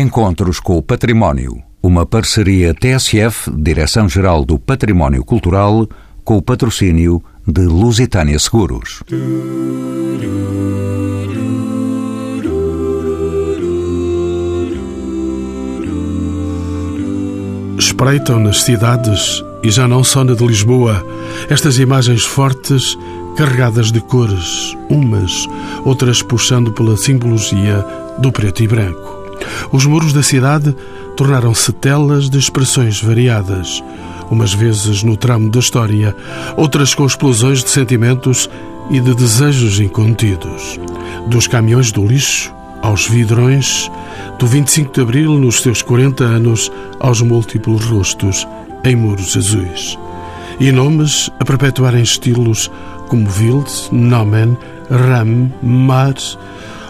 Encontros 0.00 0.60
com 0.60 0.78
o 0.78 0.82
Património. 0.82 1.60
Uma 1.82 2.06
parceria 2.06 2.72
TSF, 2.72 3.50
Direção-Geral 3.50 4.44
do 4.44 4.56
Património 4.56 5.24
Cultural, 5.24 5.88
com 6.22 6.36
o 6.36 6.42
patrocínio 6.42 7.20
de 7.44 7.62
Lusitânia 7.62 8.38
Seguros. 8.38 9.02
Espreitam 17.76 18.38
nas 18.38 18.62
cidades, 18.62 19.42
e 19.64 19.70
já 19.72 19.88
não 19.88 20.04
só 20.04 20.22
na 20.22 20.34
de 20.34 20.46
Lisboa, 20.46 21.04
estas 21.50 21.76
imagens 21.80 22.24
fortes 22.24 22.96
carregadas 23.36 23.90
de 23.90 24.00
cores, 24.00 24.76
umas, 24.88 25.48
outras 25.84 26.22
puxando 26.22 26.72
pela 26.72 26.96
simbologia 26.96 27.84
do 28.20 28.30
preto 28.30 28.62
e 28.62 28.68
branco. 28.68 29.17
Os 29.72 29.84
muros 29.84 30.12
da 30.12 30.22
cidade 30.22 30.74
tornaram-se 31.16 31.72
telas 31.72 32.30
de 32.30 32.38
expressões 32.38 33.02
variadas, 33.02 33.82
umas 34.30 34.54
vezes 34.54 35.02
no 35.02 35.16
tramo 35.16 35.50
da 35.50 35.58
história, 35.58 36.14
outras 36.56 36.94
com 36.94 37.04
explosões 37.04 37.62
de 37.64 37.70
sentimentos 37.70 38.48
e 38.90 39.00
de 39.00 39.14
desejos 39.14 39.80
incontidos. 39.80 40.78
Dos 41.26 41.46
caminhões 41.46 41.92
do 41.92 42.06
lixo 42.06 42.54
aos 42.82 43.08
vidrões, 43.08 43.90
do 44.38 44.46
25 44.46 44.92
de 44.92 45.00
Abril, 45.00 45.38
nos 45.38 45.60
seus 45.60 45.82
40 45.82 46.24
anos, 46.24 46.70
aos 47.00 47.20
múltiplos 47.20 47.84
rostos 47.84 48.46
em 48.84 48.94
muros 48.94 49.36
azuis. 49.36 49.98
E 50.60 50.70
nomes 50.72 51.30
a 51.38 51.44
perpetuarem 51.44 52.02
estilos 52.02 52.70
como 53.08 53.28
Wild, 53.28 53.70
Nomen, 53.92 54.56
Ram, 54.90 55.52
Mar, 55.62 56.14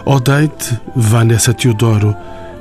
Odete, 0.05 0.79
Vanessa 0.95 1.53
Teodoro 1.53 2.15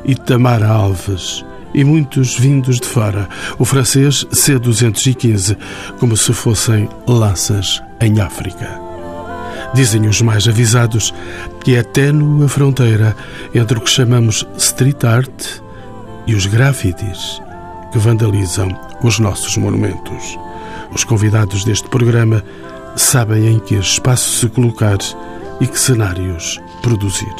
e 0.05 0.15
Tamara 0.15 0.69
Alves, 0.69 1.45
e 1.75 1.85
muitos 1.85 2.39
vindos 2.39 2.81
de 2.81 2.87
fora, 2.87 3.29
o 3.59 3.65
francês 3.65 4.27
C-215, 4.33 5.57
como 5.99 6.17
se 6.17 6.33
fossem 6.33 6.89
lanças 7.07 7.83
em 8.01 8.21
África. 8.21 8.81
Dizem 9.75 10.07
os 10.07 10.23
mais 10.23 10.49
avisados 10.49 11.13
que 11.63 11.77
é 11.77 11.83
ténue 11.83 12.45
a 12.45 12.49
fronteira 12.49 13.15
entre 13.55 13.79
o 13.79 13.81
que 13.81 13.91
chamamos 13.91 14.47
street 14.57 15.05
art 15.05 15.61
e 16.27 16.35
os 16.35 16.47
grafites 16.47 17.41
que 17.93 17.99
vandalizam 17.99 18.69
os 19.03 19.19
nossos 19.19 19.57
monumentos. 19.57 20.39
Os 20.91 21.05
convidados 21.05 21.65
deste 21.65 21.89
programa 21.89 22.43
sabem 22.97 23.47
em 23.47 23.59
que 23.59 23.75
espaço 23.75 24.39
se 24.39 24.49
colocar 24.49 24.99
e 25.61 25.67
que 25.67 25.79
cenários 25.79 26.61
produzir. 26.83 27.35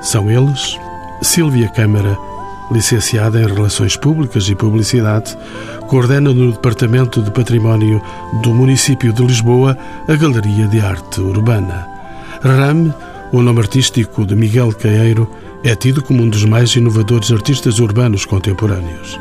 São 0.00 0.30
eles 0.30 0.78
Silvia 1.22 1.68
Câmara, 1.68 2.16
licenciada 2.70 3.40
em 3.40 3.46
Relações 3.46 3.96
Públicas 3.96 4.48
e 4.48 4.54
Publicidade, 4.54 5.36
coordena 5.88 6.32
no 6.32 6.52
Departamento 6.52 7.20
de 7.20 7.30
Património 7.30 8.00
do 8.42 8.54
município 8.54 9.12
de 9.12 9.24
Lisboa 9.24 9.76
a 10.06 10.14
Galeria 10.14 10.68
de 10.68 10.80
Arte 10.80 11.20
Urbana. 11.20 11.86
RAM, 12.42 12.94
o 13.32 13.42
nome 13.42 13.60
artístico 13.60 14.24
de 14.24 14.36
Miguel 14.36 14.72
Caeiro, 14.72 15.28
é 15.64 15.74
tido 15.74 16.02
como 16.02 16.22
um 16.22 16.28
dos 16.28 16.44
mais 16.44 16.74
inovadores 16.76 17.32
artistas 17.32 17.80
urbanos 17.80 18.24
contemporâneos. 18.24 19.18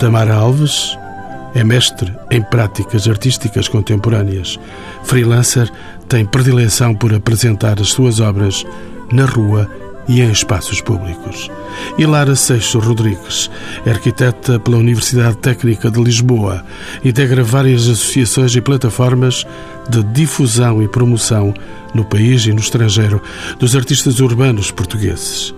Tamara 0.00 0.34
Alves 0.34 0.98
é 1.54 1.62
mestre 1.62 2.12
em 2.30 2.42
práticas 2.42 3.06
artísticas 3.06 3.68
contemporâneas. 3.68 4.58
Freelancer, 5.04 5.70
tem 6.08 6.24
predileção 6.24 6.94
por 6.94 7.14
apresentar 7.14 7.80
as 7.80 7.90
suas 7.90 8.18
obras 8.18 8.64
na 9.12 9.24
rua 9.24 9.70
e 10.08 10.22
em 10.22 10.30
espaços 10.30 10.80
públicos. 10.80 11.50
E 11.98 12.06
Lara 12.06 12.34
Seixo 12.34 12.78
Rodrigues, 12.78 13.50
arquiteta 13.86 14.58
pela 14.58 14.78
Universidade 14.78 15.36
Técnica 15.36 15.90
de 15.90 16.02
Lisboa, 16.02 16.64
integra 17.04 17.44
várias 17.44 17.82
associações 17.82 18.56
e 18.56 18.60
plataformas 18.60 19.46
de 19.88 20.02
difusão 20.02 20.82
e 20.82 20.88
promoção 20.88 21.52
no 21.94 22.04
país 22.04 22.46
e 22.46 22.52
no 22.52 22.60
estrangeiro 22.60 23.22
dos 23.58 23.76
artistas 23.76 24.20
urbanos 24.20 24.70
portugueses. 24.70 25.54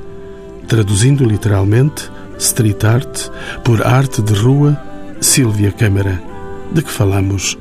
Traduzindo 0.67 1.25
literalmente, 1.25 2.11
street 2.39 2.85
art 2.85 3.29
por 3.65 3.87
arte 3.87 4.23
de 4.23 4.35
rua, 4.35 4.81
Sílvia 5.21 5.73
Câmara. 5.73 6.21
De 6.73 6.83
que 6.83 6.91
falamos 6.91 7.59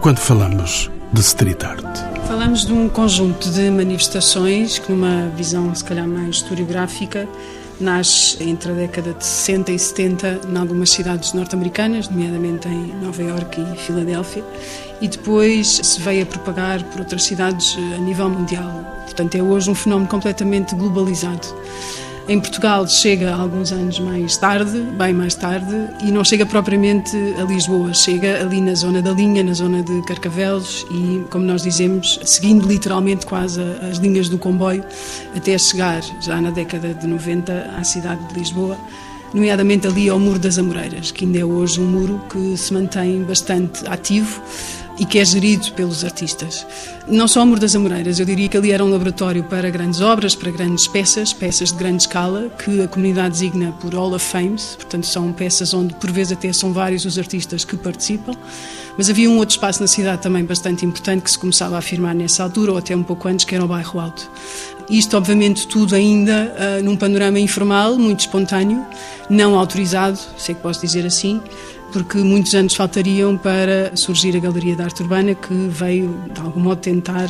quando 0.00 0.18
falamos 0.18 0.90
de 1.12 1.20
street 1.20 1.64
art? 1.64 2.09
Falamos 2.30 2.64
de 2.64 2.72
um 2.72 2.88
conjunto 2.88 3.50
de 3.50 3.68
manifestações 3.70 4.78
que, 4.78 4.92
numa 4.92 5.28
visão 5.30 5.74
se 5.74 5.82
calhar 5.82 6.06
mais 6.06 6.36
historiográfica, 6.36 7.28
nasce 7.80 8.40
entre 8.44 8.70
a 8.70 8.74
década 8.76 9.12
de 9.14 9.26
60 9.26 9.72
e 9.72 9.78
70 9.80 10.40
em 10.48 10.56
algumas 10.56 10.90
cidades 10.90 11.32
norte-americanas, 11.32 12.08
nomeadamente 12.08 12.68
em 12.68 12.94
Nova 13.02 13.20
Iorque 13.20 13.60
e 13.60 13.76
Filadélfia, 13.76 14.44
e 15.00 15.08
depois 15.08 15.80
se 15.82 16.00
veio 16.00 16.22
a 16.22 16.26
propagar 16.26 16.84
por 16.84 17.00
outras 17.00 17.24
cidades 17.24 17.76
a 17.96 17.98
nível 17.98 18.30
mundial. 18.30 18.70
Portanto, 19.06 19.34
é 19.34 19.42
hoje 19.42 19.68
um 19.68 19.74
fenómeno 19.74 20.08
completamente 20.08 20.76
globalizado. 20.76 21.48
Em 22.30 22.38
Portugal 22.38 22.86
chega 22.86 23.34
alguns 23.34 23.72
anos 23.72 23.98
mais 23.98 24.36
tarde, 24.36 24.78
bem 24.96 25.12
mais 25.12 25.34
tarde, 25.34 25.88
e 26.00 26.12
não 26.12 26.22
chega 26.22 26.46
propriamente 26.46 27.10
a 27.36 27.42
Lisboa, 27.42 27.92
chega 27.92 28.40
ali 28.40 28.60
na 28.60 28.72
zona 28.72 29.02
da 29.02 29.10
linha, 29.10 29.42
na 29.42 29.52
zona 29.52 29.82
de 29.82 30.00
Carcavelos 30.02 30.86
e, 30.92 31.24
como 31.28 31.44
nós 31.44 31.64
dizemos, 31.64 32.20
seguindo 32.22 32.68
literalmente 32.68 33.26
quase 33.26 33.60
as 33.82 33.98
linhas 33.98 34.28
do 34.28 34.38
comboio 34.38 34.84
até 35.36 35.58
chegar, 35.58 36.02
já 36.20 36.40
na 36.40 36.52
década 36.52 36.94
de 36.94 37.04
90, 37.04 37.72
à 37.76 37.82
cidade 37.82 38.24
de 38.28 38.38
Lisboa 38.38 38.78
nomeadamente 39.34 39.86
ali 39.86 40.08
ao 40.08 40.18
Muro 40.18 40.38
das 40.38 40.58
Amoreiras, 40.58 41.10
que 41.10 41.24
ainda 41.24 41.38
é 41.38 41.44
hoje 41.44 41.80
um 41.80 41.86
muro 41.86 42.20
que 42.30 42.56
se 42.56 42.72
mantém 42.72 43.22
bastante 43.22 43.86
ativo 43.86 44.40
e 45.00 45.06
que 45.06 45.18
é 45.18 45.24
gerido 45.24 45.72
pelos 45.72 46.04
artistas. 46.04 46.66
Não 47.08 47.26
só 47.26 47.42
o 47.42 47.46
Muro 47.46 47.58
das 47.58 47.74
Amoreiras, 47.74 48.20
eu 48.20 48.26
diria 48.26 48.48
que 48.50 48.56
ali 48.56 48.70
era 48.70 48.84
um 48.84 48.90
laboratório 48.90 49.42
para 49.42 49.70
grandes 49.70 50.02
obras, 50.02 50.34
para 50.34 50.50
grandes 50.50 50.86
peças, 50.86 51.32
peças 51.32 51.72
de 51.72 51.78
grande 51.78 52.02
escala, 52.02 52.50
que 52.62 52.82
a 52.82 52.86
comunidade 52.86 53.30
designa 53.30 53.72
por 53.80 53.94
Hall 53.94 54.12
of 54.12 54.24
Fames, 54.24 54.76
portanto 54.76 55.06
são 55.06 55.32
peças 55.32 55.72
onde 55.72 55.94
por 55.94 56.12
vezes 56.12 56.32
até 56.32 56.52
são 56.52 56.74
vários 56.74 57.06
os 57.06 57.18
artistas 57.18 57.64
que 57.64 57.78
participam, 57.78 58.34
mas 58.98 59.08
havia 59.08 59.30
um 59.30 59.38
outro 59.38 59.54
espaço 59.54 59.80
na 59.80 59.86
cidade 59.86 60.20
também 60.20 60.44
bastante 60.44 60.84
importante 60.84 61.22
que 61.22 61.30
se 61.30 61.38
começava 61.38 61.76
a 61.76 61.78
afirmar 61.78 62.14
nessa 62.14 62.42
altura, 62.42 62.72
ou 62.72 62.78
até 62.78 62.94
um 62.94 63.02
pouco 63.02 63.26
antes, 63.26 63.46
que 63.46 63.54
era 63.54 63.64
o 63.64 63.68
Bairro 63.68 63.98
Alto. 63.98 64.30
Isto, 64.90 65.16
obviamente, 65.16 65.66
tudo 65.66 65.94
ainda 65.94 66.52
uh, 66.52 66.84
num 66.84 66.96
panorama 66.96 67.38
informal, 67.38 67.96
muito 67.96 68.20
espontâneo, 68.20 68.84
não 69.30 69.58
autorizado, 69.58 70.18
sei 70.36 70.54
que 70.54 70.60
posso 70.60 70.80
dizer 70.80 71.06
assim, 71.06 71.40
porque 71.92 72.18
muitos 72.18 72.54
anos 72.54 72.74
faltariam 72.74 73.36
para 73.36 73.96
surgir 73.96 74.36
a 74.36 74.40
Galeria 74.40 74.76
de 74.76 74.82
Arte 74.82 75.02
Urbana, 75.02 75.34
que 75.34 75.52
veio, 75.68 76.14
de 76.32 76.40
algum 76.40 76.60
modo, 76.60 76.80
tentar 76.80 77.28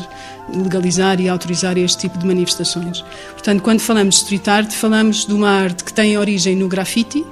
legalizar 0.55 1.21
e 1.21 1.29
autorizar 1.29 1.77
este 1.79 2.01
tipo 2.01 2.19
de 2.19 2.27
manifestações. 2.27 3.03
Portanto, 3.33 3.63
quando 3.63 3.81
falamos 3.81 4.17
de 4.17 4.23
street 4.23 4.49
art, 4.49 4.73
falamos 4.73 5.27
de 5.27 5.33
uma 5.33 5.51
arte 5.51 5.85
que 5.85 5.93
tem 5.93 6.17
origem 6.19 6.57
no 6.57 6.69
grafite, 6.69 7.25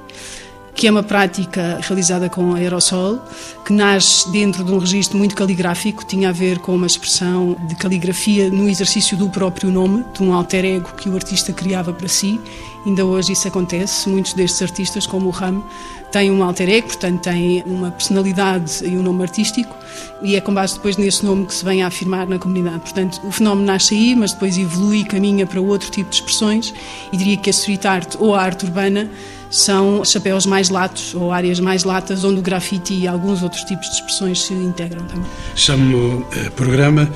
que 0.78 0.86
é 0.86 0.90
uma 0.92 1.02
prática 1.02 1.80
realizada 1.82 2.28
com 2.28 2.54
aerossol, 2.54 3.18
que 3.66 3.72
nasce 3.72 4.30
dentro 4.30 4.62
de 4.62 4.70
um 4.70 4.78
registro 4.78 5.18
muito 5.18 5.34
caligráfico, 5.34 6.04
tinha 6.04 6.28
a 6.28 6.32
ver 6.32 6.60
com 6.60 6.72
uma 6.72 6.86
expressão 6.86 7.56
de 7.66 7.74
caligrafia 7.74 8.48
no 8.48 8.68
exercício 8.68 9.16
do 9.16 9.28
próprio 9.28 9.72
nome, 9.72 10.04
de 10.14 10.22
um 10.22 10.32
alter 10.32 10.64
ego 10.64 10.90
que 10.96 11.08
o 11.08 11.16
artista 11.16 11.52
criava 11.52 11.92
para 11.92 12.06
si. 12.06 12.40
Ainda 12.86 13.04
hoje 13.04 13.32
isso 13.32 13.48
acontece. 13.48 14.08
Muitos 14.08 14.34
destes 14.34 14.62
artistas, 14.62 15.04
como 15.04 15.26
o 15.26 15.30
Ram, 15.30 15.64
têm 16.12 16.30
um 16.30 16.44
alter 16.44 16.68
ego, 16.68 16.86
portanto 16.86 17.22
têm 17.22 17.64
uma 17.66 17.90
personalidade 17.90 18.84
e 18.84 18.96
um 18.96 19.02
nome 19.02 19.24
artístico, 19.24 19.74
e 20.22 20.36
é 20.36 20.40
com 20.40 20.54
base 20.54 20.74
depois 20.74 20.96
nesse 20.96 21.26
nome 21.26 21.44
que 21.46 21.54
se 21.54 21.64
vem 21.64 21.82
a 21.82 21.88
afirmar 21.88 22.28
na 22.28 22.38
comunidade. 22.38 22.78
Portanto, 22.78 23.20
o 23.24 23.32
fenómeno 23.32 23.66
nasce 23.66 23.96
aí, 23.96 24.14
mas 24.14 24.32
depois 24.32 24.56
evolui 24.56 25.00
e 25.00 25.04
caminha 25.04 25.44
para 25.44 25.60
outro 25.60 25.90
tipo 25.90 26.08
de 26.08 26.14
expressões, 26.14 26.72
e 27.12 27.16
diria 27.16 27.36
que 27.36 27.50
a 27.50 27.52
street 27.52 27.84
art 27.84 28.14
ou 28.20 28.32
a 28.32 28.40
arte 28.40 28.64
urbana 28.64 29.10
são 29.50 30.04
chapéus 30.04 30.46
mais 30.46 30.68
latos 30.68 31.14
ou 31.14 31.32
áreas 31.32 31.58
mais 31.60 31.84
latas 31.84 32.24
onde 32.24 32.40
o 32.40 32.42
grafite 32.42 32.94
e 32.94 33.06
alguns 33.06 33.42
outros 33.42 33.62
tipos 33.64 33.88
de 33.88 33.94
expressões 33.94 34.42
se 34.42 34.52
integram 34.52 35.04
também. 35.06 35.30
Chamo 35.56 36.26
eh, 36.36 36.50
programa 36.50 37.10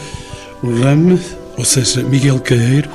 o 0.62 0.80
RAM, 0.80 1.18
ou 1.56 1.64
seja, 1.64 2.02
Miguel 2.02 2.40
Caeiro. 2.40 2.90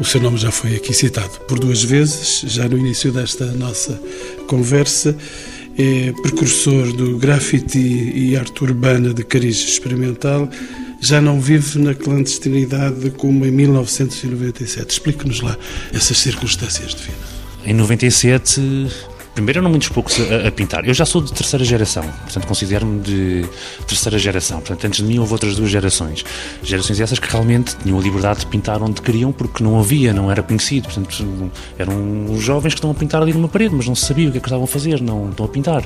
O 0.00 0.04
seu 0.04 0.20
nome 0.20 0.36
já 0.36 0.50
foi 0.50 0.74
aqui 0.74 0.92
citado 0.92 1.30
por 1.46 1.58
duas 1.58 1.82
vezes, 1.82 2.40
já 2.46 2.68
no 2.68 2.76
início 2.76 3.12
desta 3.12 3.46
nossa 3.52 3.98
conversa. 4.48 5.16
É 5.76 6.12
precursor 6.22 6.92
do 6.92 7.16
grafite 7.18 7.78
e 7.78 8.36
arte 8.36 8.62
urbana 8.62 9.14
de 9.14 9.24
cariz 9.24 9.58
experimental. 9.58 10.48
Já 11.00 11.20
não 11.20 11.40
vive 11.40 11.78
na 11.78 11.94
clandestinidade 11.94 13.10
como 13.10 13.44
em 13.44 13.50
1997. 13.50 14.90
Explique-nos 14.90 15.40
lá 15.40 15.56
essas 15.92 16.18
circunstâncias 16.18 16.94
de 16.94 17.02
vida. 17.02 17.33
Em 17.64 17.72
97 17.72 18.60
Primeiro 19.34 19.58
eram 19.58 19.68
muitos 19.68 19.88
poucos 19.88 20.16
a, 20.20 20.46
a, 20.46 20.52
pintar. 20.52 20.86
Eu 20.86 20.94
já 20.94 21.04
sou 21.04 21.20
de 21.20 21.32
terceira 21.32 21.64
geração, 21.64 22.04
portanto 22.04 22.46
considero-me 22.46 23.00
de 23.00 23.44
terceira 23.84 24.16
geração. 24.16 24.60
Portanto, 24.60 24.84
antes 24.86 25.00
de 25.00 25.04
mim 25.04 25.18
houve 25.18 25.32
outras 25.32 25.56
duas 25.56 25.70
gerações. 25.70 26.24
Gerações 26.62 27.00
essas 27.00 27.18
que 27.18 27.28
realmente 27.28 27.76
tinham 27.78 27.98
a 27.98 28.02
liberdade 28.02 28.40
de 28.40 28.46
pintar 28.46 28.80
onde 28.80 29.02
queriam 29.02 29.32
porque 29.32 29.62
não 29.64 29.80
havia, 29.80 30.12
não 30.12 30.30
era 30.30 30.40
conhecido. 30.40 30.84
Portanto, 30.84 31.50
eram 31.76 32.26
os 32.32 32.44
jovens 32.44 32.74
que 32.74 32.78
estão 32.78 32.92
a 32.92 32.94
pintar 32.94 33.22
ali 33.22 33.32
numa 33.32 33.48
parede, 33.48 33.74
mas 33.74 33.88
não 33.88 33.96
se 33.96 34.06
sabia 34.06 34.28
o 34.28 34.30
que 34.30 34.38
é 34.38 34.40
que 34.40 34.46
estavam 34.46 34.64
a 34.64 34.68
fazer, 34.68 35.00
não 35.00 35.30
estão 35.30 35.46
a 35.46 35.48
pintar. 35.48 35.84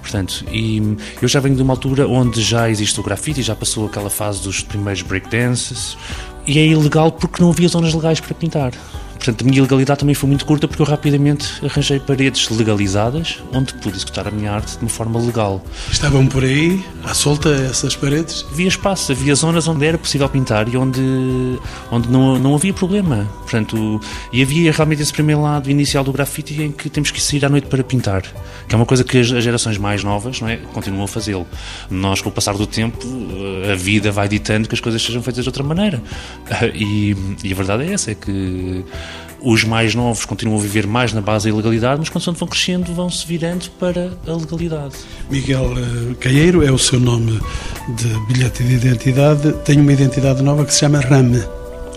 Portanto, 0.00 0.46
e 0.50 0.96
eu 1.20 1.28
já 1.28 1.38
venho 1.38 1.54
de 1.54 1.60
uma 1.60 1.74
altura 1.74 2.08
onde 2.08 2.40
já 2.40 2.70
existe 2.70 2.98
o 2.98 3.02
grafite, 3.02 3.42
já 3.42 3.54
passou 3.54 3.86
aquela 3.86 4.08
fase 4.08 4.40
dos 4.40 4.62
primeiros 4.62 5.02
breakdances, 5.02 5.98
e 6.46 6.58
é 6.58 6.66
ilegal 6.66 7.12
porque 7.12 7.42
não 7.42 7.50
havia 7.50 7.68
zonas 7.68 7.92
legais 7.92 8.20
para 8.20 8.34
pintar. 8.34 8.72
Portanto, 9.16 9.42
a 9.42 9.44
minha 9.44 9.62
legalidade 9.62 10.00
também 10.00 10.14
foi 10.14 10.28
muito 10.28 10.44
curta 10.46 10.68
porque 10.68 10.82
eu 10.82 10.86
rapidamente 10.86 11.64
arranjei 11.64 11.98
paredes 11.98 12.48
legalizadas 12.48 13.42
onde 13.52 13.74
pude 13.74 13.96
executar 13.96 14.28
a 14.28 14.30
minha 14.30 14.52
arte 14.52 14.76
de 14.76 14.82
uma 14.82 14.88
forma 14.88 15.20
legal. 15.20 15.64
Estavam 15.90 16.26
por 16.26 16.44
aí, 16.44 16.84
à 17.04 17.14
solta, 17.14 17.48
essas 17.48 17.96
paredes? 17.96 18.44
Havia 18.50 18.68
espaço, 18.68 19.12
havia 19.12 19.34
zonas 19.34 19.66
onde 19.68 19.84
era 19.84 19.98
possível 19.98 20.28
pintar 20.28 20.68
e 20.68 20.76
onde, 20.76 21.00
onde 21.90 22.08
não, 22.08 22.38
não 22.38 22.54
havia 22.54 22.72
problema. 22.72 23.28
Portanto, 23.40 24.00
e 24.32 24.42
havia 24.42 24.72
realmente 24.72 25.02
esse 25.02 25.12
primeiro 25.12 25.42
lado 25.42 25.70
inicial 25.70 26.04
do 26.04 26.12
grafite 26.12 26.60
em 26.62 26.70
que 26.70 26.88
temos 26.88 27.10
que 27.10 27.20
sair 27.20 27.44
à 27.44 27.48
noite 27.48 27.66
para 27.66 27.82
pintar, 27.82 28.22
que 28.68 28.74
é 28.74 28.76
uma 28.76 28.86
coisa 28.86 29.04
que 29.04 29.18
as, 29.18 29.30
as 29.32 29.42
gerações 29.42 29.78
mais 29.78 30.02
novas 30.04 30.40
não 30.40 30.48
é, 30.48 30.56
continuam 30.56 31.04
a 31.04 31.08
fazê-lo. 31.08 31.46
Nós, 31.90 32.20
com 32.20 32.28
o 32.28 32.32
passar 32.32 32.56
do 32.56 32.66
tempo, 32.66 32.98
a 33.70 33.74
vida 33.74 34.10
vai 34.10 34.28
ditando 34.28 34.68
que 34.68 34.74
as 34.74 34.80
coisas 34.80 35.02
sejam 35.02 35.22
feitas 35.22 35.44
de 35.44 35.48
outra 35.48 35.62
maneira. 35.62 36.02
E, 36.76 37.16
e 37.42 37.52
a 37.52 37.56
verdade 37.56 37.84
é 37.84 37.92
essa, 37.92 38.10
é 38.10 38.14
que 38.14 38.84
os 39.40 39.64
mais 39.64 39.94
novos 39.94 40.24
continuam 40.24 40.58
a 40.58 40.62
viver 40.62 40.86
mais 40.86 41.12
na 41.12 41.20
base 41.20 41.44
da 41.44 41.50
ilegalidade, 41.50 42.00
mas 42.00 42.08
quando 42.08 42.36
vão 42.36 42.48
crescendo 42.48 42.92
vão-se 42.92 43.26
virando 43.26 43.70
para 43.78 44.12
a 44.26 44.32
legalidade. 44.32 44.94
Miguel 45.30 45.72
eh, 45.76 46.14
Caeiro 46.20 46.64
é 46.64 46.70
o 46.70 46.78
seu 46.78 46.98
nome 46.98 47.40
de 47.96 48.26
bilhete 48.26 48.62
de 48.62 48.74
identidade. 48.74 49.52
Tem 49.64 49.80
uma 49.80 49.92
identidade 49.92 50.42
nova 50.42 50.64
que 50.64 50.72
se 50.72 50.80
chama 50.80 51.00
Rame. 51.00 51.42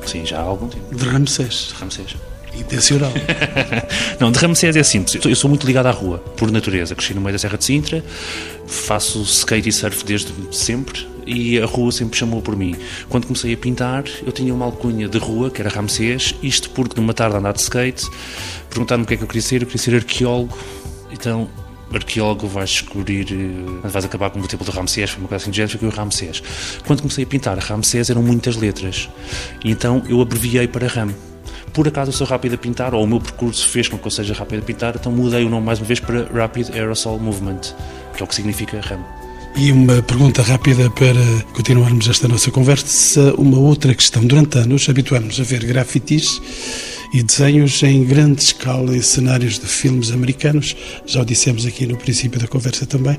Sim, 0.06 0.26
já 0.26 0.40
há 0.40 0.44
algum 0.44 0.68
tempo. 0.68 0.96
De 0.96 1.06
Ramsés. 1.06 1.74
De 1.74 1.74
Ramsés. 1.82 2.16
Intencional. 2.54 3.12
não, 4.20 4.32
de 4.32 4.40
Ramsés 4.40 4.76
é 4.76 4.84
simples. 4.84 5.24
Eu 5.24 5.36
sou 5.36 5.50
muito 5.50 5.66
ligado 5.66 5.88
à 5.88 5.92
rua, 5.92 6.20
por 6.36 6.52
natureza. 6.52 6.96
Cresci 6.96 7.14
no 7.14 7.22
meio 7.22 7.34
da 7.34 7.40
Serra 7.40 7.58
de 7.58 7.66
Sintra, 7.66 8.04
faço 8.68 9.22
skate 9.22 9.70
e 9.70 9.72
surf 9.72 10.04
desde 10.06 10.34
sempre 10.52 11.08
e 11.30 11.60
a 11.60 11.66
rua 11.66 11.92
sempre 11.92 12.18
chamou 12.18 12.42
por 12.42 12.56
mim. 12.56 12.76
Quando 13.08 13.28
comecei 13.28 13.54
a 13.54 13.58
pintar, 13.58 14.04
eu 14.26 14.32
tinha 14.32 14.54
uma 14.54 14.66
alcunha 14.66 15.08
de 15.08 15.18
rua, 15.20 15.52
que 15.52 15.62
era 15.62 15.70
Ramsés, 15.70 16.34
isto 16.42 16.72
porque 16.72 17.00
numa 17.00 17.14
tarde 17.14 17.36
a 17.36 17.40
andar 17.40 17.54
de 17.54 17.62
skate, 17.62 18.10
perguntaram-me 18.70 19.06
o 19.06 19.08
que 19.08 19.14
é 19.14 19.18
que 19.18 19.24
eu 19.24 19.28
queria 19.28 19.42
ser, 19.42 19.62
eu 19.62 19.68
queria 19.68 19.82
ser 19.82 19.96
arqueólogo. 19.96 20.58
Então, 21.12 21.48
arqueólogo 21.94 22.48
vais 22.48 22.70
descobrir, 22.70 23.28
eh, 23.32 23.88
vais 23.88 24.06
acabar 24.06 24.32
com 24.32 24.40
o 24.40 24.48
templo 24.48 24.66
de 24.66 24.72
Ramsés, 24.72 25.12
foi 25.12 25.20
uma 25.20 25.28
coisa 25.28 25.44
assim 25.44 25.52
de 25.52 25.58
género, 25.58 25.78
foi 25.78 25.88
o 25.88 25.92
Ramsés. 25.92 26.42
Quando 26.86 27.02
comecei 27.02 27.24
a 27.24 27.28
pintar 27.28 27.58
Ramsés 27.60 28.10
eram 28.10 28.24
muitas 28.24 28.56
letras, 28.56 29.08
e 29.64 29.70
então 29.70 30.04
eu 30.08 30.22
abreviei 30.22 30.68
para 30.68 30.88
Ram. 30.88 31.29
Por 31.74 31.88
acaso 31.88 32.10
eu 32.10 32.14
sou 32.14 32.28
rápido 32.28 32.56
a 32.56 32.58
pintar, 32.58 32.94
ou 32.94 33.04
o 33.04 33.08
meu 33.08 33.20
percurso 33.20 33.68
fez 33.68 33.88
com 33.88 33.98
que 33.98 34.08
eu 34.08 34.12
seja 34.12 34.34
rápido 34.34 34.60
a 34.60 34.66
pintar, 34.66 34.96
então 34.96 35.12
mudei 35.12 35.44
o 35.44 35.50
nome 35.50 35.66
mais 35.66 35.80
uma 35.80 35.86
vez 35.86 36.00
para 36.00 36.24
Rapid 36.34 36.70
Aerosol 36.74 37.20
Movement, 37.20 37.62
que 38.16 38.22
é 38.22 38.24
o 38.24 38.28
que 38.28 38.36
significa 38.36 38.80
RAM. 38.82 39.04
E 39.56 39.72
uma 39.72 40.02
pergunta 40.04 40.42
rápida 40.42 40.90
para 40.92 41.54
continuarmos 41.54 42.08
esta 42.08 42.28
nossa 42.28 42.52
conversa. 42.52 43.34
Uma 43.36 43.58
outra 43.58 43.94
questão. 43.94 44.24
Durante 44.24 44.58
anos 44.60 44.88
habituamos 44.88 45.40
a 45.40 45.44
ver 45.44 45.66
grafitis 45.66 46.40
e 47.14 47.24
desenhos 47.24 47.82
em 47.84 48.04
grande 48.04 48.42
escala 48.42 48.96
em 48.96 49.02
cenários 49.02 49.60
de 49.60 49.66
filmes 49.66 50.12
americanos, 50.12 50.76
já 51.06 51.22
o 51.22 51.26
dissemos 51.26 51.66
aqui 51.66 51.86
no 51.86 51.98
princípio 51.98 52.40
da 52.40 52.48
conversa 52.48 52.86
também, 52.86 53.18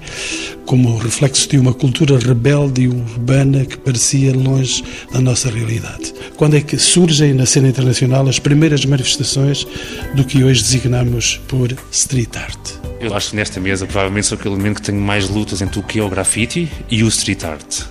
como 0.67 0.97
reflexo 0.99 1.49
de 1.49 1.59
uma 1.59 1.75
cultura 1.75 2.19
rebelde 2.19 2.83
e 2.83 2.89
urbana 2.89 3.65
que 3.65 3.77
parecia 3.77 4.35
longe 4.35 4.85
da 5.13 5.21
nossa 5.21 5.51
realidade. 5.51 6.13
Quando 6.37 6.57
é 6.57 6.61
que 6.61 6.79
surgem 6.79 7.35
na 7.35 7.47
cena 7.47 7.69
internacional 7.69 8.29
as 8.29 8.39
primeiras 8.39 8.85
manifestações 8.85 9.67
do 10.15 10.25
que 10.25 10.45
hoje 10.45 10.63
designamos 10.63 11.41
por 11.49 11.77
street 11.91 12.37
art? 12.37 12.81
Eu 13.01 13.15
acho 13.15 13.31
que 13.31 13.37
nesta 13.37 13.59
mesa 13.59 13.87
provavelmente 13.87 14.27
sou 14.27 14.37
aquele 14.37 14.55
elemento 14.55 14.77
que 14.77 14.87
tenho 14.87 15.01
mais 15.01 15.29
lutas 15.29 15.63
entre 15.63 15.81
o 15.81 15.83
que 15.83 15.99
é 15.99 16.03
o 16.03 16.09
graffiti 16.09 16.71
e 16.91 17.03
o 17.03 17.09
street 17.09 17.45
art. 17.45 17.83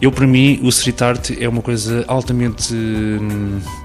Eu, 0.00 0.10
para 0.10 0.26
mim, 0.26 0.58
o 0.62 0.68
street 0.70 1.02
art 1.02 1.30
é 1.38 1.46
uma 1.46 1.60
coisa 1.60 2.02
altamente 2.08 2.74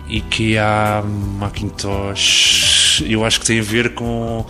hum, 0.10 0.16
IKEA, 0.16 1.04
Macintosh. 1.40 3.04
Eu 3.08 3.24
acho 3.24 3.40
que 3.40 3.46
tem 3.46 3.60
a 3.60 3.64
ver 3.64 3.94
com 3.94 4.46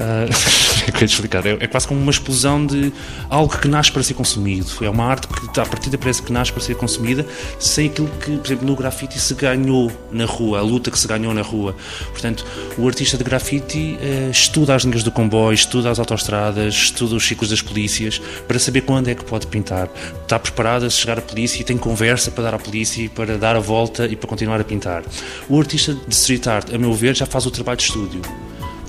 Uh, 0.90 1.02
é 1.02 1.04
explicar. 1.04 1.46
É, 1.46 1.50
é, 1.60 1.66
quase 1.66 1.86
como 1.86 2.00
uma 2.00 2.10
explosão 2.10 2.64
de 2.64 2.92
algo 3.28 3.56
que 3.56 3.68
nasce 3.68 3.92
para 3.92 4.02
ser 4.02 4.14
consumido. 4.14 4.66
É 4.82 4.88
uma 4.88 5.04
arte 5.04 5.28
que, 5.28 5.60
a 5.60 5.66
partir 5.66 5.90
da 5.90 5.98
parece 5.98 6.22
que 6.22 6.32
nasce 6.32 6.52
para 6.52 6.62
ser 6.62 6.74
consumida, 6.74 7.26
sem 7.58 7.88
aquilo 7.88 8.08
que, 8.08 8.36
por 8.36 8.46
exemplo, 8.46 8.66
no 8.66 8.76
grafite 8.76 9.18
se 9.18 9.34
ganhou 9.34 9.90
na 10.10 10.24
rua, 10.24 10.58
a 10.58 10.62
luta 10.62 10.90
que 10.90 10.98
se 10.98 11.06
ganhou 11.06 11.32
na 11.34 11.42
rua. 11.42 11.74
Portanto, 12.10 12.44
o 12.78 12.86
artista 12.86 13.16
de 13.16 13.24
grafite 13.24 13.98
uh, 14.00 14.30
estuda 14.30 14.74
as 14.74 14.82
linhas 14.82 15.02
do 15.02 15.10
comboio, 15.10 15.54
estuda 15.54 15.90
as 15.90 15.98
autostradas, 15.98 16.74
estuda 16.74 17.14
os 17.14 17.26
ciclos 17.26 17.50
das 17.50 17.62
polícias, 17.62 18.20
para 18.46 18.58
saber 18.58 18.82
quando 18.82 19.08
é 19.08 19.14
que 19.14 19.24
pode 19.24 19.46
pintar. 19.46 19.88
Está 20.22 20.38
preparado 20.38 20.84
a 20.86 20.90
chegar 20.90 21.18
à 21.18 21.22
polícia 21.22 21.60
e 21.60 21.64
tem 21.64 21.76
conversa 21.76 22.30
para 22.30 22.44
dar 22.44 22.54
à 22.54 22.58
polícia 22.58 23.02
e 23.02 23.08
para 23.08 23.38
dar 23.38 23.56
a 23.56 23.60
volta 23.60 24.06
e 24.06 24.16
para 24.16 24.28
continuar 24.28 24.60
a 24.60 24.64
pintar. 24.64 25.02
O 25.48 25.58
artista 25.58 25.94
de 25.94 26.14
street 26.14 26.46
art, 26.46 26.74
a 26.74 26.78
meu 26.78 26.92
ver, 26.92 27.16
já 27.16 27.26
faz 27.26 27.46
o 27.46 27.50
trabalho 27.50 27.78
de 27.78 27.84
estúdio. 27.84 28.22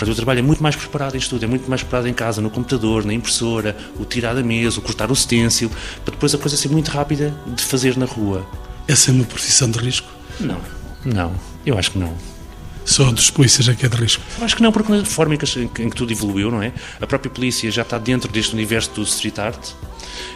Portanto, 0.01 0.13
o 0.13 0.15
trabalho 0.15 0.39
é 0.39 0.41
muito 0.41 0.63
mais 0.63 0.75
preparado 0.75 1.13
em 1.13 1.19
estudo, 1.19 1.45
é 1.45 1.47
muito 1.47 1.69
mais 1.69 1.83
preparado 1.83 2.07
em 2.07 2.13
casa, 2.13 2.41
no 2.41 2.49
computador, 2.49 3.05
na 3.05 3.13
impressora, 3.13 3.77
o 3.99 4.03
tirar 4.03 4.33
da 4.33 4.41
mesa, 4.41 4.79
o 4.79 4.81
cortar 4.81 5.11
o 5.11 5.15
stencil, 5.15 5.69
para 6.03 6.11
depois 6.15 6.33
a 6.33 6.39
coisa 6.39 6.57
ser 6.57 6.69
muito 6.69 6.89
rápida 6.89 7.31
de 7.45 7.63
fazer 7.63 7.95
na 7.95 8.07
rua. 8.07 8.43
Essa 8.87 9.11
é 9.11 9.13
uma 9.13 9.25
profissão 9.25 9.69
de 9.69 9.77
risco? 9.77 10.07
Não, 10.39 10.59
não, 11.05 11.35
eu 11.63 11.77
acho 11.77 11.91
que 11.91 11.99
não. 11.99 12.17
Só 12.83 13.11
dos 13.11 13.29
polícias 13.29 13.69
é 13.69 13.75
que 13.75 13.85
é 13.85 13.89
de 13.89 13.95
risco? 13.95 14.23
Eu 14.39 14.43
acho 14.43 14.55
que 14.55 14.63
não, 14.63 14.71
porque 14.71 14.91
na 14.91 15.05
forma 15.05 15.35
em 15.35 15.37
que, 15.37 15.59
em 15.59 15.89
que 15.91 15.95
tudo 15.95 16.11
evoluiu, 16.11 16.49
não 16.49 16.63
é? 16.63 16.73
A 16.99 17.05
própria 17.05 17.29
polícia 17.29 17.69
já 17.69 17.83
está 17.83 17.99
dentro 17.99 18.31
deste 18.31 18.55
universo 18.55 18.89
do 18.95 19.03
street 19.03 19.37
art, 19.37 19.69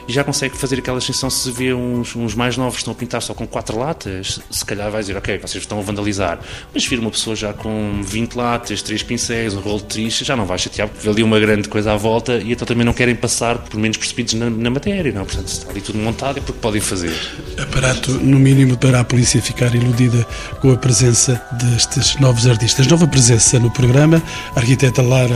e 0.07 0.13
já 0.13 0.23
consegue 0.23 0.57
fazer 0.57 0.79
aquela 0.79 0.97
distinção 0.97 1.29
se 1.29 1.49
vê 1.51 1.73
uns, 1.73 2.15
uns, 2.15 2.35
mais 2.35 2.57
novos 2.57 2.79
estão 2.79 2.93
a 2.93 2.95
pintar 2.95 3.21
só 3.21 3.33
com 3.33 3.45
quatro 3.47 3.77
latas, 3.77 4.39
se 4.49 4.65
calhar 4.65 4.89
vai 4.91 5.01
dizer, 5.01 5.17
ok, 5.17 5.37
vocês 5.37 5.63
estão 5.63 5.79
a 5.79 5.81
vandalizar. 5.81 6.39
Mas 6.73 6.85
vir 6.85 6.99
uma 6.99 7.11
pessoa 7.11 7.35
já 7.35 7.53
com 7.53 8.01
20 8.03 8.35
latas, 8.35 8.81
três 8.81 9.03
pincéis, 9.03 9.53
um 9.53 9.59
rolo 9.59 9.79
de 9.79 9.85
tricha, 9.85 10.23
já 10.25 10.35
não 10.35 10.45
vai 10.45 10.57
chatear, 10.57 10.87
porque 10.87 11.03
vê 11.03 11.09
ali 11.09 11.23
uma 11.23 11.39
grande 11.39 11.67
coisa 11.69 11.93
à 11.93 11.97
volta 11.97 12.37
e 12.37 12.51
então 12.51 12.65
também 12.65 12.85
não 12.85 12.93
querem 12.93 13.15
passar 13.15 13.57
por 13.57 13.79
menos 13.79 13.97
percebidos 13.97 14.33
na, 14.33 14.49
na 14.49 14.69
matéria, 14.69 15.11
não? 15.11 15.25
Portanto, 15.25 15.47
se 15.47 15.59
está 15.59 15.71
ali 15.71 15.81
tudo 15.81 15.99
montado 15.99 16.39
é 16.39 16.41
porque 16.41 16.59
podem 16.59 16.81
fazer. 16.81 17.13
Aparato, 17.57 18.11
no 18.11 18.39
mínimo, 18.39 18.77
para 18.77 18.99
a 18.99 19.03
polícia 19.03 19.41
ficar 19.41 19.73
iludida 19.73 20.25
com 20.61 20.71
a 20.71 20.77
presença 20.77 21.41
destes 21.51 22.15
novos 22.19 22.47
artistas. 22.47 22.87
Nova 22.87 23.07
presença 23.07 23.59
no 23.59 23.71
programa, 23.71 24.21
a 24.55 24.59
arquiteta 24.59 25.01
Lara 25.01 25.35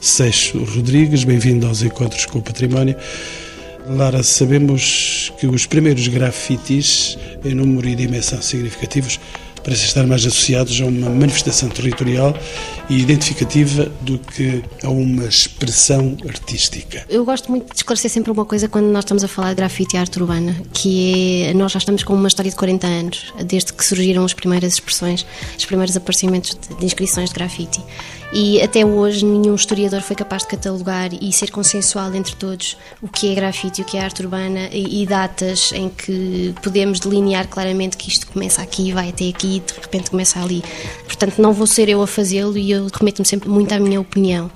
Seixo 0.00 0.62
Rodrigues, 0.64 1.24
bem-vindo 1.24 1.66
aos 1.66 1.82
Encontros 1.82 2.26
com 2.26 2.38
o 2.38 2.42
Património. 2.42 2.96
Lara, 3.90 4.22
sabemos 4.22 5.32
que 5.38 5.46
os 5.46 5.66
primeiros 5.66 6.08
grafites, 6.08 7.18
em 7.44 7.54
número 7.54 7.88
e 7.88 7.94
dimensão 7.94 8.40
significativos, 8.42 9.18
parecem 9.62 9.86
estar 9.86 10.06
mais 10.06 10.24
associados 10.24 10.80
a 10.80 10.86
uma 10.86 11.10
manifestação 11.10 11.68
territorial 11.68 12.34
e 12.88 12.98
identificativa 12.98 13.90
do 14.00 14.18
que 14.18 14.62
a 14.82 14.88
uma 14.88 15.26
expressão 15.26 16.16
artística. 16.26 17.04
Eu 17.08 17.24
gosto 17.24 17.50
muito 17.50 17.70
de 17.70 17.76
esclarecer 17.76 18.10
sempre 18.10 18.30
uma 18.30 18.44
coisa 18.44 18.68
quando 18.68 18.86
nós 18.86 19.04
estamos 19.04 19.24
a 19.24 19.28
falar 19.28 19.50
de 19.50 19.56
grafite 19.56 19.96
e 19.96 19.98
arte 19.98 20.18
urbana, 20.20 20.56
que 20.72 21.44
é, 21.44 21.54
nós 21.54 21.72
já 21.72 21.78
estamos 21.78 22.02
com 22.02 22.14
uma 22.14 22.28
história 22.28 22.50
de 22.50 22.56
40 22.56 22.86
anos, 22.86 23.34
desde 23.44 23.72
que 23.72 23.84
surgiram 23.84 24.24
as 24.24 24.32
primeiras 24.32 24.74
expressões, 24.74 25.26
os 25.56 25.66
primeiros 25.66 25.96
aparecimentos 25.96 26.56
de, 26.68 26.76
de 26.76 26.84
inscrições 26.84 27.28
de 27.28 27.34
grafite. 27.34 27.80
E 28.30 28.60
até 28.60 28.84
hoje 28.84 29.24
nenhum 29.24 29.54
historiador 29.54 30.02
foi 30.02 30.14
capaz 30.14 30.42
de 30.42 30.48
catalogar 30.48 31.10
e 31.14 31.32
ser 31.32 31.50
consensual 31.50 32.14
entre 32.14 32.36
todos 32.36 32.76
o 33.00 33.08
que 33.08 33.32
é 33.32 33.34
grafite, 33.34 33.80
o 33.80 33.84
que 33.84 33.96
é 33.96 34.00
arte 34.00 34.22
urbana 34.22 34.68
e, 34.70 35.02
e 35.02 35.06
datas 35.06 35.72
em 35.72 35.88
que 35.88 36.54
podemos 36.62 37.00
delinear 37.00 37.48
claramente 37.48 37.96
que 37.96 38.10
isto 38.10 38.26
começa 38.26 38.60
aqui, 38.60 38.92
vai 38.92 39.08
até 39.08 39.28
aqui 39.28 39.56
e 39.56 39.60
de 39.60 39.80
repente 39.80 40.10
começa 40.10 40.42
ali. 40.42 40.62
Portanto, 41.06 41.40
não 41.40 41.54
vou 41.54 41.66
ser 41.66 41.88
eu 41.88 42.02
a 42.02 42.06
fazê-lo 42.06 42.58
e 42.58 42.70
eu 42.70 42.86
remeto-me 42.92 43.26
sempre 43.26 43.48
muito 43.48 43.72
à 43.72 43.78
minha 43.78 44.00
opinião. 44.00 44.50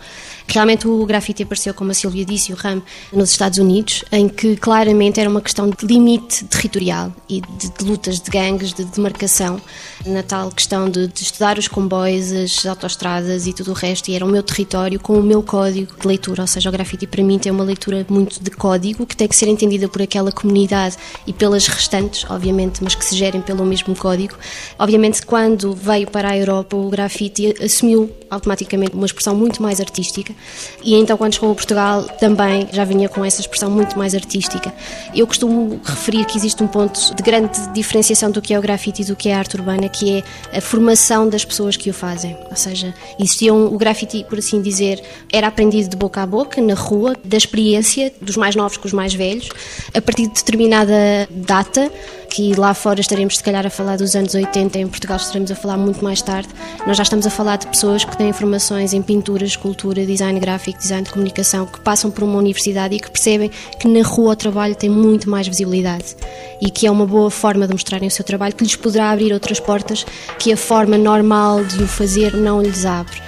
Realmente 0.52 0.86
o 0.86 1.06
grafite 1.06 1.44
apareceu, 1.44 1.72
como 1.72 1.92
a 1.92 1.94
Silvia 1.94 2.26
disse, 2.26 2.52
o 2.52 2.56
RAM, 2.56 2.82
nos 3.10 3.30
Estados 3.30 3.58
Unidos, 3.58 4.04
em 4.12 4.28
que 4.28 4.54
claramente 4.54 5.18
era 5.18 5.30
uma 5.30 5.40
questão 5.40 5.70
de 5.70 5.86
limite 5.86 6.44
territorial 6.44 7.10
e 7.26 7.40
de, 7.40 7.70
de 7.70 7.84
lutas 7.84 8.20
de 8.20 8.30
gangues, 8.30 8.74
de 8.74 8.84
demarcação, 8.84 9.58
na 10.04 10.22
tal 10.22 10.50
questão 10.50 10.90
de, 10.90 11.08
de, 11.08 11.22
estudar 11.22 11.58
os 11.58 11.68
comboios, 11.68 12.30
as 12.32 12.66
autostradas 12.66 13.46
e 13.46 13.54
tudo 13.54 13.70
o 13.70 13.74
resto, 13.74 14.10
e 14.10 14.14
era 14.14 14.26
o 14.26 14.28
meu 14.28 14.42
território 14.42 15.00
com 15.00 15.18
o 15.18 15.22
meu 15.22 15.42
código 15.42 15.94
de 15.98 16.06
leitura, 16.06 16.42
ou 16.42 16.46
seja, 16.46 16.68
o 16.68 16.72
grafite 16.72 17.06
para 17.06 17.22
mim 17.22 17.38
tem 17.38 17.50
uma 17.50 17.64
leitura 17.64 18.04
muito 18.10 18.38
de 18.38 18.50
código 18.50 19.06
que 19.06 19.16
tem 19.16 19.26
que 19.26 19.36
ser 19.36 19.48
entendida 19.48 19.88
por 19.88 20.02
aquela 20.02 20.30
comunidade 20.30 20.98
e 21.26 21.32
pelas 21.32 21.66
restantes, 21.66 22.26
obviamente, 22.28 22.84
mas 22.84 22.94
que 22.94 23.06
se 23.06 23.16
gerem 23.16 23.40
pelo 23.40 23.64
mesmo 23.64 23.96
código. 23.96 24.34
Obviamente, 24.78 25.24
quando 25.24 25.72
veio 25.72 26.10
para 26.10 26.32
a 26.32 26.36
Europa, 26.36 26.76
o 26.76 26.90
grafite 26.90 27.54
assumiu 27.58 28.10
automaticamente 28.28 28.94
uma 28.94 29.06
expressão 29.06 29.34
muito 29.34 29.62
mais 29.62 29.80
artística 29.80 30.34
E 30.82 30.94
então, 30.94 31.16
quando 31.16 31.34
chegou 31.34 31.52
a 31.52 31.54
Portugal, 31.54 32.02
também 32.02 32.68
já 32.72 32.84
vinha 32.84 33.08
com 33.08 33.24
essa 33.24 33.40
expressão 33.40 33.70
muito 33.70 33.96
mais 33.98 34.14
artística. 34.14 34.72
Eu 35.14 35.26
costumo 35.26 35.80
referir 35.84 36.24
que 36.24 36.36
existe 36.36 36.62
um 36.62 36.66
ponto 36.66 37.14
de 37.14 37.22
grande 37.22 37.58
diferenciação 37.72 38.30
do 38.30 38.42
que 38.42 38.52
é 38.52 38.58
o 38.58 38.62
grafite 38.62 39.02
e 39.02 39.04
do 39.04 39.14
que 39.14 39.28
é 39.28 39.34
a 39.34 39.38
arte 39.38 39.56
urbana, 39.56 39.88
que 39.88 40.18
é 40.18 40.58
a 40.58 40.60
formação 40.60 41.28
das 41.28 41.44
pessoas 41.44 41.76
que 41.76 41.88
o 41.90 41.94
fazem. 41.94 42.36
Ou 42.50 42.56
seja, 42.56 42.94
existiam 43.18 43.66
o 43.66 43.78
grafite, 43.78 44.24
por 44.28 44.38
assim 44.38 44.60
dizer, 44.60 45.02
era 45.32 45.46
aprendido 45.46 45.88
de 45.88 45.96
boca 45.96 46.22
a 46.22 46.26
boca, 46.26 46.60
na 46.60 46.74
rua, 46.74 47.14
da 47.24 47.36
experiência 47.36 48.12
dos 48.20 48.36
mais 48.36 48.56
novos 48.56 48.76
com 48.76 48.86
os 48.86 48.92
mais 48.92 49.14
velhos, 49.14 49.48
a 49.94 50.00
partir 50.00 50.26
de 50.28 50.34
determinada 50.34 51.28
data 51.30 51.90
que 52.32 52.54
lá 52.54 52.72
fora 52.72 52.98
estaremos 52.98 53.36
se 53.36 53.44
calhar 53.44 53.66
a 53.66 53.68
falar 53.68 53.98
dos 53.98 54.16
anos 54.16 54.34
80, 54.34 54.78
em 54.78 54.88
Portugal 54.88 55.18
estaremos 55.18 55.50
a 55.50 55.54
falar 55.54 55.76
muito 55.76 56.02
mais 56.02 56.22
tarde. 56.22 56.48
Nós 56.86 56.96
já 56.96 57.02
estamos 57.02 57.26
a 57.26 57.30
falar 57.30 57.56
de 57.56 57.66
pessoas 57.66 58.06
que 58.06 58.16
têm 58.16 58.32
formações 58.32 58.94
em 58.94 59.02
pintura, 59.02 59.44
escultura, 59.44 60.06
design 60.06 60.21
gráfico, 60.38 60.78
design 60.78 61.04
de 61.04 61.10
comunicação, 61.10 61.66
que 61.66 61.80
passam 61.80 62.10
por 62.10 62.22
uma 62.22 62.38
universidade 62.38 62.94
e 62.94 63.00
que 63.00 63.10
percebem 63.10 63.50
que 63.80 63.88
na 63.88 64.02
rua 64.02 64.32
o 64.32 64.36
trabalho 64.36 64.74
tem 64.74 64.90
muito 64.90 65.28
mais 65.28 65.48
visibilidade 65.48 66.14
e 66.60 66.70
que 66.70 66.86
é 66.86 66.90
uma 66.90 67.06
boa 67.06 67.30
forma 67.30 67.66
de 67.66 67.72
mostrarem 67.72 68.08
o 68.08 68.10
seu 68.10 68.24
trabalho, 68.24 68.54
que 68.54 68.62
lhes 68.62 68.76
poderá 68.76 69.10
abrir 69.10 69.32
outras 69.32 69.58
portas 69.58 70.06
que 70.38 70.52
a 70.52 70.56
forma 70.56 70.96
normal 70.96 71.64
de 71.64 71.82
o 71.82 71.88
fazer 71.88 72.36
não 72.36 72.62
lhes 72.62 72.84
abre. 72.84 73.20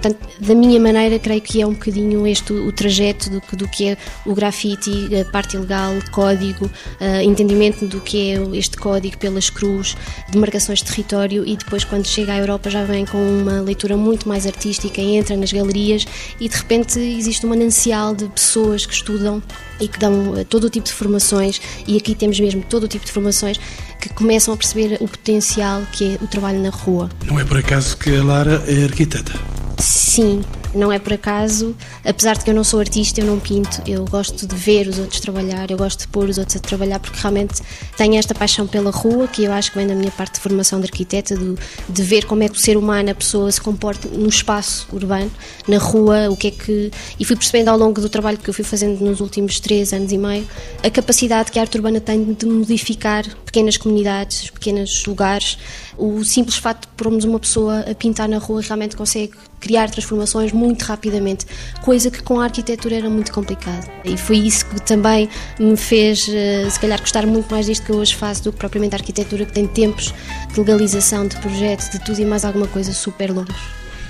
Portanto, 0.00 0.18
da 0.40 0.54
minha 0.54 0.80
maneira, 0.80 1.18
creio 1.18 1.42
que 1.42 1.60
é 1.60 1.66
um 1.66 1.74
bocadinho 1.74 2.26
este 2.26 2.54
o 2.54 2.72
trajeto 2.72 3.28
do, 3.28 3.42
do 3.54 3.68
que 3.68 3.90
é 3.90 3.98
o 4.24 4.34
grafite, 4.34 4.90
a 5.14 5.30
parte 5.30 5.56
ilegal, 5.56 5.92
código, 6.10 6.64
uh, 6.64 7.20
entendimento 7.22 7.86
do 7.86 8.00
que 8.00 8.30
é 8.30 8.56
este 8.56 8.78
código 8.78 9.18
pelas 9.18 9.50
cruz, 9.50 9.94
demarcações 10.30 10.78
de 10.78 10.86
território 10.86 11.46
e 11.46 11.54
depois, 11.54 11.84
quando 11.84 12.06
chega 12.06 12.32
à 12.32 12.38
Europa, 12.38 12.70
já 12.70 12.82
vem 12.82 13.04
com 13.04 13.18
uma 13.18 13.60
leitura 13.60 13.94
muito 13.94 14.26
mais 14.26 14.46
artística, 14.46 15.02
entra 15.02 15.36
nas 15.36 15.52
galerias 15.52 16.06
e 16.40 16.48
de 16.48 16.56
repente 16.56 16.98
existe 16.98 17.44
um 17.44 17.50
manancial 17.50 18.14
de 18.14 18.26
pessoas 18.28 18.86
que 18.86 18.94
estudam 18.94 19.42
e 19.78 19.86
que 19.86 19.98
dão 19.98 20.30
uh, 20.30 20.44
todo 20.46 20.64
o 20.64 20.70
tipo 20.70 20.86
de 20.86 20.94
formações, 20.94 21.60
e 21.86 21.98
aqui 21.98 22.14
temos 22.14 22.40
mesmo 22.40 22.62
todo 22.62 22.84
o 22.84 22.88
tipo 22.88 23.04
de 23.04 23.12
formações 23.12 23.60
que 24.00 24.08
começam 24.08 24.54
a 24.54 24.56
perceber 24.56 24.96
o 24.98 25.06
potencial 25.06 25.82
que 25.92 26.14
é 26.14 26.24
o 26.24 26.26
trabalho 26.26 26.58
na 26.58 26.70
rua. 26.70 27.10
Não 27.26 27.38
é 27.38 27.44
por 27.44 27.58
acaso 27.58 27.98
que 27.98 28.16
a 28.16 28.24
Lara 28.24 28.64
é 28.66 28.84
arquiteta? 28.84 29.32
Sim, 29.80 30.42
não 30.74 30.92
é 30.92 30.98
por 30.98 31.14
acaso, 31.14 31.74
apesar 32.04 32.36
de 32.36 32.44
que 32.44 32.50
eu 32.50 32.54
não 32.54 32.62
sou 32.62 32.80
artista, 32.80 33.20
eu 33.20 33.26
não 33.26 33.40
pinto, 33.40 33.82
eu 33.86 34.04
gosto 34.04 34.46
de 34.46 34.54
ver 34.54 34.86
os 34.86 34.98
outros 34.98 35.18
trabalhar, 35.18 35.70
eu 35.70 35.78
gosto 35.78 36.00
de 36.00 36.08
pôr 36.08 36.28
os 36.28 36.36
outros 36.36 36.56
a 36.56 36.60
trabalhar 36.60 37.00
porque 37.00 37.18
realmente 37.18 37.62
tenho 37.96 38.16
esta 38.16 38.34
paixão 38.34 38.66
pela 38.66 38.90
rua, 38.90 39.26
que 39.26 39.44
eu 39.44 39.52
acho 39.52 39.72
que 39.72 39.78
vem 39.78 39.86
da 39.86 39.94
minha 39.94 40.10
parte 40.10 40.34
de 40.34 40.40
formação 40.40 40.78
de 40.80 40.86
arquiteta, 40.86 41.34
de, 41.34 41.56
de 41.88 42.02
ver 42.02 42.26
como 42.26 42.42
é 42.42 42.48
que 42.48 42.56
o 42.56 42.60
ser 42.60 42.76
humano, 42.76 43.10
a 43.10 43.14
pessoa 43.14 43.50
se 43.50 43.60
comporta 43.60 44.06
no 44.08 44.28
espaço 44.28 44.86
urbano, 44.92 45.30
na 45.66 45.78
rua, 45.78 46.28
o 46.28 46.36
que 46.36 46.48
é 46.48 46.50
que. 46.50 46.90
E 47.18 47.24
fui 47.24 47.34
percebendo 47.34 47.68
ao 47.68 47.78
longo 47.78 48.00
do 48.00 48.08
trabalho 48.10 48.36
que 48.36 48.50
eu 48.50 48.54
fui 48.54 48.64
fazendo 48.64 49.00
nos 49.00 49.20
últimos 49.20 49.60
três 49.60 49.94
anos 49.94 50.12
e 50.12 50.18
meio, 50.18 50.46
a 50.84 50.90
capacidade 50.90 51.50
que 51.50 51.58
a 51.58 51.62
arte 51.62 51.76
urbana 51.76 52.00
tem 52.00 52.34
de 52.34 52.46
modificar 52.46 53.24
pequenas 53.46 53.78
comunidades, 53.78 54.50
pequenos 54.50 55.04
lugares. 55.06 55.56
O 56.00 56.24
simples 56.24 56.56
facto 56.56 56.88
de 56.88 56.96
pormos 56.96 57.24
uma 57.24 57.38
pessoa 57.38 57.80
a 57.80 57.94
pintar 57.94 58.26
na 58.26 58.38
rua 58.38 58.62
realmente 58.62 58.96
consegue 58.96 59.34
criar 59.60 59.90
transformações 59.90 60.50
muito 60.50 60.82
rapidamente, 60.82 61.44
coisa 61.82 62.10
que 62.10 62.22
com 62.22 62.40
a 62.40 62.44
arquitetura 62.44 62.96
era 62.96 63.10
muito 63.10 63.30
complicado. 63.30 63.86
E 64.02 64.16
foi 64.16 64.38
isso 64.38 64.64
que 64.64 64.80
também 64.80 65.28
me 65.58 65.76
fez, 65.76 66.26
eh, 66.30 66.66
se 66.70 66.80
calhar, 66.80 66.98
gostar 66.98 67.26
muito 67.26 67.50
mais 67.50 67.66
disto 67.66 67.84
que 67.84 67.92
eu 67.92 67.96
hoje 67.96 68.16
faço 68.16 68.44
do 68.44 68.52
que 68.52 68.58
propriamente 68.58 68.94
a 68.94 68.98
arquitetura, 68.98 69.44
que 69.44 69.52
tem 69.52 69.66
tempos 69.66 70.14
de 70.54 70.58
legalização, 70.58 71.28
de 71.28 71.36
projetos, 71.36 71.90
de 71.90 71.98
tudo 71.98 72.18
e 72.18 72.24
mais 72.24 72.46
alguma 72.46 72.66
coisa 72.66 72.94
super 72.94 73.30
longos. 73.30 73.54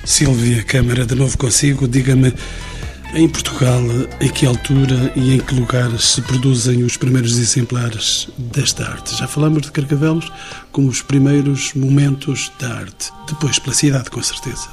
Silvia 0.04 0.62
Câmara, 0.62 1.04
de 1.04 1.16
novo 1.16 1.36
consigo, 1.36 1.88
diga-me. 1.88 2.32
Em 3.12 3.28
Portugal, 3.28 3.82
em 4.20 4.28
que 4.28 4.46
altura 4.46 5.12
e 5.16 5.34
em 5.34 5.40
que 5.40 5.52
lugares 5.54 6.12
se 6.12 6.22
produzem 6.22 6.84
os 6.84 6.96
primeiros 6.96 7.38
exemplares 7.38 8.28
desta 8.38 8.88
arte? 8.88 9.16
Já 9.16 9.26
falamos 9.26 9.62
de 9.62 9.72
Carcavelos 9.72 10.30
como 10.70 10.88
os 10.88 11.02
primeiros 11.02 11.74
momentos 11.74 12.52
da 12.60 12.72
arte. 12.72 13.12
Depois, 13.26 13.58
pela 13.58 13.74
cidade, 13.74 14.10
com 14.10 14.22
certeza 14.22 14.68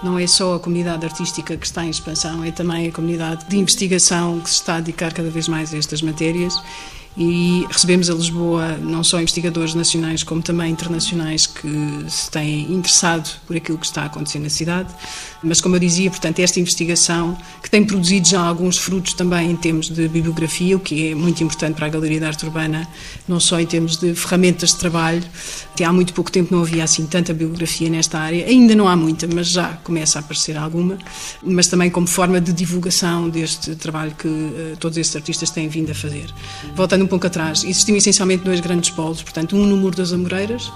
não 0.00 0.16
é 0.16 0.28
só 0.28 0.54
a 0.54 0.60
comunidade 0.60 1.04
artística 1.04 1.56
que 1.56 1.66
está 1.66 1.84
em 1.84 1.90
expansão, 1.90 2.44
é 2.44 2.52
também 2.52 2.86
a 2.86 2.92
comunidade 2.92 3.48
de 3.48 3.58
investigação 3.58 4.38
que 4.38 4.48
se 4.48 4.54
está 4.54 4.76
a 4.76 4.80
dedicar 4.80 5.12
cada 5.12 5.28
vez 5.28 5.48
mais 5.48 5.74
a 5.74 5.76
estas 5.76 6.02
matérias 6.02 6.54
e 7.18 7.66
recebemos 7.68 8.08
a 8.08 8.14
Lisboa 8.14 8.78
não 8.80 9.02
só 9.02 9.20
investigadores 9.20 9.74
nacionais 9.74 10.22
como 10.22 10.40
também 10.40 10.70
internacionais 10.70 11.48
que 11.48 11.68
se 12.08 12.30
têm 12.30 12.72
interessado 12.72 13.28
por 13.44 13.56
aquilo 13.56 13.76
que 13.76 13.86
está 13.86 14.02
a 14.02 14.06
acontecer 14.06 14.38
na 14.38 14.48
cidade. 14.48 14.88
Mas, 15.42 15.60
como 15.60 15.74
eu 15.74 15.80
dizia, 15.80 16.08
portanto, 16.10 16.38
esta 16.38 16.60
investigação 16.60 17.36
que 17.60 17.68
tem 17.68 17.84
produzido 17.84 18.28
já 18.28 18.40
alguns 18.40 18.78
frutos 18.78 19.14
também 19.14 19.50
em 19.50 19.56
termos 19.56 19.88
de 19.88 20.06
bibliografia, 20.08 20.76
o 20.76 20.80
que 20.80 21.08
é 21.08 21.14
muito 21.14 21.42
importante 21.42 21.74
para 21.74 21.86
a 21.86 21.88
Galeria 21.88 22.20
de 22.20 22.24
Arte 22.24 22.46
Urbana, 22.46 22.86
não 23.26 23.40
só 23.40 23.58
em 23.58 23.66
termos 23.66 23.96
de 23.96 24.14
ferramentas 24.14 24.70
de 24.70 24.76
trabalho. 24.76 25.22
Até 25.72 25.84
há 25.84 25.92
muito 25.92 26.12
pouco 26.12 26.30
tempo 26.30 26.54
não 26.54 26.62
havia 26.62 26.84
assim 26.84 27.04
tanta 27.06 27.32
bibliografia 27.32 27.90
nesta 27.90 28.18
área, 28.18 28.46
ainda 28.46 28.76
não 28.76 28.86
há 28.86 28.94
muita, 28.94 29.26
mas 29.26 29.48
já 29.48 29.72
começa 29.82 30.18
a 30.18 30.20
aparecer 30.20 30.56
alguma, 30.56 30.98
mas 31.42 31.66
também 31.66 31.90
como 31.90 32.06
forma 32.06 32.40
de 32.40 32.52
divulgação 32.52 33.28
deste 33.28 33.74
trabalho 33.74 34.14
que 34.16 34.28
uh, 34.28 34.76
todos 34.78 34.96
estes 34.98 35.16
artistas 35.16 35.50
têm 35.50 35.68
vindo 35.68 35.90
a 35.90 35.94
fazer. 35.94 36.32
Voltando 36.76 37.07
pouco 37.08 37.26
atrás, 37.26 37.64
existiam 37.64 37.96
essencialmente 37.96 38.44
dois 38.44 38.60
grandes 38.60 38.90
polos, 38.90 39.22
portanto, 39.22 39.56
um 39.56 39.66
no 39.66 39.76
Muro 39.76 39.96
das 39.96 40.12
Amoreiras, 40.12 40.70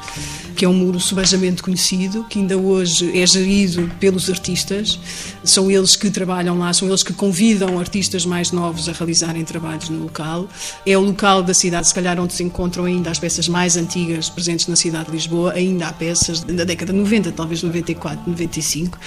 que 0.56 0.64
é 0.64 0.68
um 0.68 0.74
muro 0.74 1.00
subejamente 1.00 1.62
conhecido, 1.62 2.24
que 2.28 2.38
ainda 2.38 2.56
hoje 2.56 3.18
é 3.18 3.26
gerido 3.26 3.90
pelos 3.98 4.28
artistas, 4.30 4.98
são 5.42 5.70
eles 5.70 5.96
que 5.96 6.10
trabalham 6.10 6.58
lá, 6.58 6.72
são 6.72 6.88
eles 6.88 7.02
que 7.02 7.12
convidam 7.12 7.78
artistas 7.78 8.24
mais 8.24 8.52
novos 8.52 8.88
a 8.88 8.92
realizarem 8.92 9.44
trabalhos 9.44 9.88
no 9.88 10.04
local. 10.04 10.48
É 10.86 10.96
o 10.96 11.00
local 11.00 11.42
da 11.42 11.54
cidade, 11.54 11.88
se 11.88 11.94
calhar, 11.94 12.18
onde 12.20 12.32
se 12.32 12.42
encontram 12.42 12.84
ainda 12.84 13.10
as 13.10 13.18
peças 13.18 13.48
mais 13.48 13.76
antigas 13.76 14.28
presentes 14.28 14.66
na 14.68 14.76
cidade 14.76 15.06
de 15.06 15.12
Lisboa, 15.12 15.52
ainda 15.52 15.88
há 15.88 15.92
peças 15.92 16.40
da 16.40 16.64
década 16.64 16.92
de 16.92 16.98
90, 16.98 17.32
talvez 17.32 17.62
94, 17.62 18.22
95. 18.30 18.98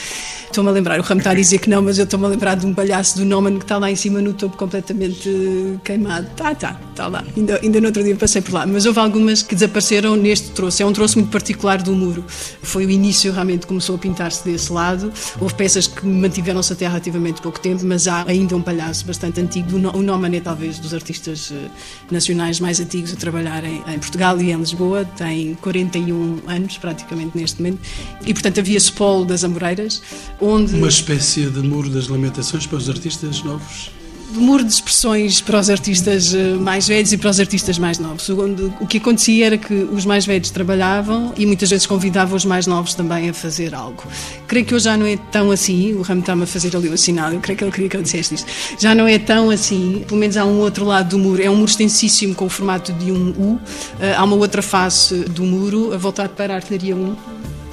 Estou-me 0.45 0.69
a 0.69 0.73
lembrar, 0.73 0.99
o 0.99 1.03
Ramo 1.03 1.19
está 1.19 1.31
a 1.31 1.35
dizer 1.35 1.59
que 1.59 1.69
não, 1.69 1.81
mas 1.81 1.97
eu 1.97 2.03
estou-me 2.03 2.25
a 2.25 2.29
lembrar 2.29 2.55
de 2.55 2.65
um 2.65 2.73
palhaço 2.73 3.17
do 3.17 3.25
Noman 3.25 3.57
que 3.57 3.63
está 3.63 3.77
lá 3.77 3.89
em 3.89 3.95
cima 3.95 4.19
no 4.21 4.33
topo 4.33 4.57
completamente 4.57 5.79
queimado. 5.83 6.27
Tá, 6.35 6.53
tá, 6.53 6.79
está 6.91 7.07
lá. 7.07 7.14
Ainda, 7.35 7.59
ainda 7.61 7.79
no 7.79 7.87
outro 7.87 8.03
dia 8.03 8.15
passei 8.15 8.41
por 8.41 8.53
lá. 8.53 8.65
Mas 8.65 8.85
houve 8.85 8.99
algumas 8.99 9.41
que 9.41 9.53
desapareceram 9.53 10.15
neste 10.15 10.51
troço. 10.51 10.81
É 10.81 10.85
um 10.85 10.93
troço 10.93 11.19
muito 11.19 11.31
particular 11.31 11.81
do 11.81 11.93
muro. 11.93 12.23
Foi 12.61 12.85
o 12.85 12.89
início, 12.89 13.31
realmente, 13.31 13.67
começou 13.67 13.95
a 13.95 13.97
pintar-se 13.97 14.43
desse 14.43 14.71
lado. 14.71 15.11
Houve 15.39 15.53
peças 15.53 15.87
que 15.87 16.05
mantiveram-se 16.05 16.73
até 16.73 16.87
relativamente 16.87 17.41
pouco 17.41 17.59
tempo, 17.59 17.85
mas 17.85 18.07
há 18.07 18.25
ainda 18.27 18.55
um 18.55 18.61
palhaço 18.61 19.05
bastante 19.05 19.39
antigo. 19.39 19.77
O 19.77 20.01
Noman 20.01 20.35
é 20.35 20.39
talvez 20.39 20.79
dos 20.79 20.93
artistas 20.93 21.51
eh, 21.51 21.69
nacionais 22.11 22.59
mais 22.59 22.79
antigos 22.79 23.13
a 23.13 23.15
trabalhar 23.15 23.63
em, 23.63 23.83
em 23.87 23.99
Portugal 23.99 24.39
e 24.41 24.51
em 24.51 24.57
Lisboa. 24.57 25.05
Tem 25.05 25.55
41 25.55 26.41
anos, 26.47 26.77
praticamente, 26.77 27.37
neste 27.37 27.61
momento. 27.61 27.79
E, 28.25 28.33
portanto, 28.33 28.59
havia 28.59 28.77
esse 28.77 28.91
polo 28.91 29.25
das 29.25 29.43
Amoreiras, 29.43 30.01
onde... 30.39 30.75
Uma 30.75 30.87
espécie 30.87 31.49
de 31.49 31.59
muro 31.59 31.89
das 31.89 32.07
lamentações 32.07 32.65
para 32.65 32.77
os 32.77 32.89
artistas 32.89 33.43
novos? 33.43 33.91
Muro 34.35 34.63
de 34.63 34.71
expressões 34.71 35.41
para 35.41 35.59
os 35.59 35.69
artistas 35.69 36.33
eh, 36.33 36.53
mais 36.55 36.87
velhos 36.87 37.11
e 37.11 37.17
para 37.17 37.29
os 37.29 37.39
artistas 37.39 37.77
mais 37.77 37.99
novos. 37.99 38.29
O 38.29 38.87
que 38.87 38.97
acontecia 38.97 39.45
era 39.45 39.57
que 39.57 39.73
os 39.73 40.05
mais 40.05 40.25
velhos 40.25 40.49
trabalhavam 40.49 41.33
e 41.37 41.45
muitas 41.45 41.69
vezes 41.69 41.85
convidavam 41.85 42.35
os 42.35 42.45
mais 42.45 42.67
novos 42.67 42.93
também 42.93 43.29
a 43.29 43.33
fazer 43.33 43.73
algo. 43.73 44.03
Creio 44.47 44.65
que 44.65 44.75
hoje 44.75 44.85
já 44.85 44.97
não 44.97 45.05
é 45.05 45.17
tão 45.31 45.51
assim, 45.51 45.93
o 45.93 46.01
Ramo 46.01 46.21
está-me 46.21 46.43
a 46.43 46.47
fazer 46.47 46.75
ali 46.75 46.89
o 46.89 46.97
sinal, 46.97 47.31
eu 47.31 47.39
creio 47.39 47.57
que 47.57 47.63
ele 47.63 47.71
queria 47.71 47.89
que 47.89 47.97
eu 47.97 48.01
dissesse 48.01 48.35
isto. 48.35 48.47
Já 48.79 48.93
não 48.93 49.07
é 49.07 49.17
tão 49.17 49.49
assim, 49.49 50.03
pelo 50.07 50.19
menos 50.19 50.37
há 50.37 50.45
um 50.45 50.59
outro 50.59 50.85
lado 50.85 51.09
do 51.09 51.19
muro, 51.19 51.41
é 51.41 51.49
um 51.49 51.55
muro 51.55 51.69
extensíssimo 51.69 52.35
com 52.35 52.45
o 52.45 52.49
formato 52.49 52.93
de 52.93 53.11
um 53.11 53.29
U, 53.29 53.59
eh, 53.99 54.13
há 54.15 54.23
uma 54.23 54.35
outra 54.35 54.61
face 54.61 55.15
do 55.15 55.43
muro, 55.43 55.93
a 55.93 55.97
voltar 55.97 56.29
para 56.29 56.53
a 56.53 56.57
artilharia 56.57 56.95
1, 56.95 57.15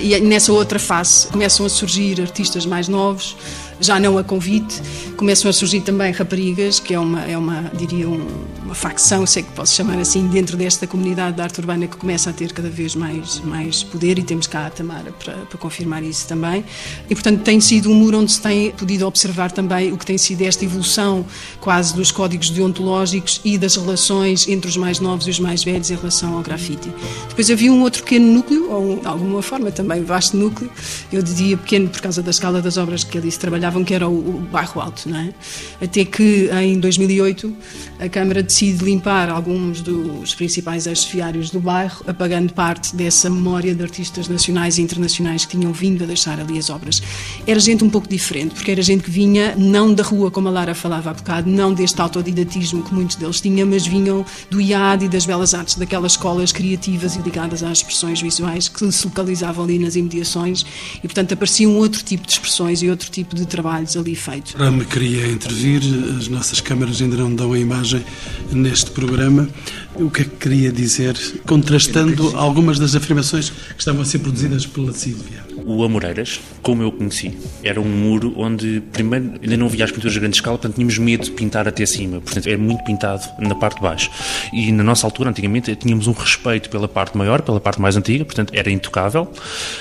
e 0.03 0.19
nessa 0.21 0.53
outra 0.53 0.79
face 0.79 1.29
começam 1.29 1.65
a 1.65 1.69
surgir 1.69 2.21
artistas 2.21 2.67
mais 2.67 2.89
novos, 2.89 3.37
já 3.81 3.99
não 3.99 4.19
a 4.19 4.25
convite. 4.25 4.81
Começam 5.17 5.49
a 5.49 5.53
surgir 5.53 5.81
também 5.81 6.13
raparigas, 6.13 6.81
que 6.81 6.95
é 6.95 6.99
uma, 6.99 7.25
é 7.25 7.37
uma 7.37 7.71
diria, 7.75 8.09
um, 8.09 8.27
uma 8.65 8.75
facção, 8.75 9.27
sei 9.27 9.43
que 9.43 9.53
posso 9.53 9.75
chamar 9.75 9.99
assim, 9.99 10.27
dentro 10.29 10.57
desta 10.57 10.87
comunidade 10.87 11.37
da 11.37 11.45
arte 11.45 11.61
urbana 11.61 11.87
que 11.87 11.97
começa 11.97 12.31
a 12.31 12.33
ter 12.33 12.53
cada 12.53 12.69
vez 12.69 12.95
mais, 12.95 13.41
mais 13.41 13.83
poder 13.83 14.19
e 14.19 14.23
temos 14.23 14.47
cá 14.47 14.67
a 14.67 14.71
Tamara 14.71 15.13
para, 15.13 15.35
para 15.35 15.59
confirmar 15.59 16.03
isso 16.03 16.27
também. 16.27 16.65
E, 17.09 17.15
portanto, 17.15 17.43
tem 17.43 17.61
sido 17.61 17.91
um 17.91 17.95
muro 17.95 18.19
onde 18.19 18.33
se 18.33 18.41
tem 18.41 18.71
podido 18.73 19.07
observar 19.07 19.53
também 19.53 19.93
o 19.93 19.99
que 19.99 20.07
tem 20.07 20.19
sido 20.19 20.43
esta 20.43 20.65
evolução 20.65 21.25
quase 21.61 21.95
dos 21.95 22.11
códigos 22.11 22.51
deontológicos 22.51 23.41
e 23.45 23.59
das 23.59 23.77
relações 23.77 24.49
entre 24.49 24.69
os 24.69 24.77
mais 24.77 25.01
novos 25.01 25.27
e 25.27 25.31
os 25.31 25.39
mais 25.39 25.63
velhos 25.63 25.91
em 25.91 25.97
relação 25.97 26.37
ao 26.37 26.43
grafite. 26.43 26.91
Depois 27.29 27.51
havia 27.51 27.73
um 27.73 27.83
outro 27.83 28.03
pequeno 28.03 28.33
núcleo, 28.33 28.71
ou 28.71 29.01
de 29.01 29.07
alguma 29.07 29.43
forma 29.43 29.71
também 29.71 30.03
vasto 30.03 30.37
núcleo, 30.37 30.71
eu 31.13 31.23
diria 31.23 31.57
pequeno 31.57 31.89
por 31.89 32.01
causa 32.01 32.23
da 32.23 32.31
escala 32.31 32.61
das 32.61 32.77
obras 32.77 33.05
que 33.05 33.19
ali 33.19 33.31
se 33.31 33.39
trabalhava 33.39 33.72
consideravam 33.73 33.85
que 33.85 33.95
era 33.95 34.09
o, 34.09 34.13
o 34.13 34.41
bairro 34.51 34.81
alto, 34.81 35.09
não 35.09 35.19
é? 35.19 35.33
Até 35.81 36.05
que 36.05 36.51
em 36.53 36.79
2008 36.79 37.57
a 37.99 38.09
Câmara 38.09 38.43
decide 38.43 38.85
limpar 38.85 39.31
alguns 39.31 39.81
dos 39.81 40.35
principais 40.35 40.87
eixos 40.87 41.07
viários 41.07 41.51
do 41.51 41.61
bairro, 41.61 42.05
apagando 42.07 42.53
parte 42.53 42.95
dessa 42.95 43.31
memória 43.31 43.75
de 43.75 43.83
artistas 43.83 44.29
nacionais 44.29 44.79
e 44.79 44.83
internacionais 44.83 45.45
que 45.45 45.57
tinham 45.57 45.73
vindo 45.73 46.05
a 46.05 46.07
deixar 46.07 46.39
ali 46.39 46.59
as 46.59 46.69
obras. 46.69 47.03
Era 47.47 47.59
gente 47.59 47.83
um 47.83 47.91
pouco 47.91 48.09
diferente, 48.09 48.55
porque 48.55 48.71
era 48.71 48.83
gente 48.83 49.05
que 49.05 49.11
vinha 49.11 49.55
não 49.57 49.95
da 49.95 50.03
rua, 50.03 50.31
como 50.31 50.49
a 50.49 50.51
Lara 50.51 50.75
falava 50.75 51.11
há 51.11 51.15
bocado, 51.15 51.49
não 51.49 51.73
deste 51.73 52.01
autodidatismo 52.01 52.83
que 52.83 52.95
muitos 52.95 53.17
deles 53.17 53.41
tinham, 53.41 53.67
mas 53.67 53.87
vinham 53.87 54.25
do 54.51 54.61
IAD 54.61 55.07
e 55.07 55.09
das 55.09 55.25
belas 55.25 55.55
artes, 55.55 55.77
daquelas 55.77 56.13
escolas 56.13 56.53
criativas 56.53 57.17
e 57.17 57.21
ligadas 57.21 57.63
às 57.63 57.79
expressões 57.79 58.21
visuais 58.21 58.69
que 58.69 58.91
se 58.93 59.07
localizavam 59.07 59.65
ali 59.65 59.79
nas 59.79 59.97
imediações 59.97 60.65
e, 60.97 61.01
portanto, 61.01 61.33
aparecia 61.33 61.69
um 61.69 61.77
outro 61.77 62.03
tipo 62.03 62.27
de 62.27 62.33
expressões 62.33 62.83
e 62.83 62.91
outro 62.91 63.11
tipo 63.11 63.35
de 63.35 63.47
trabalhos 63.53 63.97
ali 63.99 64.17
feitos. 64.17 64.55
Rama 64.55 64.83
queria 64.85 65.31
intervir, 65.31 65.83
as 66.19 66.27
nossas 66.27 66.61
câmaras 66.61 67.01
ainda 67.03 67.17
não 67.19 67.35
dão 67.35 67.53
a 67.53 67.59
imagem 67.59 68.03
neste 68.51 68.91
programa. 68.91 69.47
O 69.95 70.11
que 70.11 70.23
é 70.23 70.25
que 70.25 70.37
queria 70.37 70.73
dizer, 70.73 71.15
contrastando 71.47 72.35
algumas 72.37 72.79
das 72.79 72.95
afirmações 72.95 73.51
que 73.51 73.79
estavam 73.79 74.01
a 74.01 74.05
ser 74.05 74.21
produzidas 74.21 74.65
pela 74.65 74.91
Sílvia? 74.93 75.43
O 75.65 75.85
Amoreiras, 75.85 76.41
como 76.63 76.83
eu 76.83 76.91
conheci, 76.91 77.39
era 77.63 77.81
um 77.81 77.85
muro 77.85 78.33
onde, 78.37 78.83
primeiro, 78.93 79.35
ainda 79.41 79.57
não 79.57 79.67
havia 79.67 79.85
as 79.85 79.93
pinturas 79.93 80.15
de 80.15 80.21
grande 80.21 80.37
escala, 80.37 80.57
portanto 80.57 80.77
tínhamos 80.77 80.99
medo 80.99 81.25
de 81.25 81.31
pintar 81.31 81.69
até 81.69 81.85
cima, 81.85 82.21
portanto 82.21 82.49
era 82.49 82.59
muito 82.59 82.83
pintado 82.85 83.23
na 83.39 83.55
parte 83.55 83.77
de 83.77 83.83
baixo. 83.83 84.11
E 84.53 84.73
na 84.73 84.83
nossa 84.83 85.07
altura, 85.07 85.31
antigamente, 85.31 85.77
tínhamos 85.77 86.07
um 86.07 86.13
respeito 86.13 86.71
pela 86.71 86.89
parte 86.89 87.17
maior, 87.17 87.43
pela 87.43 87.61
parte 87.61 87.81
mais 87.81 87.95
antiga, 87.95 88.25
portanto 88.25 88.53
era 88.55 88.71
intocável, 88.71 89.31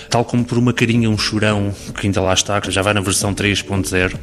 tal 0.10 0.26
como 0.26 0.44
por 0.44 0.58
uma 0.58 0.74
carinha, 0.74 1.10
um 1.10 1.18
chorão, 1.18 1.74
que 1.98 2.06
ainda 2.06 2.22
lá 2.22 2.34
está, 2.34 2.60
que 2.60 2.70
já 2.70 2.82
vai 2.82 2.94
na 2.94 3.02
versão 3.02 3.34
3.0, 3.34 4.14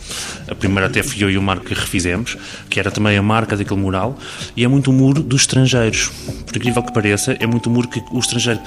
a 0.49 0.55
primeira 0.55 0.87
até 0.87 1.03
fui 1.03 1.25
eu 1.25 1.31
e 1.31 1.39
o 1.39 1.43
Marco 1.43 1.65
que 1.65 1.75
refizemos, 1.75 2.37
que 2.69 2.79
era 2.79 2.91
também 2.91 3.17
a 3.17 3.23
marca 3.23 3.57
daquele 3.57 3.81
mural, 3.81 4.17
e 4.57 4.65
é 4.65 4.69
muito 4.69 4.91
um 4.91 4.95
muro 4.95 5.23
dos 5.23 5.47
estrangeiros. 5.87 6.11
Por 6.47 6.57
incrível 6.57 6.83
que 6.83 6.93
pareça, 6.93 7.37
é 7.39 7.47
muito 7.47 7.69
um 7.69 7.73
muro 7.73 7.89
que 7.89 8.03
o 8.11 8.19
estrangeiro, 8.19 8.61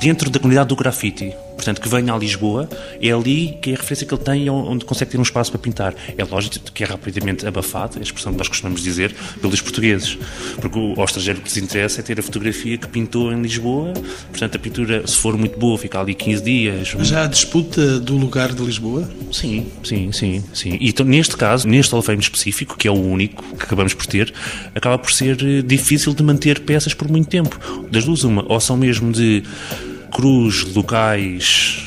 dentro 0.00 0.30
da 0.30 0.38
comunidade 0.38 0.68
do 0.68 0.76
grafite, 0.76 1.34
portanto, 1.58 1.80
que 1.80 1.88
venha 1.88 2.14
a 2.14 2.16
Lisboa, 2.16 2.68
é 3.02 3.10
ali 3.10 3.58
que 3.60 3.70
é 3.70 3.74
a 3.74 3.76
referência 3.76 4.06
que 4.06 4.14
ele 4.14 4.22
tem 4.22 4.48
onde 4.48 4.84
consegue 4.84 5.10
ter 5.10 5.18
um 5.18 5.22
espaço 5.22 5.50
para 5.50 5.60
pintar. 5.60 5.94
É 6.16 6.24
lógico 6.24 6.70
que 6.72 6.84
é 6.84 6.86
rapidamente 6.86 7.44
abafado, 7.44 7.96
é 7.96 7.98
a 7.98 8.02
expressão 8.02 8.32
que 8.32 8.38
nós 8.38 8.48
costumamos 8.48 8.80
dizer, 8.80 9.14
pelos 9.40 9.60
portugueses, 9.60 10.16
porque 10.60 10.78
o, 10.78 10.94
ao 10.96 11.04
estrangeiro 11.04 11.40
o 11.40 11.42
que 11.42 11.48
lhes 11.48 11.56
interessa 11.56 12.00
é 12.00 12.02
ter 12.02 12.20
a 12.20 12.22
fotografia 12.22 12.78
que 12.78 12.86
pintou 12.86 13.32
em 13.32 13.42
Lisboa, 13.42 13.92
portanto, 14.30 14.54
a 14.54 14.58
pintura, 14.58 15.06
se 15.06 15.16
for 15.16 15.36
muito 15.36 15.58
boa, 15.58 15.76
fica 15.76 16.00
ali 16.00 16.14
15 16.14 16.42
dias. 16.42 16.94
Mas 16.96 17.08
já 17.08 17.24
há 17.24 17.26
disputa 17.26 17.98
do 17.98 18.16
lugar 18.16 18.52
de 18.52 18.62
Lisboa? 18.62 19.08
Sim, 19.32 19.66
sim, 19.82 20.12
sim, 20.12 20.44
sim. 20.54 20.78
E 20.80 20.88
então, 20.90 21.04
neste 21.04 21.36
caso, 21.36 21.66
neste 21.66 21.90
Hall 21.90 21.98
of 21.98 22.06
Fame 22.06 22.22
específico, 22.22 22.76
que 22.76 22.86
é 22.86 22.90
o 22.90 22.94
único 22.94 23.42
que 23.56 23.64
acabamos 23.64 23.94
por 23.94 24.06
ter, 24.06 24.32
acaba 24.74 24.96
por 24.96 25.12
ser 25.12 25.36
eh, 25.42 25.62
difícil 25.62 26.14
de 26.14 26.22
manter 26.22 26.60
peças 26.60 26.94
por 26.94 27.08
muito 27.08 27.28
tempo. 27.28 27.58
Das 27.90 28.04
duas, 28.04 28.22
uma, 28.22 28.44
ou 28.48 28.60
são 28.60 28.76
mesmo 28.76 29.10
de 29.10 29.42
cruz 30.12 30.74
locais 30.74 31.84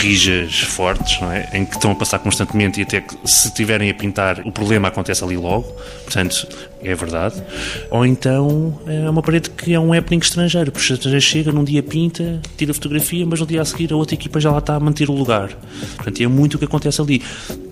rijas, 0.00 0.60
fortes, 0.60 1.20
é? 1.22 1.56
em 1.58 1.64
que 1.64 1.76
estão 1.76 1.92
a 1.92 1.94
passar 1.94 2.18
constantemente 2.18 2.80
e 2.80 2.82
até 2.82 3.00
que 3.00 3.16
se 3.24 3.48
estiverem 3.48 3.90
a 3.90 3.94
pintar 3.94 4.40
o 4.46 4.52
problema 4.52 4.88
acontece 4.88 5.24
ali 5.24 5.36
logo, 5.36 5.68
portanto 6.04 6.46
é 6.82 6.94
verdade. 6.94 7.42
Ou 7.90 8.04
então 8.04 8.80
é 8.86 9.08
uma 9.08 9.22
parede 9.22 9.50
que 9.50 9.72
é 9.72 9.80
um 9.80 9.92
happening 9.92 10.20
estrangeiro, 10.20 10.70
porque 10.72 10.92
o 10.92 10.94
estrangeiro 10.94 11.24
chega, 11.24 11.52
num 11.52 11.64
dia 11.64 11.82
pinta, 11.82 12.40
tira 12.56 12.74
fotografia, 12.74 13.24
mas 13.26 13.40
no 13.40 13.46
dia 13.46 13.62
a 13.62 13.64
seguir 13.64 13.92
a 13.92 13.96
outra 13.96 14.14
equipa 14.14 14.40
já 14.40 14.50
lá 14.50 14.58
está 14.58 14.74
a 14.74 14.80
manter 14.80 15.08
o 15.08 15.12
lugar. 15.12 15.50
Portanto 15.96 16.22
é 16.22 16.26
muito 16.26 16.54
o 16.54 16.58
que 16.58 16.64
acontece 16.64 17.00
ali. 17.00 17.22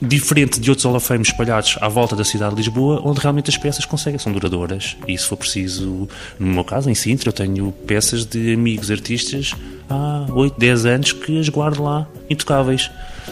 Diferente 0.00 0.60
de 0.60 0.70
outros 0.70 0.84
Hall 0.84 0.96
of 0.96 1.06
Fame 1.06 1.22
espalhados 1.22 1.76
à 1.80 1.88
volta 1.88 2.16
da 2.16 2.24
cidade 2.24 2.54
de 2.54 2.62
Lisboa, 2.62 3.00
onde 3.04 3.20
realmente 3.20 3.50
as 3.50 3.56
peças 3.56 3.84
conseguem, 3.84 4.18
são 4.18 4.32
duradouras. 4.32 4.96
E 5.06 5.16
se 5.16 5.26
for 5.26 5.36
preciso, 5.36 6.08
no 6.38 6.46
meu 6.46 6.64
caso, 6.64 6.88
em 6.88 6.94
Sintra, 6.94 7.28
eu 7.28 7.32
tenho 7.32 7.72
peças 7.86 8.24
de 8.24 8.54
amigos 8.54 8.90
artistas 8.90 9.54
há 9.88 10.26
8, 10.32 10.58
10 10.58 10.86
anos 10.86 11.12
que 11.12 11.38
as 11.38 11.48
guardo 11.48 11.82
lá, 11.82 12.06
intocáveis. 12.28 12.90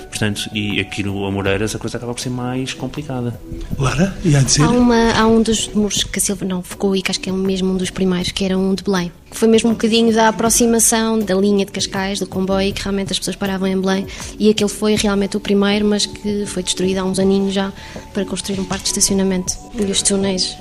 Portanto, 0.09 0.49
e 0.53 0.81
aqui 0.81 1.03
no 1.03 1.25
Amoreiras 1.27 1.75
a 1.75 1.79
coisa 1.79 1.97
acaba 1.97 2.15
por 2.15 2.21
ser 2.21 2.31
mais 2.31 2.73
complicada. 2.75 3.38
Lara, 3.79 4.17
ia 4.25 4.41
dizer? 4.43 4.62
Há, 4.62 4.71
uma, 4.71 5.12
há 5.12 5.27
um 5.27 5.43
dos 5.43 5.69
muros 5.69 6.03
que 6.05 6.19
a 6.19 6.23
Silva 6.23 6.45
não 6.45 6.62
focou 6.62 6.97
e 6.97 7.03
que 7.03 7.11
acho 7.11 7.21
que 7.21 7.29
é 7.29 7.33
mesmo 7.33 7.73
um 7.73 7.77
dos 7.77 7.91
primeiros, 7.91 8.33
que 8.33 8.45
era 8.45 8.59
um 8.59 8.75
de 8.75 8.83
Belém. 8.83 9.12
Que 9.31 9.37
foi 9.37 9.49
mesmo 9.49 9.71
um 9.71 9.75
bocadinho 9.75 10.12
da 10.15 10.29
aproximação 10.29 11.19
da 11.19 11.35
linha 11.35 11.67
de 11.67 11.73
Cascais, 11.73 12.19
do 12.19 12.27
comboio, 12.27 12.73
que 12.73 12.83
realmente 12.83 13.12
as 13.12 13.19
pessoas 13.19 13.37
paravam 13.37 13.69
em 13.69 13.79
Belém. 13.79 14.07
E 14.38 14.49
aquele 14.49 14.71
foi 14.71 14.95
realmente 14.95 15.37
o 15.37 15.41
primeiro, 15.41 15.85
mas 15.85 16.07
que 16.07 16.47
foi 16.47 16.62
destruído 16.62 16.99
há 16.99 17.05
uns 17.05 17.19
aninhos 17.19 17.53
já 17.53 17.73
para 18.15 18.25
construir 18.25 18.59
um 18.59 18.65
parque 18.65 18.85
de 18.85 18.91
estacionamento. 18.91 19.53
E 19.79 19.83
os 19.85 20.03
túneis 20.03 20.57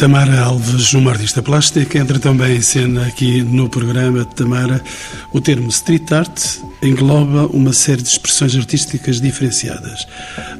Tamara 0.00 0.40
Alves, 0.40 0.94
uma 0.94 1.10
artista 1.10 1.42
plástica, 1.42 1.98
entra 1.98 2.18
também 2.18 2.56
em 2.56 2.62
cena 2.62 3.06
aqui 3.06 3.42
no 3.42 3.68
programa. 3.68 4.24
Tamara, 4.24 4.82
o 5.30 5.42
termo 5.42 5.68
street 5.68 6.10
art 6.10 6.42
engloba 6.82 7.46
uma 7.48 7.74
série 7.74 8.00
de 8.00 8.08
expressões 8.08 8.56
artísticas 8.56 8.89
diferenciadas. 8.98 10.06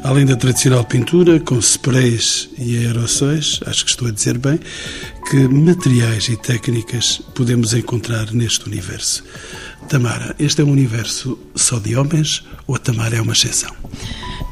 Além 0.05 0.27
da 0.27 0.37
tradicional 0.37 0.85
pintura, 0.85 1.41
com 1.41 1.59
sprays 1.59 2.49
e 2.59 2.79
aerossóis, 2.79 3.61
acho 3.67 3.85
que 3.85 3.91
estou 3.91 4.09
a 4.09 4.11
dizer 4.11 4.39
bem, 4.39 4.59
que 5.31 5.49
materiais 5.49 6.29
e 6.29 6.37
técnicas 6.37 7.23
podemos 7.35 7.73
encontrar 7.75 8.33
neste 8.33 8.67
universo? 8.67 9.25
Tamara, 9.89 10.35
este 10.39 10.61
é 10.61 10.65
um 10.65 10.71
universo 10.71 11.39
só 11.55 11.79
de 11.79 11.97
homens 11.97 12.45
ou 12.67 12.77
a 12.77 12.79
Tamara 12.79 13.17
é 13.17 13.21
uma 13.21 13.33
exceção? 13.33 13.75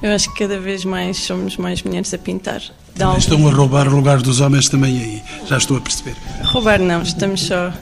Eu 0.03 0.13
acho 0.13 0.33
que 0.33 0.41
cada 0.41 0.59
vez 0.59 0.85
mais 0.85 1.19
somos 1.19 1.57
mais 1.57 1.83
mulheres 1.83 2.13
a 2.15 2.19
pintar. 2.19 2.63
Também 2.95 3.19
estão 3.19 3.47
a 3.47 3.53
roubar 3.53 3.87
o 3.87 3.95
lugar 3.95 4.21
dos 4.21 4.41
homens 4.41 4.69
também 4.69 4.99
aí, 4.99 5.23
já 5.47 5.57
estou 5.57 5.77
a 5.77 5.81
perceber. 5.81 6.17
Roubar 6.43 6.81
não, 6.81 7.03
estamos 7.03 7.43
só 7.43 7.73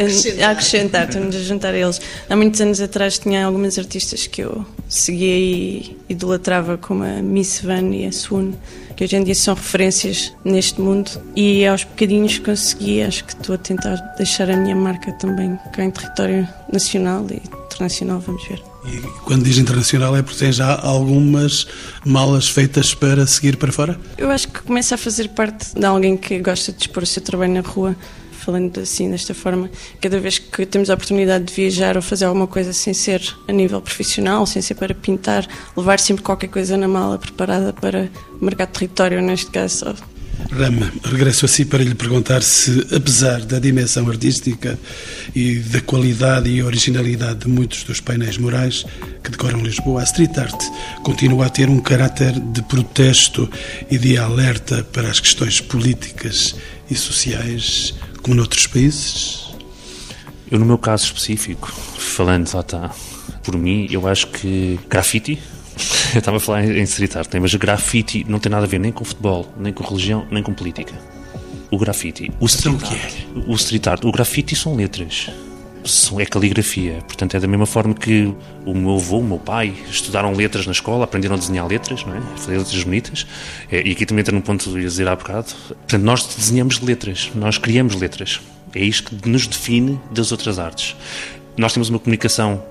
a, 0.00 0.46
a 0.46 0.50
acrescentar, 0.50 1.08
estamos 1.08 1.36
a 1.36 1.40
juntar 1.40 1.74
a 1.74 1.78
eles. 1.78 2.00
Há 2.28 2.36
muitos 2.36 2.60
anos 2.60 2.80
atrás 2.80 3.18
tinha 3.18 3.44
algumas 3.44 3.78
artistas 3.78 4.26
que 4.26 4.42
eu 4.42 4.64
seguia 4.88 5.36
e 5.36 5.96
idolatrava, 6.08 6.78
como 6.78 7.04
a 7.04 7.22
Miss 7.22 7.60
Van 7.62 7.94
e 7.94 8.06
a 8.06 8.12
Swoon, 8.12 8.52
que 8.96 9.04
hoje 9.04 9.16
em 9.16 9.24
dia 9.24 9.34
são 9.34 9.54
referências 9.54 10.32
neste 10.44 10.80
mundo 10.80 11.10
e 11.36 11.66
aos 11.66 11.84
bocadinhos 11.84 12.38
consegui, 12.38 13.02
acho 13.02 13.24
que 13.24 13.32
estou 13.32 13.54
a 13.54 13.58
tentar 13.58 13.96
deixar 14.16 14.50
a 14.50 14.56
minha 14.56 14.74
marca 14.74 15.12
também 15.12 15.58
cá 15.72 15.84
em 15.84 15.90
território 15.90 16.48
nacional 16.72 17.26
e 17.30 17.40
internacional, 17.66 18.20
vamos 18.20 18.46
ver. 18.46 18.62
E 18.84 18.98
quando 19.24 19.44
diz 19.44 19.58
internacional 19.58 20.16
é 20.16 20.22
porque 20.22 20.38
tem 20.38 20.52
já 20.52 20.78
algumas 20.80 21.66
malas 22.04 22.48
feitas 22.48 22.94
para 22.94 23.26
seguir 23.26 23.56
para 23.56 23.70
fora? 23.70 23.98
Eu 24.16 24.30
acho 24.30 24.48
que 24.48 24.62
começa 24.62 24.94
a 24.94 24.98
fazer 24.98 25.28
parte 25.28 25.74
de 25.78 25.84
alguém 25.84 26.16
que 26.16 26.38
gosta 26.38 26.72
de 26.72 26.82
expor 26.82 27.02
o 27.02 27.06
seu 27.06 27.22
trabalho 27.22 27.52
na 27.52 27.60
rua, 27.60 27.94
falando 28.40 28.80
assim, 28.80 29.10
desta 29.10 29.34
forma. 29.34 29.70
Cada 30.00 30.18
vez 30.18 30.38
que 30.38 30.66
temos 30.66 30.90
a 30.90 30.94
oportunidade 30.94 31.44
de 31.44 31.54
viajar 31.54 31.96
ou 31.96 32.02
fazer 32.02 32.24
alguma 32.24 32.46
coisa 32.46 32.72
sem 32.72 32.94
ser 32.94 33.22
a 33.46 33.52
nível 33.52 33.80
profissional, 33.80 34.46
sem 34.46 34.62
ser 34.62 34.74
para 34.74 34.94
pintar, 34.94 35.46
levar 35.76 35.98
sempre 35.98 36.22
qualquer 36.22 36.48
coisa 36.48 36.76
na 36.76 36.88
mala 36.88 37.18
preparada 37.18 37.72
para 37.72 38.08
marcar 38.40 38.66
território, 38.66 39.20
neste 39.20 39.50
caso, 39.50 39.94
Rama, 40.48 40.90
regresso 41.04 41.44
assim 41.44 41.64
para 41.64 41.84
lhe 41.84 41.94
perguntar 41.94 42.42
se, 42.42 42.86
apesar 42.94 43.40
da 43.44 43.58
dimensão 43.58 44.08
artística 44.08 44.78
e 45.34 45.58
da 45.58 45.80
qualidade 45.80 46.48
e 46.48 46.62
originalidade 46.62 47.40
de 47.40 47.48
muitos 47.48 47.84
dos 47.84 48.00
painéis 48.00 48.38
morais 48.38 48.84
que 49.22 49.30
decoram 49.30 49.60
Lisboa, 49.60 50.00
a 50.00 50.04
street 50.04 50.36
art 50.38 50.60
continua 51.02 51.46
a 51.46 51.50
ter 51.50 51.68
um 51.68 51.78
caráter 51.78 52.32
de 52.32 52.62
protesto 52.62 53.48
e 53.90 53.98
de 53.98 54.16
alerta 54.16 54.82
para 54.92 55.08
as 55.08 55.20
questões 55.20 55.60
políticas 55.60 56.56
e 56.90 56.96
sociais 56.96 57.94
como 58.22 58.36
noutros 58.36 58.66
países? 58.66 59.50
Eu, 60.50 60.58
no 60.58 60.66
meu 60.66 60.78
caso 60.78 61.04
específico, 61.04 61.70
falando 61.70 62.50
lá 62.52 62.60
está, 62.60 62.90
por 63.42 63.56
mim, 63.56 63.86
eu 63.90 64.06
acho 64.06 64.26
que 64.28 64.78
grafite 64.88 65.38
eu 66.14 66.18
estava 66.18 66.36
a 66.36 66.40
falar 66.40 66.64
em 66.64 66.82
street 66.82 67.16
art, 67.16 67.28
mas 67.40 67.54
grafite 67.54 68.24
não 68.28 68.38
tem 68.38 68.50
nada 68.50 68.64
a 68.64 68.68
ver 68.68 68.80
nem 68.80 68.92
com 68.92 69.04
futebol, 69.04 69.52
nem 69.56 69.72
com 69.72 69.84
religião, 69.84 70.26
nem 70.30 70.42
com 70.42 70.52
política. 70.52 70.94
O 71.70 71.78
grafite, 71.78 72.30
o 72.40 72.46
street, 72.46 72.76
então, 72.76 72.90
art, 72.90 73.14
o 73.46 73.54
street 73.54 73.86
art, 73.86 74.04
o 74.04 74.10
grafite 74.10 74.56
são 74.56 74.74
letras, 74.74 75.30
é 76.18 76.26
caligrafia. 76.26 76.98
Portanto, 77.06 77.36
é 77.36 77.40
da 77.40 77.46
mesma 77.46 77.66
forma 77.66 77.94
que 77.94 78.32
o 78.64 78.74
meu 78.74 78.96
avô, 78.96 79.18
o 79.18 79.24
meu 79.24 79.38
pai, 79.38 79.74
estudaram 79.90 80.32
letras 80.32 80.66
na 80.66 80.72
escola, 80.72 81.04
aprenderam 81.04 81.36
a 81.36 81.38
desenhar 81.38 81.66
letras, 81.66 82.04
não 82.04 82.14
é? 82.16 82.20
fazer 82.36 82.58
letras 82.58 82.82
bonitas. 82.84 83.26
É, 83.70 83.86
e 83.86 83.92
aqui 83.92 84.06
também 84.06 84.20
entra 84.20 84.34
num 84.34 84.40
ponto 84.40 84.78
ia 84.78 84.86
dizer 84.86 85.08
há 85.08 85.16
bocado. 85.16 85.48
Portanto, 85.68 86.02
nós 86.02 86.34
desenhamos 86.36 86.80
letras, 86.80 87.30
nós 87.34 87.58
criamos 87.58 87.94
letras. 87.94 88.40
É 88.74 88.80
isto 88.80 89.14
que 89.14 89.28
nos 89.28 89.46
define 89.46 90.00
das 90.12 90.30
outras 90.30 90.58
artes. 90.58 90.94
Nós 91.56 91.72
temos 91.72 91.88
uma 91.88 91.98
comunicação 91.98 92.62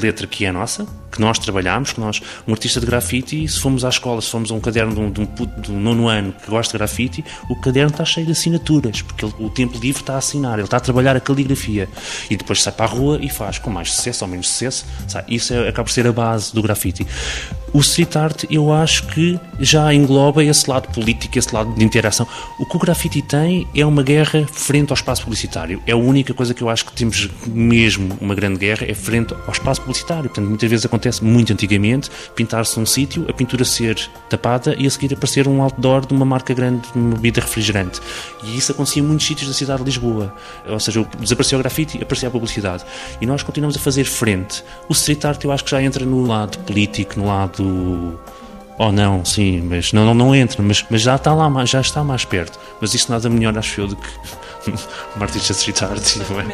letra 0.00 0.26
que 0.26 0.44
é 0.44 0.52
nossa, 0.52 0.86
que 1.10 1.20
nós 1.20 1.38
trabalhamos, 1.38 1.92
que 1.92 2.00
nós, 2.00 2.20
um 2.46 2.52
artista 2.52 2.78
de 2.78 2.86
grafite, 2.86 3.48
se 3.48 3.58
formos 3.58 3.84
à 3.84 3.88
escola, 3.88 4.20
se 4.20 4.30
formos 4.30 4.50
a 4.50 4.54
um 4.54 4.60
caderno 4.60 4.94
de 4.94 5.00
um, 5.00 5.10
de 5.10 5.20
um, 5.20 5.60
de 5.60 5.72
um 5.72 5.80
nono 5.80 6.08
ano 6.08 6.32
que 6.32 6.50
gosta 6.50 6.72
de 6.72 6.78
grafite, 6.78 7.24
o 7.48 7.56
caderno 7.56 7.90
está 7.90 8.04
cheio 8.04 8.26
de 8.26 8.32
assinaturas, 8.32 9.02
porque 9.02 9.24
ele, 9.24 9.34
o 9.38 9.50
tempo 9.50 9.78
livre 9.78 10.02
está 10.02 10.14
a 10.14 10.18
assinar, 10.18 10.54
ele 10.54 10.64
está 10.64 10.76
a 10.76 10.80
trabalhar 10.80 11.16
a 11.16 11.20
caligrafia 11.20 11.88
e 12.30 12.36
depois 12.36 12.62
sai 12.62 12.72
para 12.72 12.84
a 12.84 12.88
rua 12.88 13.18
e 13.20 13.28
faz, 13.28 13.58
com 13.58 13.70
mais 13.70 13.92
sucesso 13.92 14.24
ou 14.24 14.30
menos 14.30 14.48
sucesso, 14.48 14.84
sabe? 15.08 15.34
isso 15.34 15.54
é, 15.54 15.68
acaba 15.68 15.84
por 15.84 15.92
ser 15.92 16.06
a 16.06 16.12
base 16.12 16.54
do 16.54 16.62
grafite. 16.62 17.06
O 17.72 17.80
street 17.80 18.16
art, 18.16 18.44
eu 18.50 18.72
acho 18.72 19.06
que 19.08 19.38
já 19.60 19.92
engloba 19.92 20.42
esse 20.42 20.68
lado 20.70 20.88
político, 20.92 21.38
esse 21.38 21.54
lado 21.54 21.74
de 21.74 21.84
interação. 21.84 22.26
O 22.58 22.64
que 22.64 22.76
o 22.76 22.78
grafite 22.78 23.20
tem 23.20 23.66
é 23.74 23.84
uma 23.84 24.02
guerra 24.02 24.46
frente 24.50 24.90
ao 24.90 24.94
espaço 24.94 25.22
publicitário. 25.22 25.82
É 25.86 25.92
a 25.92 25.96
única 25.96 26.32
coisa 26.32 26.54
que 26.54 26.62
eu 26.62 26.70
acho 26.70 26.86
que 26.86 26.92
temos 26.92 27.28
mesmo 27.46 28.16
uma 28.26 28.34
grande 28.34 28.58
guerra, 28.58 28.86
é 28.86 28.94
frente 28.94 29.34
ao 29.46 29.52
espaço 29.52 29.80
publicitário. 29.80 30.24
Portanto, 30.24 30.48
muitas 30.48 30.68
vezes 30.68 30.84
acontece 30.84 31.24
muito 31.24 31.52
antigamente 31.52 32.10
pintar-se 32.34 32.78
um 32.78 32.84
sítio, 32.84 33.24
a 33.28 33.32
pintura 33.32 33.64
ser 33.64 33.96
tapada 34.28 34.74
e 34.78 34.86
a 34.86 34.90
seguir 34.90 35.14
aparecer 35.14 35.48
um 35.48 35.62
outdoor 35.62 36.04
de 36.06 36.12
uma 36.12 36.24
marca 36.24 36.52
grande 36.52 36.82
de 36.92 36.98
bebida 36.98 37.40
refrigerante. 37.40 38.00
E 38.42 38.56
isso 38.56 38.72
acontecia 38.72 39.02
em 39.02 39.06
muitos 39.06 39.26
sítios 39.26 39.48
da 39.48 39.54
cidade 39.54 39.78
de 39.78 39.86
Lisboa. 39.86 40.34
Ou 40.68 40.80
seja, 40.80 41.06
desapareceu 41.18 41.58
o 41.58 41.62
grafite 41.62 41.98
e 41.98 42.02
apareceu 42.02 42.28
a 42.28 42.32
publicidade. 42.32 42.84
E 43.20 43.26
nós 43.26 43.42
continuamos 43.42 43.76
a 43.76 43.80
fazer 43.80 44.04
frente. 44.04 44.62
O 44.88 44.92
street 44.92 45.24
art 45.24 45.44
eu 45.44 45.52
acho 45.52 45.64
que 45.64 45.70
já 45.70 45.82
entra 45.82 46.04
no 46.04 46.26
lado 46.26 46.58
político, 46.58 47.18
no 47.18 47.26
lado 47.26 48.18
ou 48.78 48.88
oh, 48.88 48.92
não, 48.92 49.24
sim, 49.24 49.62
mas 49.62 49.90
não, 49.94 50.04
não, 50.04 50.12
não 50.12 50.34
entra, 50.34 50.62
mas, 50.62 50.84
mas 50.90 51.00
já 51.00 51.16
está 51.16 51.32
lá, 51.32 51.64
já 51.64 51.80
está 51.80 52.04
mais 52.04 52.26
perto. 52.26 52.58
Mas 52.78 52.92
isso 52.92 53.10
nada 53.10 53.28
melhor, 53.30 53.56
acho 53.56 53.80
eu, 53.80 53.86
do 53.86 53.96
que 53.96 54.08
uma 55.14 55.24
artista 55.24 55.52
street 55.52 55.82
art. 55.82 56.16
Não 56.30 56.40
é? 56.40 56.44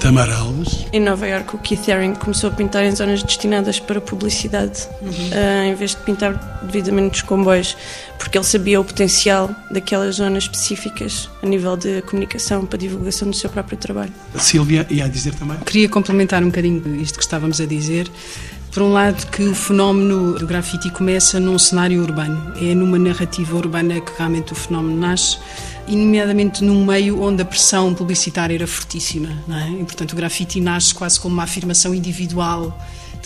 Tamara 0.00 0.34
Alves. 0.36 0.86
Em 0.92 1.00
Nova 1.00 1.26
Iorque, 1.26 1.56
o 1.56 1.58
Keith 1.58 1.88
Haring 1.88 2.14
começou 2.14 2.50
a 2.50 2.52
pintar 2.52 2.84
em 2.84 2.94
zonas 2.94 3.22
destinadas 3.22 3.80
para 3.80 4.00
publicidade, 4.00 4.88
uhum. 5.02 5.08
uh, 5.08 5.64
em 5.66 5.74
vez 5.74 5.92
de 5.92 5.98
pintar 5.98 6.60
devidamente 6.62 7.08
nos 7.08 7.22
comboios, 7.22 7.76
porque 8.18 8.38
ele 8.38 8.44
sabia 8.44 8.80
o 8.80 8.84
potencial 8.84 9.50
daquelas 9.70 10.16
zonas 10.16 10.44
específicas 10.44 11.28
a 11.42 11.46
nível 11.46 11.76
de 11.76 12.02
comunicação 12.02 12.64
para 12.66 12.78
divulgação 12.78 13.30
do 13.30 13.36
seu 13.36 13.50
próprio 13.50 13.78
trabalho. 13.78 14.12
A 14.34 14.38
Silvia 14.38 14.86
ia 14.90 15.08
dizer 15.08 15.34
também? 15.34 15.56
Queria 15.58 15.88
complementar 15.88 16.42
um 16.42 16.46
bocadinho 16.46 17.00
isto 17.00 17.18
que 17.18 17.24
estávamos 17.24 17.60
a 17.60 17.66
dizer. 17.66 18.10
Por 18.72 18.82
um 18.82 18.92
lado, 18.92 19.26
que 19.30 19.42
o 19.42 19.54
fenómeno 19.54 20.38
do 20.38 20.46
grafite 20.46 20.90
começa 20.90 21.40
num 21.40 21.58
cenário 21.58 22.02
urbano, 22.02 22.52
é 22.60 22.74
numa 22.74 22.98
narrativa 22.98 23.56
urbana 23.56 24.00
que 24.00 24.12
realmente 24.16 24.52
o 24.52 24.54
fenómeno 24.54 25.00
nasce, 25.00 25.38
e 25.88 25.96
nomeadamente 25.96 26.62
num 26.62 26.84
meio 26.84 27.22
onde 27.22 27.42
a 27.42 27.44
pressão 27.44 27.94
publicitária 27.94 28.54
era 28.54 28.66
fortíssima. 28.66 29.30
É? 29.48 29.80
E, 29.80 29.84
portanto, 29.84 30.12
o 30.12 30.16
grafite 30.16 30.60
nasce 30.60 30.94
quase 30.94 31.18
como 31.18 31.34
uma 31.34 31.44
afirmação 31.44 31.94
individual 31.94 32.78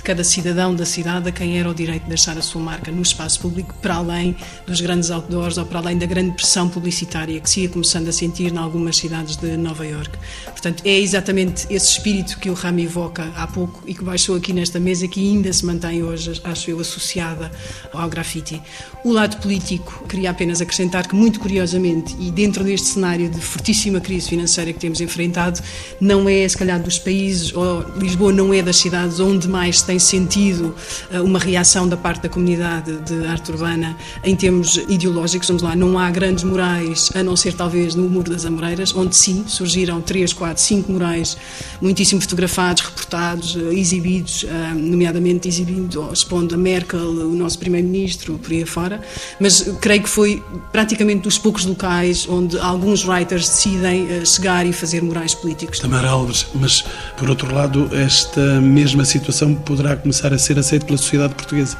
de 0.03 0.07
cada 0.07 0.25
cidadão 0.25 0.75
da 0.75 0.85
cidade 0.85 1.29
a 1.29 1.33
quem 1.33 1.61
era 1.61 1.71
o 1.71 1.75
direito 1.75 2.03
de 2.03 2.09
deixar 2.09 2.37
a 2.37 2.43
sua 2.43 2.61
marca 2.61 2.91
no 2.91 3.03
espaço 3.03 3.39
público, 3.39 3.73
para 3.81 3.95
além 3.95 4.37
dos 4.67 4.81
grandes 4.81 5.13
outdoors 5.13 5.57
ou 5.59 5.65
para 5.65 5.79
além 5.79 5.97
da 5.97 6.07
grande 6.07 6.33
pressão 6.33 6.69
publicitária 6.69 7.39
que 7.39 7.49
se 7.49 7.61
ia 7.61 7.69
começando 7.69 8.09
a 8.09 8.13
sentir 8.13 8.53
em 8.53 8.57
algumas 8.59 8.97
cidades 8.97 9.37
de 9.37 9.57
Nova 9.57 9.87
York. 9.87 10.11
Portanto, 10.47 10.83
é 10.85 10.99
exatamente 10.99 11.67
esse 11.71 11.93
espírito 11.93 12.39
que 12.41 12.51
o 12.51 12.55
Rami 12.55 12.85
evoca 12.85 13.33
há 13.37 13.47
pouco 13.47 13.85
e 13.87 13.95
que 13.95 14.03
baixou 14.03 14.35
aqui 14.35 14.53
nesta 14.53 14.81
mesa 14.81 15.07
que 15.07 15.21
ainda 15.21 15.53
se 15.53 15.65
mantém 15.65 16.03
hoje, 16.03 16.41
acho 16.43 16.71
eu, 16.71 16.81
associada 16.81 17.53
ao 17.93 18.09
grafite. 18.09 18.61
O 19.05 19.13
lado 19.13 19.37
político, 19.37 20.05
queria 20.09 20.31
apenas 20.31 20.61
acrescentar 20.61 21.07
que, 21.07 21.15
muito 21.15 21.39
curiosamente, 21.39 22.17
e 22.19 22.33
dentro 22.33 22.65
deste 22.65 22.89
cenário 22.89 23.31
de 23.31 23.41
fortíssima 23.41 24.01
crise 24.01 24.29
financeira 24.29 24.73
que 24.73 24.81
temos 24.81 25.01
enfrentado, 25.01 25.61
não 26.01 26.29
é, 26.29 26.49
se 26.49 26.57
calhar, 26.57 26.83
dos 26.83 26.99
países, 26.99 27.55
ou 27.55 27.85
Lisboa 27.97 28.33
não 28.33 28.53
é 28.53 28.63
das 28.63 28.77
cidades 28.77 29.21
onde 29.21 29.47
mais 29.47 29.81
tem 29.83 29.92
sentido 29.99 30.75
eh, 31.11 31.21
uma 31.21 31.39
reação 31.39 31.89
da 31.89 31.97
parte 31.97 32.23
da 32.23 32.29
comunidade 32.29 32.97
de 32.99 33.27
arte 33.27 33.51
urbana 33.51 33.97
em 34.23 34.35
termos 34.37 34.77
ideológicos. 34.89 35.49
Vamos 35.49 35.63
lá, 35.63 35.75
não 35.75 35.99
há 35.99 36.11
grandes 36.11 36.45
murais, 36.45 37.11
a 37.15 37.23
não 37.23 37.37
ser 37.37 37.55
talvez 37.55 37.95
no 37.95 38.09
Muro 38.09 38.31
das 38.31 38.45
Amoreiras, 38.45 38.95
onde 38.95 39.17
sim 39.17 39.45
surgiram 39.47 40.01
três, 40.01 40.33
quatro, 40.33 40.63
cinco 40.63 40.93
murais 40.93 41.37
muitíssimo 41.81 42.21
fotografados, 42.21 42.83
reportados, 42.83 43.57
eh, 43.57 43.75
exibidos, 43.75 44.45
eh, 44.45 44.75
nomeadamente 44.75 45.49
exibindo, 45.49 46.09
expondo 46.13 46.55
a 46.55 46.59
Merkel, 46.59 47.01
o 47.01 47.35
nosso 47.35 47.59
primeiro-ministro, 47.59 48.39
por 48.39 48.53
aí 48.53 48.63
afora. 48.63 49.01
Mas 49.41 49.63
creio 49.81 50.03
que 50.03 50.09
foi 50.09 50.43
praticamente 50.71 51.23
dos 51.23 51.39
poucos 51.39 51.65
locais 51.65 52.29
onde 52.29 52.59
alguns 52.59 53.05
writers 53.05 53.49
decidem 53.49 54.25
chegar 54.25 54.67
e 54.67 54.73
fazer 54.73 55.03
murais 55.03 55.35
políticos. 55.35 55.79
Tamara 55.79 56.09
Alves, 56.09 56.47
mas 56.55 56.85
por 57.17 57.29
outro 57.29 57.53
lado, 57.55 57.89
esta 57.93 58.61
mesma 58.61 59.05
situação 59.05 59.55
poderá 59.55 59.82
começar 59.97 60.33
a 60.33 60.39
ser 60.39 60.59
aceito 60.59 60.87
pela 60.87 60.99
sociedade 60.99 61.35
portuguesa. 61.35 61.77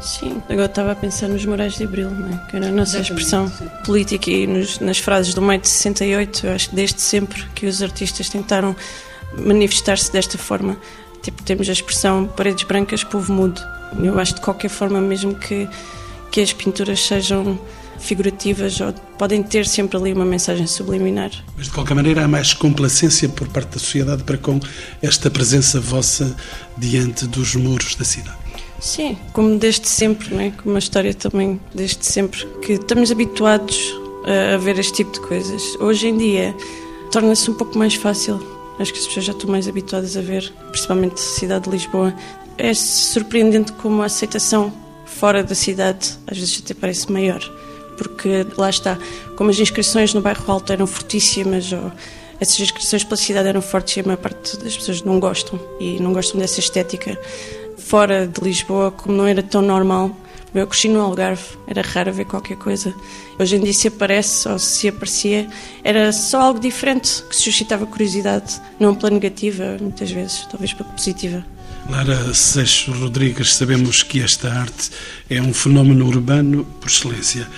Sim, 0.00 0.42
agora 0.48 0.66
estava 0.66 0.92
a 0.92 0.96
pensar 0.96 1.28
nos 1.28 1.46
Morais 1.46 1.74
de 1.74 1.84
Abril, 1.84 2.08
é? 2.08 2.50
que 2.50 2.56
era 2.56 2.68
a 2.68 2.72
nossa 2.72 2.98
expressão 2.98 3.50
política 3.84 4.30
e 4.30 4.48
nos, 4.48 4.80
nas 4.80 4.98
frases 4.98 5.32
do 5.32 5.40
maio 5.40 5.60
de 5.60 5.68
68, 5.68 6.46
eu 6.46 6.52
acho 6.52 6.70
que 6.70 6.76
desde 6.76 7.00
sempre 7.00 7.44
que 7.54 7.66
os 7.66 7.80
artistas 7.80 8.28
tentaram 8.28 8.74
manifestar-se 9.38 10.12
desta 10.12 10.36
forma. 10.36 10.76
Tipo, 11.22 11.40
temos 11.44 11.68
a 11.68 11.72
expressão 11.72 12.26
paredes 12.26 12.64
brancas, 12.64 13.04
povo 13.04 13.32
mudo. 13.32 13.60
Eu 14.02 14.18
acho 14.18 14.34
de 14.34 14.40
qualquer 14.40 14.68
forma, 14.68 15.00
mesmo 15.00 15.36
que, 15.36 15.68
que 16.32 16.40
as 16.40 16.52
pinturas 16.52 17.00
sejam 17.00 17.58
figurativas 18.02 18.80
ou 18.80 18.92
podem 19.16 19.42
ter 19.42 19.66
sempre 19.66 19.96
ali 19.96 20.12
uma 20.12 20.24
mensagem 20.24 20.66
subliminar. 20.66 21.30
Mas 21.56 21.66
de 21.66 21.72
qualquer 21.72 21.94
maneira 21.94 22.24
há 22.24 22.28
mais 22.28 22.52
complacência 22.52 23.28
por 23.28 23.48
parte 23.48 23.74
da 23.74 23.78
sociedade 23.78 24.24
para 24.24 24.36
com 24.36 24.58
esta 25.00 25.30
presença 25.30 25.80
vossa 25.80 26.36
diante 26.76 27.26
dos 27.26 27.54
muros 27.54 27.94
da 27.94 28.04
cidade. 28.04 28.36
Sim, 28.80 29.16
como 29.32 29.58
desde 29.58 29.88
sempre, 29.88 30.34
não 30.34 30.40
é? 30.40 30.50
como 30.50 30.74
a 30.74 30.78
história 30.78 31.14
também 31.14 31.60
desde 31.72 32.04
sempre, 32.04 32.44
que 32.60 32.72
estamos 32.72 33.12
habituados 33.12 33.94
a 34.54 34.56
ver 34.56 34.78
este 34.78 34.94
tipo 34.94 35.12
de 35.12 35.20
coisas. 35.20 35.62
Hoje 35.78 36.08
em 36.08 36.18
dia 36.18 36.54
torna-se 37.12 37.48
um 37.50 37.54
pouco 37.54 37.78
mais 37.78 37.94
fácil. 37.94 38.40
Acho 38.80 38.92
que 38.92 38.98
as 38.98 39.06
pessoas 39.06 39.26
já 39.26 39.32
estão 39.32 39.48
mais 39.48 39.68
habituadas 39.68 40.16
a 40.16 40.20
ver, 40.20 40.52
principalmente 40.70 41.14
a 41.14 41.18
cidade 41.18 41.64
de 41.64 41.70
Lisboa. 41.70 42.12
É 42.58 42.74
surpreendente 42.74 43.72
como 43.74 44.02
a 44.02 44.06
aceitação 44.06 44.72
fora 45.04 45.44
da 45.44 45.54
cidade 45.54 46.18
às 46.26 46.38
vezes 46.38 46.60
até 46.64 46.74
parece 46.74 47.10
maior 47.12 47.40
porque 47.96 48.46
lá 48.56 48.70
está, 48.70 48.98
como 49.36 49.50
as 49.50 49.58
inscrições 49.58 50.14
no 50.14 50.20
bairro 50.20 50.50
Alto 50.50 50.72
eram 50.72 50.86
fortíssimas, 50.86 51.72
ou 51.72 51.92
essas 52.40 52.58
inscrições 52.58 53.04
pela 53.04 53.16
cidade 53.16 53.48
eram 53.48 53.62
fortes 53.62 53.96
e 53.96 54.00
a 54.00 54.02
maior 54.02 54.16
parte 54.16 54.56
das 54.58 54.76
pessoas 54.76 55.02
não 55.02 55.20
gostam 55.20 55.60
e 55.78 56.00
não 56.00 56.12
gostam 56.12 56.40
dessa 56.40 56.60
estética. 56.60 57.18
Fora 57.78 58.26
de 58.26 58.40
Lisboa, 58.42 58.90
como 58.90 59.16
não 59.16 59.26
era 59.26 59.42
tão 59.42 59.62
normal, 59.62 60.16
eu 60.54 60.66
cresci 60.66 60.88
no 60.88 61.00
Algarve, 61.00 61.42
era 61.66 61.80
raro 61.80 62.12
ver 62.12 62.26
qualquer 62.26 62.56
coisa. 62.56 62.94
Hoje 63.38 63.56
em 63.56 63.60
dia, 63.60 63.72
se 63.72 63.88
aparece 63.88 64.48
ou 64.48 64.58
se 64.58 64.88
aparecia, 64.88 65.48
era 65.82 66.12
só 66.12 66.42
algo 66.42 66.60
diferente 66.60 67.22
que 67.22 67.34
suscitava 67.34 67.86
curiosidade, 67.86 68.60
não 68.78 68.94
pela 68.94 69.10
negativa, 69.10 69.78
muitas 69.80 70.10
vezes, 70.10 70.46
talvez 70.50 70.74
pela 70.74 70.90
positiva. 70.90 71.44
Lara 71.88 72.34
Seixo 72.34 72.92
Rodrigues, 72.92 73.54
sabemos 73.54 74.02
que 74.02 74.22
esta 74.22 74.52
arte 74.52 74.90
é 75.28 75.40
um 75.40 75.54
fenómeno 75.54 76.06
urbano 76.06 76.64
por 76.80 76.88
excelência 76.88 77.48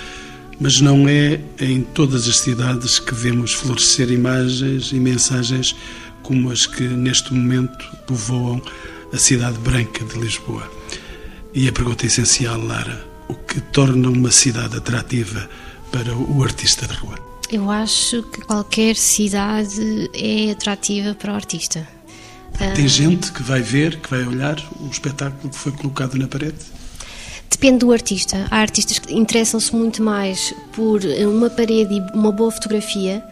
mas 0.61 0.81
não 0.81 1.09
é 1.09 1.40
em 1.61 1.83
todas 1.83 2.29
as 2.29 2.38
cidades 2.38 2.99
que 2.99 3.14
vemos 3.14 3.53
florescer 3.53 4.11
imagens 4.11 4.93
e 4.93 4.97
mensagens 4.97 5.75
como 6.23 6.51
as 6.51 6.67
que 6.67 6.83
neste 6.83 7.35
momento 7.35 7.85
povoam 8.07 8.61
a 9.12 9.17
cidade 9.19 9.59
branca 9.59 10.05
de 10.05 10.19
Lisboa. 10.19 10.69
E 11.53 11.69
a 11.69 11.73
pergunta 11.73 12.07
essencial, 12.07 12.61
Lara, 12.61 13.05
o 13.29 13.35
que 13.35 13.61
torna 13.61 14.09
uma 14.09 14.31
cidade 14.31 14.77
atrativa 14.77 15.49
para 15.93 16.17
o 16.17 16.43
artista 16.43 16.87
de 16.87 16.95
rua? 16.95 17.19
Eu 17.51 17.71
acho 17.71 18.23
que 18.25 18.40
qualquer 18.40 18.97
cidade 18.97 20.11
é 20.14 20.51
atrativa 20.51 21.14
para 21.14 21.33
o 21.33 21.37
artista. 21.37 21.87
Tem 22.75 22.88
gente 22.88 23.33
que 23.33 23.43
vai 23.43 23.61
ver, 23.61 24.01
que 24.01 24.11
vai 24.11 24.25
olhar 24.25 24.57
o 24.81 24.88
espetáculo 24.88 25.51
que 25.51 25.57
foi 25.57 25.73
colocado 25.73 26.17
na 26.17 26.27
parede? 26.27 26.57
Depende 27.55 27.79
do 27.79 27.93
artista. 27.93 28.49
Há 28.51 28.59
artistas 28.59 28.99
que 28.99 29.14
interessam-se 29.14 29.75
muito 29.75 30.03
mais 30.03 30.53
por 30.73 31.01
uma 31.05 31.49
parede 31.49 31.95
e 31.95 32.01
uma 32.12 32.33
boa 32.33 32.51
fotografia. 32.51 33.23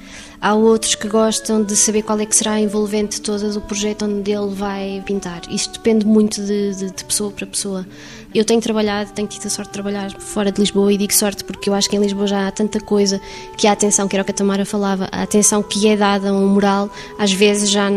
Há 0.40 0.54
outros 0.54 0.94
que 0.94 1.08
gostam 1.08 1.62
de 1.62 1.74
saber 1.74 2.02
qual 2.02 2.18
é 2.20 2.24
que 2.24 2.34
será 2.34 2.58
envolvente 2.58 3.20
toda 3.20 3.50
do 3.50 3.60
projeto 3.60 4.04
onde 4.04 4.30
ele 4.30 4.54
vai 4.54 5.02
pintar. 5.04 5.40
Isto 5.50 5.72
depende 5.72 6.06
muito 6.06 6.40
de, 6.40 6.72
de, 6.72 6.90
de, 6.92 7.04
pessoa 7.04 7.32
para 7.32 7.46
pessoa. 7.48 7.84
Eu 8.32 8.44
tenho 8.44 8.60
trabalhado, 8.60 9.10
tenho 9.12 9.26
tido 9.26 9.44
a 9.46 9.50
sorte 9.50 9.70
de 9.70 9.74
trabalhar 9.74 10.12
fora 10.20 10.52
de 10.52 10.60
Lisboa 10.60 10.92
e 10.92 10.96
digo 10.96 11.12
sorte 11.12 11.42
porque 11.42 11.68
eu 11.68 11.74
acho 11.74 11.90
que 11.90 11.96
em 11.96 12.00
Lisboa 12.00 12.28
já 12.28 12.46
há 12.46 12.50
tanta 12.52 12.80
coisa 12.80 13.20
que 13.58 13.66
a 13.66 13.72
atenção, 13.72 14.06
que 14.06 14.14
era 14.14 14.22
o 14.22 14.24
que 14.24 14.30
a 14.30 14.34
Tamara 14.34 14.64
falava, 14.64 15.08
a 15.10 15.22
atenção 15.22 15.64
que 15.64 15.88
é 15.88 15.96
dada 15.96 16.30
a 16.30 16.32
um 16.32 16.48
mural 16.48 16.88
às 17.18 17.32
vezes 17.32 17.68
já, 17.68 17.88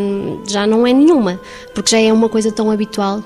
já 0.47 0.65
não 0.65 0.87
é 0.87 0.91
nenhuma, 0.91 1.39
porque 1.75 1.91
já 1.91 1.99
é 1.99 2.11
uma 2.11 2.29
coisa 2.29 2.51
tão 2.51 2.71
habitual 2.71 3.23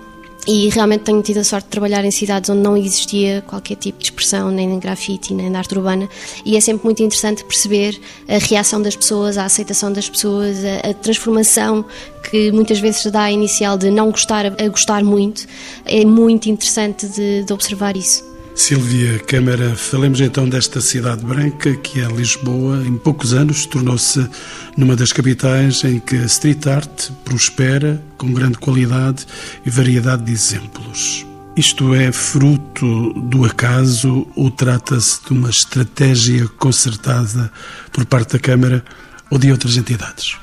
E 0.52 0.68
realmente 0.70 1.02
tenho 1.02 1.22
tido 1.22 1.38
a 1.38 1.44
sorte 1.44 1.66
de 1.66 1.70
trabalhar 1.70 2.04
em 2.04 2.10
cidades 2.10 2.50
onde 2.50 2.62
não 2.62 2.76
existia 2.76 3.44
qualquer 3.46 3.76
tipo 3.76 4.00
de 4.00 4.06
expressão, 4.06 4.50
nem 4.50 4.68
de 4.68 4.80
grafite, 4.80 5.32
nem 5.32 5.52
de 5.52 5.56
arte 5.56 5.76
urbana, 5.76 6.10
e 6.44 6.58
é 6.58 6.60
sempre 6.60 6.86
muito 6.86 7.04
interessante 7.04 7.44
perceber 7.44 8.02
a 8.28 8.40
reação 8.40 8.82
das 8.82 8.96
pessoas, 8.96 9.38
a 9.38 9.46
aceitação 9.46 9.94
das 9.94 10.10
pessoas, 10.10 10.58
a, 10.66 10.90
a 10.90 10.94
transformação 10.96 11.86
que 12.32 12.52
muitas 12.52 12.80
vezes 12.80 13.06
dá 13.12 13.26
a 13.26 13.32
inicial 13.32 13.78
de 13.78 13.92
não 13.92 14.10
gostar 14.10 14.48
a 14.48 14.68
gostar 14.70 15.04
muito. 15.04 15.46
É 15.86 16.04
muito 16.04 16.50
interessante 16.50 17.08
de, 17.08 17.44
de 17.44 17.54
observar 17.54 17.96
isso. 17.96 18.29
Silvia 18.60 19.18
Câmara, 19.20 19.74
falemos 19.74 20.20
então 20.20 20.48
desta 20.48 20.82
cidade 20.82 21.24
branca 21.24 21.74
que 21.78 22.02
é 22.02 22.06
Lisboa. 22.06 22.86
Em 22.86 22.98
poucos 22.98 23.34
anos 23.34 23.66
tornou-se 23.66 24.30
numa 24.76 24.98
das 24.98 25.14
capitais 25.14 25.82
em 25.86 25.98
que 25.98 26.18
a 26.18 26.26
street 26.26 26.68
art 26.68 27.10
prospera 27.24 28.04
com 28.18 28.34
grande 28.34 28.58
qualidade 28.58 29.26
e 29.66 29.70
variedade 29.70 30.26
de 30.26 30.34
exemplos. 30.34 31.26
Isto 31.56 31.96
é 31.96 32.12
fruto 32.12 33.14
do 33.14 33.46
acaso 33.46 34.28
ou 34.36 34.52
trata-se 34.52 35.24
de 35.26 35.32
uma 35.32 35.50
estratégia 35.50 36.46
concertada 36.60 37.50
por 37.94 38.06
parte 38.06 38.34
da 38.34 38.40
Câmara 38.40 38.84
ou 39.32 39.40
de 39.40 39.52
outras 39.52 39.78
entidades? 39.78 40.38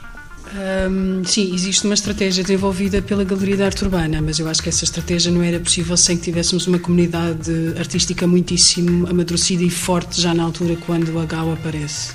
Um, 0.56 1.22
sim, 1.22 1.54
existe 1.54 1.84
uma 1.84 1.92
estratégia 1.92 2.42
desenvolvida 2.42 3.02
pela 3.02 3.24
Galeria 3.24 3.56
de 3.56 3.62
Arte 3.62 3.84
Urbana, 3.84 4.22
mas 4.22 4.38
eu 4.38 4.48
acho 4.48 4.62
que 4.62 4.70
essa 4.70 4.84
estratégia 4.84 5.30
não 5.30 5.42
era 5.42 5.60
possível 5.60 5.96
sem 5.98 6.16
que 6.16 6.24
tivéssemos 6.24 6.66
uma 6.66 6.78
comunidade 6.78 7.74
artística 7.78 8.26
muitíssimo 8.26 9.06
amadurecida 9.06 9.62
e 9.62 9.68
forte 9.68 10.18
já 10.18 10.32
na 10.32 10.44
altura 10.44 10.76
quando 10.86 11.18
a 11.18 11.26
GAU 11.26 11.52
aparece. 11.52 12.14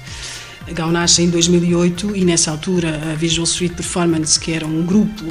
A 0.67 0.73
GAU 0.73 0.91
nasce 0.91 1.23
em 1.23 1.29
2008 1.29 2.15
e 2.15 2.23
nessa 2.23 2.51
altura 2.51 3.11
a 3.11 3.15
Visual 3.15 3.45
Street 3.45 3.73
Performance, 3.73 4.39
que 4.39 4.51
era 4.51 4.65
um 4.65 4.85
grupo, 4.85 5.25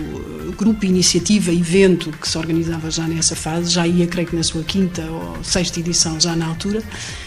grupo 0.59 0.85
iniciativa, 0.85 1.53
evento 1.53 2.11
que 2.11 2.29
se 2.29 2.37
organizava 2.37 2.91
já 2.91 3.07
nessa 3.07 3.37
fase, 3.37 3.71
já 3.71 3.87
ia 3.87 4.07
creio 4.07 4.29
que 4.29 4.37
na 4.37 4.43
sua 4.43 4.65
quinta 4.65 5.03
ou 5.03 5.43
sexta 5.43 5.79
edição 5.79 6.21
já 6.21 6.35
na 6.35 6.47
altura, 6.47 6.83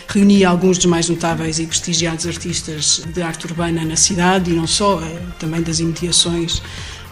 reunia 0.07 0.49
alguns 0.49 0.77
dos 0.77 0.85
mais 0.85 1.07
notáveis 1.07 1.59
e 1.59 1.65
prestigiados 1.65 2.27
artistas 2.27 3.01
de 3.13 3.21
arte 3.21 3.45
urbana 3.45 3.85
na 3.85 3.95
cidade 3.95 4.51
e 4.51 4.53
não 4.53 4.67
só, 4.67 5.01
eh, 5.01 5.21
também 5.39 5.61
das 5.61 5.79
imediações 5.79 6.61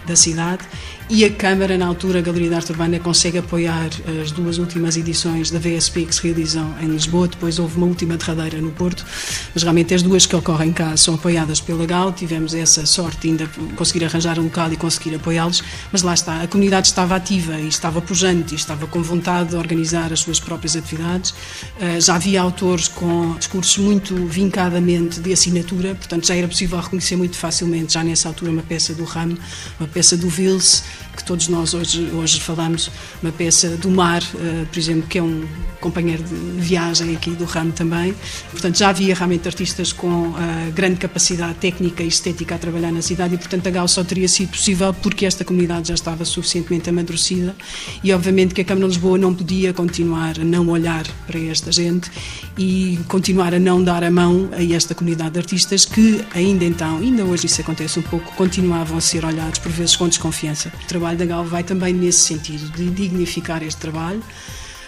da 0.06 0.16
cidade 0.16 0.66
e 1.10 1.26
a 1.26 1.30
Câmara, 1.30 1.78
na 1.78 1.86
altura, 1.86 2.20
a 2.20 2.22
Galeria 2.22 2.50
de 2.50 2.56
Arte 2.56 2.72
Urbana, 2.72 3.00
consegue 3.00 3.38
apoiar 3.38 3.90
as 4.22 4.32
duas 4.32 4.58
últimas 4.58 4.96
edições 4.96 5.52
da 5.52 5.60
VSP 5.60 6.06
que 6.06 6.16
se 6.16 6.24
realizam 6.24 6.74
em 6.82 6.88
Lisboa. 6.88 7.28
Depois 7.28 7.60
houve 7.60 7.78
uma 7.78 7.86
última 7.86 8.16
derradeira 8.16 8.62
no 8.62 8.72
Porto, 8.72 9.06
mas 9.54 9.64
realmente 9.64 9.94
as 9.94 10.02
duas 10.02 10.26
que 10.26 10.36
ocorrem 10.36 10.72
cá 10.72 10.96
são 10.96 11.16
apoiadas 11.16 11.60
pela 11.60 11.86
GAL. 11.86 12.14
Tivemos 12.14 12.54
essa 12.54 12.86
sorte 12.86 13.28
ainda 13.28 13.50
conseguir 13.76 14.06
arranjar 14.06 14.40
um 14.40 14.44
local 14.44 14.72
e 14.72 14.78
conseguir 14.78 15.16
apoiá-los, 15.16 15.62
mas 15.92 16.02
lá 16.02 16.14
está, 16.14 16.42
a 16.42 16.48
comunidade 16.48 16.88
estava 16.88 17.16
ativa 17.16 17.60
e 17.60 17.68
estava 17.68 18.02
pujante 18.02 18.54
e 18.54 18.58
estava 18.58 18.88
com 18.88 19.02
vontade 19.02 19.50
de 19.50 19.56
organizar 19.56 20.14
as 20.14 20.20
suas 20.22 20.40
próprias 20.40 20.76
atividades. 20.76 21.34
Eh, 21.80 22.00
já 22.00 22.16
havia 22.16 22.42
autores 22.42 22.88
com 22.88 23.36
discursos 23.38 23.78
muito 23.78 24.16
vincadamente 24.28 25.20
de 25.20 25.34
assinatura, 25.34 25.96
portanto 25.96 26.28
já 26.28 26.36
era 26.36 26.48
possível 26.48 26.80
reconhecer 26.80 27.16
muito 27.16 27.36
facilmente, 27.36 27.94
já 27.94 28.04
nessa 28.04 28.28
altura, 28.28 28.52
uma 28.52 28.64
peça 28.64 28.94
do 28.94 29.04
Ram, 29.04 29.38
uma 29.80 29.88
peça 29.88 30.16
do 30.16 30.30
Vils, 30.30 30.84
que 31.16 31.24
todos 31.24 31.48
nós 31.48 31.74
hoje, 31.74 32.10
hoje 32.14 32.40
falamos, 32.40 32.90
uma 33.22 33.32
peça 33.32 33.78
do 33.78 33.90
mar, 33.90 34.22
uh, 34.22 34.66
por 34.66 34.80
exemplo, 34.80 35.08
que 35.08 35.18
é 35.18 35.24
um 35.24 35.46
companheiro 35.80 36.24
de 36.24 36.36
viagem 36.62 37.16
aqui 37.16 37.32
do 37.32 37.44
ramo 37.44 37.72
também. 37.72 38.14
Portanto, 38.52 38.78
já 38.78 38.90
havia 38.90 39.14
realmente 39.14 39.48
artistas 39.48 39.92
com 39.92 40.30
uh, 40.30 40.36
grande 40.74 40.98
capacidade 40.98 41.56
técnica 41.56 42.04
e 42.04 42.08
estética 42.08 42.56
a 42.56 42.58
trabalhar 42.58 42.92
na 42.92 43.02
cidade 43.02 43.36
e, 43.36 43.38
portanto, 43.38 43.68
a 43.68 43.72
GAU 43.72 43.88
só 43.88 44.04
teria 44.04 44.28
sido 44.28 44.50
possível 44.50 44.94
porque 44.94 45.26
esta 45.26 45.44
comunidade 45.44 45.90
já 45.90 45.96
estava 45.96 46.24
suficientemente 46.24 46.90
amadurecida 46.90 47.56
e, 48.04 48.14
obviamente, 48.14 48.54
que 48.54 48.62
a 48.62 48.66
Câmara 48.66 48.88
de 48.88 48.94
Lisboa 48.94 49.18
não 49.18 49.34
podia 49.34 49.74
continuar 49.74 50.40
a 50.40 50.44
não 50.44 50.68
olhar 50.70 51.06
para 51.26 51.40
esta 51.40 51.72
gente 51.72 52.12
e 52.58 53.00
continuar 53.08 53.54
a 53.54 53.60
não 53.60 53.84
dar 53.84 54.04
a 54.04 54.12
mão 54.12 54.50
a 54.54 54.64
esta 54.64 54.94
comunidade 54.94 55.32
de 55.32 55.40
artistas 55.40 55.86
que, 55.86 56.24
ainda 56.34 56.64
então, 56.64 56.98
ainda 56.98 57.26
hoje 57.26 57.48
isso 57.48 57.60
acontece 57.60 58.00
um 58.00 58.04
pouco, 58.04 58.34
continuavam 58.36 58.98
a 58.98 59.02
ser 59.02 59.26
olhados 59.26 59.60
por 59.60 59.72
vezes 59.72 59.96
com 59.96 60.08
desconfiança 60.08 60.72
trabalho 60.88 61.18
da 61.18 61.26
GAL 61.26 61.46
vai 61.46 61.64
também 61.64 61.94
nesse 61.94 62.20
sentido, 62.20 62.70
de 62.72 62.90
dignificar 62.90 63.64
este 63.64 63.80
trabalho, 63.80 64.24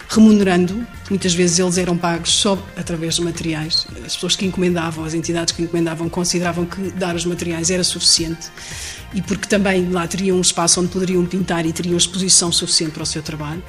remunerando. 0.10 0.86
Muitas 1.10 1.34
vezes 1.34 1.60
eles 1.60 1.78
eram 1.78 1.98
pagos 1.98 2.32
só 2.32 2.58
através 2.78 3.16
de 3.16 3.22
materiais. 3.22 3.88
As 4.06 4.16
pessoas 4.16 4.36
que 4.36 4.46
encomendavam, 4.46 5.04
as 5.06 5.14
entidades 5.14 5.54
que 5.54 5.64
encomendavam, 5.64 6.10
consideravam 6.10 6.66
que 6.66 6.92
dar 6.92 7.16
os 7.16 7.26
materiais 7.26 7.70
era 7.70 7.84
suficiente 7.84 8.48
e 9.14 9.22
porque 9.22 9.48
também 9.48 9.90
lá 9.90 10.08
teriam 10.08 10.38
um 10.38 10.42
espaço 10.42 10.82
onde 10.82 10.90
poderiam 10.90 11.26
pintar 11.26 11.66
e 11.66 11.72
teriam 11.72 11.98
exposição 11.98 12.52
suficiente 12.52 12.94
para 12.94 13.04
o 13.04 13.06
seu 13.06 13.22
trabalho. 13.22 13.64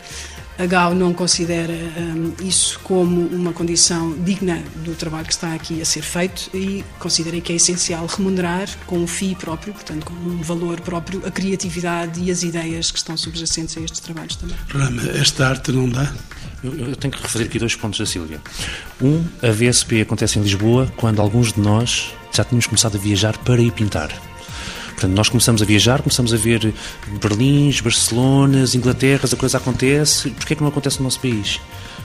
A 0.57 0.67
GAU 0.67 0.95
não 0.95 1.13
considera 1.13 1.73
um, 1.73 2.33
isso 2.45 2.79
como 2.85 3.27
uma 3.27 3.53
condição 3.53 4.13
digna 4.13 4.63
do 4.85 4.95
trabalho 4.95 5.27
que 5.27 5.33
está 5.33 5.53
aqui 5.53 5.83
a 5.83 5.85
ser 5.85 6.03
feito 6.03 6.49
e 6.55 6.85
considera 6.99 7.41
que 7.41 7.53
é 7.53 7.57
essencial 7.57 8.07
remunerar 8.07 8.69
com 8.87 8.99
um 8.99 9.07
FII 9.07 9.35
próprio, 9.35 9.75
portanto, 9.75 10.07
com 10.07 10.15
um 10.15 10.43
valor 10.43 10.81
próprio, 10.81 11.27
a 11.27 11.31
criatividade 11.31 12.21
e 12.23 12.31
as 12.31 12.45
ideias 12.45 12.93
que 12.93 12.99
estão 12.99 13.17
subjacentes 13.17 13.77
a 13.77 13.81
estes 13.81 13.99
trabalhos 14.01 14.37
também. 14.37 14.57
Rama, 14.69 15.03
esta 15.11 15.49
arte 15.49 15.73
não 15.73 15.89
dá? 15.89 16.13
Eu, 16.63 16.73
eu, 16.79 16.97
tenho 16.97 17.13
que 17.13 17.21
refazer 17.21 17.47
aqui 17.47 17.59
dois 17.59 17.75
pontos 17.75 17.99
da 17.99 18.07
Sílvia. 18.07 18.41
Um, 19.03 19.25
a 19.43 19.51
VSP 19.51 20.03
acontece 20.03 20.39
em 20.39 20.43
Lisboa 20.43 20.91
quando 20.97 21.21
alguns 21.21 21.53
de 21.53 21.61
nós 21.61 22.15
já 22.33 22.45
tínhamos 22.45 22.67
começado 22.67 22.97
a 22.97 22.99
viajar 22.99 23.37
para 23.39 23.61
ir 23.61 23.73
pintar. 23.73 24.11
Portanto, 24.95 25.13
nós 25.13 25.29
começamos 25.29 25.61
a 25.61 25.65
viajar, 25.65 26.01
começamos 26.01 26.33
a 26.33 26.37
ver 26.37 26.73
Berlins, 27.21 27.81
Barcelonas, 27.81 28.75
Inglaterras, 28.75 29.33
a 29.33 29.37
coisa 29.37 29.59
acontece, 29.59 30.31
porquê 30.31 30.55
é 30.55 30.57
que 30.57 30.63
não 30.63 30.69
acontece 30.69 30.99
no 30.99 31.05
nosso 31.05 31.21
país? 31.21 31.61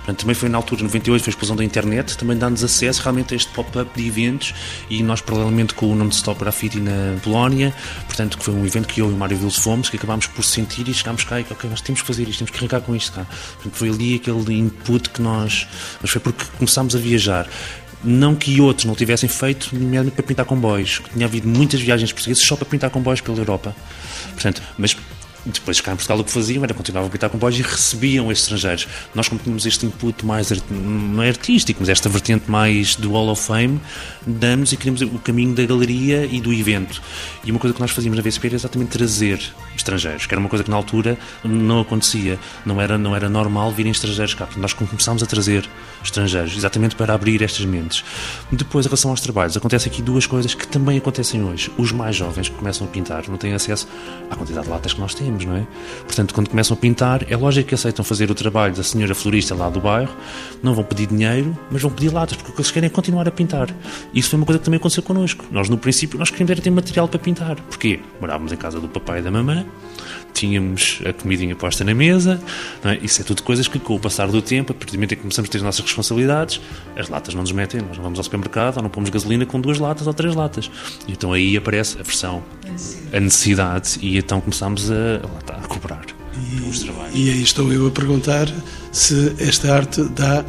Portanto, 0.09 0.21
também 0.21 0.33
foi 0.33 0.49
na 0.49 0.57
altura, 0.57 0.81
98, 0.81 1.23
foi 1.23 1.29
a 1.29 1.33
explosão 1.33 1.55
da 1.55 1.63
internet, 1.63 2.17
também 2.17 2.35
dá-nos 2.35 2.63
acesso 2.63 3.01
realmente 3.03 3.33
a 3.33 3.37
este 3.37 3.51
pop-up 3.53 3.91
de 3.95 4.07
eventos 4.07 4.55
e 4.89 5.03
nós, 5.03 5.21
paralelamente 5.21 5.75
com 5.75 5.85
o 5.91 5.95
Non-Stop 5.95 6.39
Graffiti 6.39 6.79
na 6.79 7.19
Polónia, 7.21 7.73
portanto, 8.07 8.37
que 8.37 8.43
foi 8.43 8.53
um 8.55 8.65
evento 8.65 8.87
que 8.87 9.01
eu 9.01 9.09
e 9.09 9.13
o 9.13 9.15
Mário 9.15 9.37
Vils 9.37 9.57
fomos, 9.57 9.87
que 9.87 9.97
acabámos 9.97 10.25
por 10.25 10.43
sentir 10.43 10.87
e 10.87 10.93
chegámos 10.93 11.23
cá 11.23 11.39
e, 11.39 11.45
ok, 11.49 11.69
nós 11.69 11.81
temos 11.81 12.01
que 12.01 12.07
fazer 12.07 12.27
isto, 12.27 12.39
temos 12.39 12.51
que 12.51 12.57
arrancar 12.57 12.81
com 12.81 12.95
isto 12.95 13.11
cá. 13.11 13.25
Portanto, 13.55 13.75
foi 13.75 13.89
ali 13.89 14.15
aquele 14.15 14.57
input 14.57 15.09
que 15.11 15.21
nós. 15.21 15.67
Mas 16.01 16.09
foi 16.09 16.21
porque 16.21 16.43
começámos 16.57 16.95
a 16.95 16.99
viajar. 16.99 17.47
Não 18.03 18.33
que 18.35 18.61
outros 18.61 18.85
não 18.85 18.95
tivessem 18.95 19.27
feito, 19.27 19.69
nomeadamente 19.73 20.15
para 20.15 20.23
pintar 20.23 20.45
comboios, 20.45 20.99
que 20.99 21.09
tinha 21.09 21.25
havido 21.25 21.47
muitas 21.47 21.81
viagens 21.81 22.11
portuguesas 22.13 22.43
só 22.43 22.55
para 22.55 22.65
pintar 22.65 22.89
comboios 22.89 23.19
pela 23.21 23.37
Europa. 23.37 23.75
Portanto, 24.33 24.61
mas 24.77 24.95
depois 25.45 25.79
cá 25.81 25.93
em 25.93 25.95
Portugal 25.95 26.19
o 26.19 26.23
que 26.23 26.31
faziam 26.31 26.63
era 26.63 26.73
continuavam 26.73 27.07
a 27.07 27.11
pintar 27.11 27.29
comboios 27.29 27.59
e 27.59 27.61
recebiam 27.61 28.31
estrangeiros. 28.31 28.87
Nós 29.15 29.27
como 29.27 29.41
tínhamos 29.41 29.65
este 29.65 29.85
input 29.85 30.25
mais 30.25 30.49
não 30.69 31.23
é 31.23 31.29
artístico, 31.29 31.79
mas 31.81 31.89
esta 31.89 32.09
vertente 32.09 32.49
mais 32.49 32.95
do 32.95 33.11
Hall 33.11 33.29
of 33.29 33.41
Fame, 33.41 33.79
damos 34.25 34.71
e 34.71 34.77
queríamos 34.77 35.01
o 35.01 35.19
caminho 35.19 35.53
da 35.53 35.65
galeria 35.65 36.25
e 36.25 36.39
do 36.41 36.53
evento. 36.53 37.01
E 37.43 37.51
uma 37.51 37.59
coisa 37.59 37.73
que 37.73 37.81
nós 37.81 37.91
fazíamos 37.91 38.17
na 38.17 38.23
VSP 38.23 38.47
era 38.47 38.55
exatamente 38.55 38.89
trazer 38.89 39.41
estrangeiros, 39.75 40.25
que 40.25 40.33
era 40.33 40.39
uma 40.39 40.49
coisa 40.49 40.63
que 40.63 40.69
na 40.69 40.75
altura 40.75 41.17
não 41.43 41.79
acontecia, 41.81 42.37
não 42.65 42.81
era, 42.81 42.97
não 42.97 43.15
era 43.15 43.29
normal 43.29 43.71
virem 43.71 43.91
estrangeiros 43.91 44.33
cá. 44.33 44.47
Nós 44.57 44.73
começámos 44.73 45.23
a 45.23 45.25
trazer 45.25 45.67
estrangeiros, 46.03 46.55
exatamente 46.55 46.95
para 46.95 47.13
abrir 47.13 47.41
estas 47.41 47.65
mentes. 47.65 48.03
Depois, 48.51 48.85
em 48.85 48.89
relação 48.89 49.11
aos 49.11 49.21
trabalhos, 49.21 49.55
acontece 49.55 49.87
aqui 49.87 50.01
duas 50.01 50.25
coisas 50.25 50.53
que 50.53 50.67
também 50.67 50.97
acontecem 50.97 51.43
hoje. 51.43 51.71
Os 51.77 51.91
mais 51.91 52.15
jovens 52.15 52.49
que 52.49 52.55
começam 52.55 52.85
a 52.87 52.89
pintar 52.89 53.27
não 53.27 53.37
têm 53.37 53.53
acesso 53.53 53.87
à 54.29 54.35
quantidade 54.35 54.65
de 54.65 54.71
latas 54.71 54.93
que 54.93 54.99
nós 54.99 55.13
temos, 55.13 55.28
não 55.31 55.55
é? 55.55 55.67
Portanto, 56.03 56.33
quando 56.33 56.49
começam 56.49 56.75
a 56.75 56.79
pintar, 56.79 57.25
é 57.29 57.35
lógico 57.35 57.69
que 57.69 57.75
aceitam 57.75 58.03
fazer 58.03 58.29
o 58.29 58.35
trabalho 58.35 58.73
da 58.73 58.83
senhora 58.83 59.13
florista 59.13 59.55
lá 59.55 59.69
do 59.69 59.79
bairro, 59.79 60.13
não 60.61 60.73
vão 60.73 60.83
pedir 60.83 61.07
dinheiro, 61.07 61.57
mas 61.71 61.81
vão 61.81 61.91
pedir 61.91 62.13
latas, 62.13 62.37
porque 62.37 62.51
o 62.51 62.55
que 62.55 62.61
eles 62.61 62.71
querem 62.71 62.87
é 62.87 62.89
continuar 62.89 63.27
a 63.27 63.31
pintar. 63.31 63.69
Isso 64.13 64.29
foi 64.29 64.39
uma 64.39 64.45
coisa 64.45 64.59
que 64.59 64.65
também 64.65 64.77
aconteceu 64.77 65.03
connosco. 65.03 65.45
Nós, 65.51 65.69
no 65.69 65.77
princípio, 65.77 66.17
nós 66.17 66.29
queríamos 66.29 66.51
era 66.51 66.61
ter 66.61 66.71
material 66.71 67.07
para 67.07 67.19
pintar. 67.19 67.55
Porquê? 67.61 67.99
Morávamos 68.19 68.51
em 68.51 68.57
casa 68.57 68.79
do 68.79 68.87
papai 68.87 69.19
e 69.19 69.21
da 69.21 69.31
mamãe, 69.31 69.65
tínhamos 70.39 71.01
a 71.05 71.11
comidinha 71.11 71.55
posta 71.55 71.83
na 71.83 71.93
mesa, 71.93 72.39
é? 72.83 72.97
isso 73.01 73.21
é 73.21 73.23
tudo 73.23 73.43
coisas 73.43 73.67
que 73.67 73.77
com 73.77 73.95
o 73.95 73.99
passar 73.99 74.27
do 74.27 74.41
tempo, 74.41 74.71
a 74.71 74.75
partir 74.75 74.93
do 74.93 74.95
momento 74.95 75.13
em 75.13 75.15
que 75.15 75.21
começamos 75.21 75.49
a 75.49 75.51
ter 75.51 75.57
as 75.57 75.63
nossas 75.63 75.81
responsabilidades, 75.81 76.61
as 76.95 77.09
latas 77.09 77.33
não 77.33 77.41
nos 77.41 77.51
metem, 77.51 77.81
nós 77.81 77.97
não 77.97 78.03
vamos 78.03 78.19
ao 78.19 78.23
supermercado 78.23 78.77
ou 78.77 78.83
não 78.83 78.89
pomos 78.89 79.09
gasolina 79.09 79.45
com 79.45 79.59
duas 79.59 79.79
latas 79.79 80.07
ou 80.07 80.13
três 80.13 80.33
latas. 80.33 80.71
E 81.07 81.11
então 81.11 81.33
aí 81.33 81.57
aparece 81.57 81.99
a 81.99 82.03
versão, 82.03 82.43
a 83.11 83.19
necessidade, 83.19 83.99
e 84.01 84.17
então 84.17 84.39
começamos 84.39 84.89
a, 84.89 85.21
a 85.53 85.67
cobrar. 85.67 86.05
E, 87.13 87.19
e 87.19 87.31
aí 87.31 87.41
estou 87.41 87.71
eu 87.73 87.87
a 87.87 87.91
perguntar 87.91 88.47
se 88.91 89.35
esta 89.39 89.75
arte 89.75 90.03
dá 90.03 90.45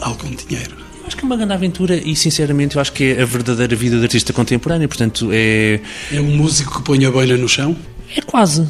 algum 0.00 0.30
dinheiro. 0.30 0.76
Acho 1.06 1.16
que 1.16 1.24
é 1.24 1.26
uma 1.26 1.36
grande 1.36 1.54
aventura 1.54 1.96
e, 1.96 2.14
sinceramente, 2.14 2.76
eu 2.76 2.82
acho 2.82 2.92
que 2.92 3.04
é 3.04 3.22
a 3.22 3.24
verdadeira 3.24 3.74
vida 3.74 3.96
de 3.96 4.02
artista 4.02 4.32
contemporâneo. 4.32 4.86
Portanto, 4.86 5.30
é. 5.32 5.80
É 6.12 6.20
um 6.20 6.36
músico 6.36 6.76
que 6.76 6.82
põe 6.82 7.02
a 7.06 7.10
boina 7.10 7.34
no 7.36 7.48
chão? 7.48 7.74
É 8.14 8.20
quase. 8.20 8.68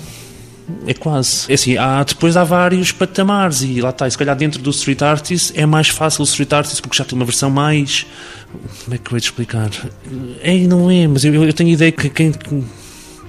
É 0.86 0.94
quase. 0.94 1.50
É 1.50 1.54
assim, 1.54 1.76
há, 1.76 2.02
depois 2.02 2.36
há 2.36 2.44
vários 2.44 2.92
patamares 2.92 3.62
e 3.62 3.80
lá 3.80 3.90
está. 3.90 4.06
E 4.06 4.10
se 4.10 4.18
calhar 4.18 4.36
dentro 4.36 4.60
do 4.60 4.70
street 4.70 5.02
artist 5.02 5.52
é 5.58 5.64
mais 5.64 5.88
fácil 5.88 6.22
o 6.22 6.24
street 6.24 6.52
artist 6.52 6.82
porque 6.82 6.96
já 6.96 7.04
tem 7.04 7.16
uma 7.16 7.24
versão 7.24 7.50
mais. 7.50 8.06
Como 8.84 8.94
é 8.94 8.98
que 8.98 9.06
eu 9.06 9.10
vou 9.10 9.20
te 9.20 9.24
explicar? 9.24 9.70
É 10.42 10.56
e 10.56 10.66
não 10.66 10.90
é, 10.90 11.06
mas 11.06 11.24
eu, 11.24 11.44
eu 11.44 11.52
tenho 11.52 11.70
a 11.70 11.72
ideia 11.72 11.92
que 11.92 12.08
quem 12.08 12.32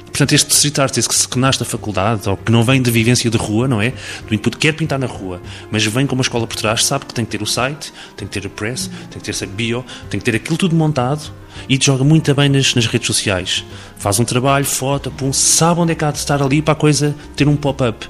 portanto, 0.09 0.33
este 0.33 0.51
street 0.51 0.79
art, 0.79 0.97
esse 0.97 1.07
que, 1.07 1.27
que 1.27 1.39
nasce 1.39 1.59
da 1.59 1.65
faculdade, 1.65 2.27
ou 2.27 2.35
que 2.35 2.51
não 2.51 2.63
vem 2.63 2.81
de 2.81 2.91
vivência 2.91 3.29
de 3.29 3.37
rua, 3.37 3.67
não 3.67 3.81
é? 3.81 3.93
Do 4.27 4.33
input, 4.33 4.57
quer 4.57 4.73
pintar 4.73 4.99
na 4.99 5.07
rua, 5.07 5.41
mas 5.71 5.85
vem 5.85 6.05
com 6.05 6.15
uma 6.15 6.21
escola 6.21 6.45
por 6.45 6.57
trás, 6.57 6.83
sabe 6.83 7.05
que 7.05 7.13
tem 7.13 7.23
que 7.23 7.31
ter 7.31 7.41
o 7.41 7.45
site, 7.45 7.93
tem 8.17 8.27
que 8.27 8.39
ter 8.39 8.45
o 8.45 8.49
press, 8.49 8.89
tem 9.09 9.21
que 9.21 9.31
ter 9.31 9.47
bio, 9.47 9.85
tem 10.09 10.19
que 10.19 10.25
ter 10.25 10.35
aquilo 10.35 10.57
tudo 10.57 10.75
montado 10.75 11.31
e 11.67 11.77
joga 11.81 12.03
muito 12.03 12.33
bem 12.33 12.49
nas, 12.49 12.73
nas 12.75 12.85
redes 12.85 13.07
sociais. 13.07 13.63
Faz 13.97 14.19
um 14.19 14.25
trabalho, 14.25 14.65
foto, 14.65 15.11
pum, 15.11 15.33
sabe 15.33 15.81
onde 15.81 15.91
é 15.91 15.95
que 15.95 16.05
há 16.05 16.11
de 16.11 16.19
estar 16.19 16.41
ali 16.41 16.61
para 16.61 16.73
a 16.73 16.75
coisa 16.75 17.15
ter 17.35 17.47
um 17.47 17.55
pop-up. 17.55 18.07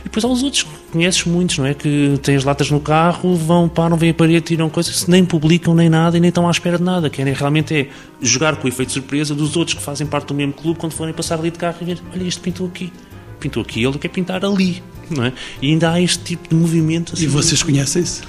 E 0.00 0.04
depois 0.04 0.24
há 0.24 0.28
os 0.28 0.42
outros, 0.42 0.66
conheces 0.92 1.24
muitos, 1.24 1.58
não 1.58 1.66
é? 1.66 1.74
Que 1.74 2.18
têm 2.22 2.36
as 2.36 2.44
latas 2.44 2.70
no 2.70 2.78
carro, 2.78 3.34
vão, 3.34 3.68
param, 3.68 3.96
vêm 3.96 4.10
a 4.10 4.14
parede, 4.14 4.42
tiram 4.42 4.68
coisas, 4.68 5.06
nem 5.06 5.24
publicam 5.24 5.74
nem 5.74 5.88
nada 5.88 6.16
e 6.16 6.20
nem 6.20 6.28
estão 6.28 6.46
à 6.46 6.50
espera 6.50 6.78
de 6.78 6.84
nada. 6.84 7.10
Querem 7.10 7.32
realmente 7.32 7.74
é 7.74 7.88
jogar 8.20 8.56
com 8.56 8.66
o 8.66 8.68
efeito 8.68 8.88
de 8.88 8.94
surpresa 8.94 9.34
dos 9.34 9.56
outros 9.56 9.76
que 9.76 9.82
fazem 9.82 10.06
parte 10.06 10.28
do 10.28 10.34
mesmo 10.34 10.52
clube 10.52 10.78
quando 10.78 10.92
forem 10.92 11.12
passar 11.12 11.38
ali 11.38 11.50
de 11.50 11.58
carro 11.58 11.76
e 11.80 11.84
ver, 11.84 11.98
olha, 12.12 12.24
este 12.24 12.40
pintou 12.40 12.66
aqui, 12.66 12.92
pintou 13.40 13.62
aqui, 13.62 13.82
ele 13.82 13.98
quer 13.98 14.08
pintar 14.08 14.44
ali, 14.44 14.82
não 15.10 15.24
é? 15.24 15.32
E 15.60 15.70
ainda 15.70 15.90
há 15.90 16.00
este 16.00 16.22
tipo 16.22 16.48
de 16.48 16.54
movimento. 16.54 17.14
Assim, 17.14 17.24
e 17.24 17.26
vocês 17.26 17.62
conhecem 17.62 18.02
isso? 18.02 18.22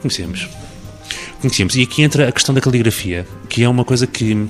Conhecemos. 0.00 0.48
E 1.76 1.82
aqui 1.82 2.02
entra 2.02 2.28
a 2.28 2.32
questão 2.32 2.54
da 2.54 2.60
caligrafia, 2.60 3.26
que 3.48 3.62
é 3.62 3.68
uma 3.68 3.84
coisa 3.84 4.06
que 4.06 4.48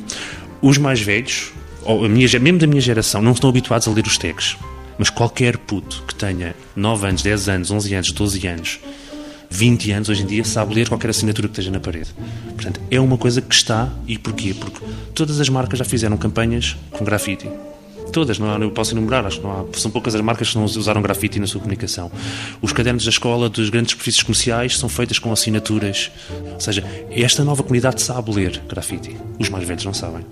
os 0.63 0.79
mais 0.79 1.01
velhos, 1.01 1.53
ou 1.83 2.05
a 2.05 2.09
minha, 2.09 2.27
mesmo 2.39 2.59
da 2.59 2.67
minha 2.67 2.81
geração, 2.81 3.21
não 3.21 3.33
estão 3.33 3.51
habituados 3.51 3.89
a 3.89 3.91
ler 3.91 4.07
os 4.07 4.17
tags. 4.17 4.57
Mas 4.97 5.11
qualquer 5.11 5.57
puto 5.59 6.05
que 6.07 6.15
tenha 6.15 6.55
9 6.77 7.09
anos, 7.09 7.23
10 7.23 7.49
anos, 7.49 7.71
11 7.71 7.95
anos, 7.95 8.13
12 8.13 8.47
anos, 8.47 8.81
20 9.51 9.93
anos 9.93 10.09
hoje 10.09 10.23
em 10.23 10.27
dia 10.27 10.45
sabe 10.45 10.75
ler 10.75 10.89
qualquer 10.89 11.11
assinatura 11.11 11.49
que 11.49 11.53
esteja 11.53 11.71
na 11.71 11.81
parede. 11.81 12.15
Portanto, 12.55 12.81
é 12.91 13.01
uma 13.01 13.19
coisa 13.19 13.41
que 13.43 13.55
está. 13.55 13.93
E 14.07 14.17
porquê? 14.17 14.55
Porque 14.55 14.81
todas 15.15 15.41
as 15.41 15.49
marcas 15.49 15.79
já 15.79 15.85
fizeram 15.85 16.17
campanhas 16.17 16.77
com 16.91 17.05
grafite 17.05 17.49
todas, 18.15 18.39
não, 18.39 18.71
posso 18.71 18.95
enumerar, 18.95 19.27
acho 19.27 19.41
que 19.41 19.47
há, 19.47 19.65
são 19.73 19.91
poucas 19.91 20.15
as 20.15 20.21
marcas 20.21 20.51
que 20.51 20.57
não 20.57 20.65
usaram 20.65 21.03
grafite 21.03 21.41
na 21.41 21.49
sua 21.49 21.61
comunicação. 21.61 22.11
Os 22.63 22.73
cadernos 22.73 23.05
da 23.05 23.11
escola 23.11 23.51
dos 23.51 23.69
grandes 23.71 23.91
superfícies 23.91 24.23
comerciais 24.23 24.79
são 24.79 24.89
feitas 24.89 25.19
com 25.19 25.33
assinaturas. 25.33 26.13
Ou 26.55 26.61
seja, 26.61 26.85
esta 27.11 27.43
nova 27.45 27.65
comunidade 27.65 28.01
sabe 28.01 28.33
ler 28.33 28.63
grafite. 28.69 29.17
Os 29.39 29.49
mais 29.49 29.67
velhos 29.67 29.85
não 29.85 29.93
sabem. 29.93 30.25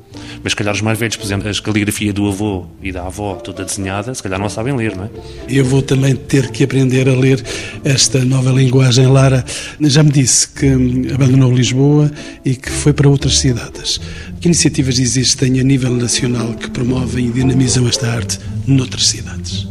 Mas 0.45 0.53
se 0.53 0.57
calhar 0.57 0.73
os 0.73 0.81
mais 0.81 0.97
velhos, 0.97 1.17
por 1.17 1.25
exemplo, 1.25 1.51
a 1.51 1.55
caligrafia 1.63 2.13
do 2.13 2.29
avô 2.29 2.67
e 2.81 2.93
da 2.93 3.05
avó 3.05 3.35
toda 3.35 3.65
desenhada, 3.65 4.15
se 4.15 4.23
calhar 4.23 4.39
não 4.39 4.47
a 4.47 4.51
sabem 4.51 4.77
ler, 4.77 4.95
não 4.97 5.05
é? 5.05 5.11
Eu 5.49 5.65
vou 5.65 5.83
também 5.83 6.15
ter 6.15 6.51
que 6.53 6.63
aprender 6.63 7.09
a 7.09 7.15
ler 7.15 7.45
esta 7.85 8.25
nova 8.25 8.51
linguagem. 8.51 9.09
Lara 9.09 9.45
já 9.81 10.03
me 10.03 10.11
disse 10.11 10.49
que 10.49 10.67
abandonou 11.13 11.53
Lisboa 11.53 12.11
e 12.45 12.55
que 12.55 12.71
foi 12.71 12.93
para 12.93 13.09
outras 13.09 13.39
cidades. 13.39 14.01
Que 14.41 14.49
iniciativas 14.49 14.99
existem 14.99 15.61
a 15.61 15.63
nível 15.63 15.93
nacional 15.93 16.55
que 16.55 16.71
promovem 16.71 17.27
e 17.27 17.31
dinamizam 17.31 17.72
esta 17.81 18.07
arte 18.07 18.39
noutras 18.67 19.07
cidades? 19.07 19.67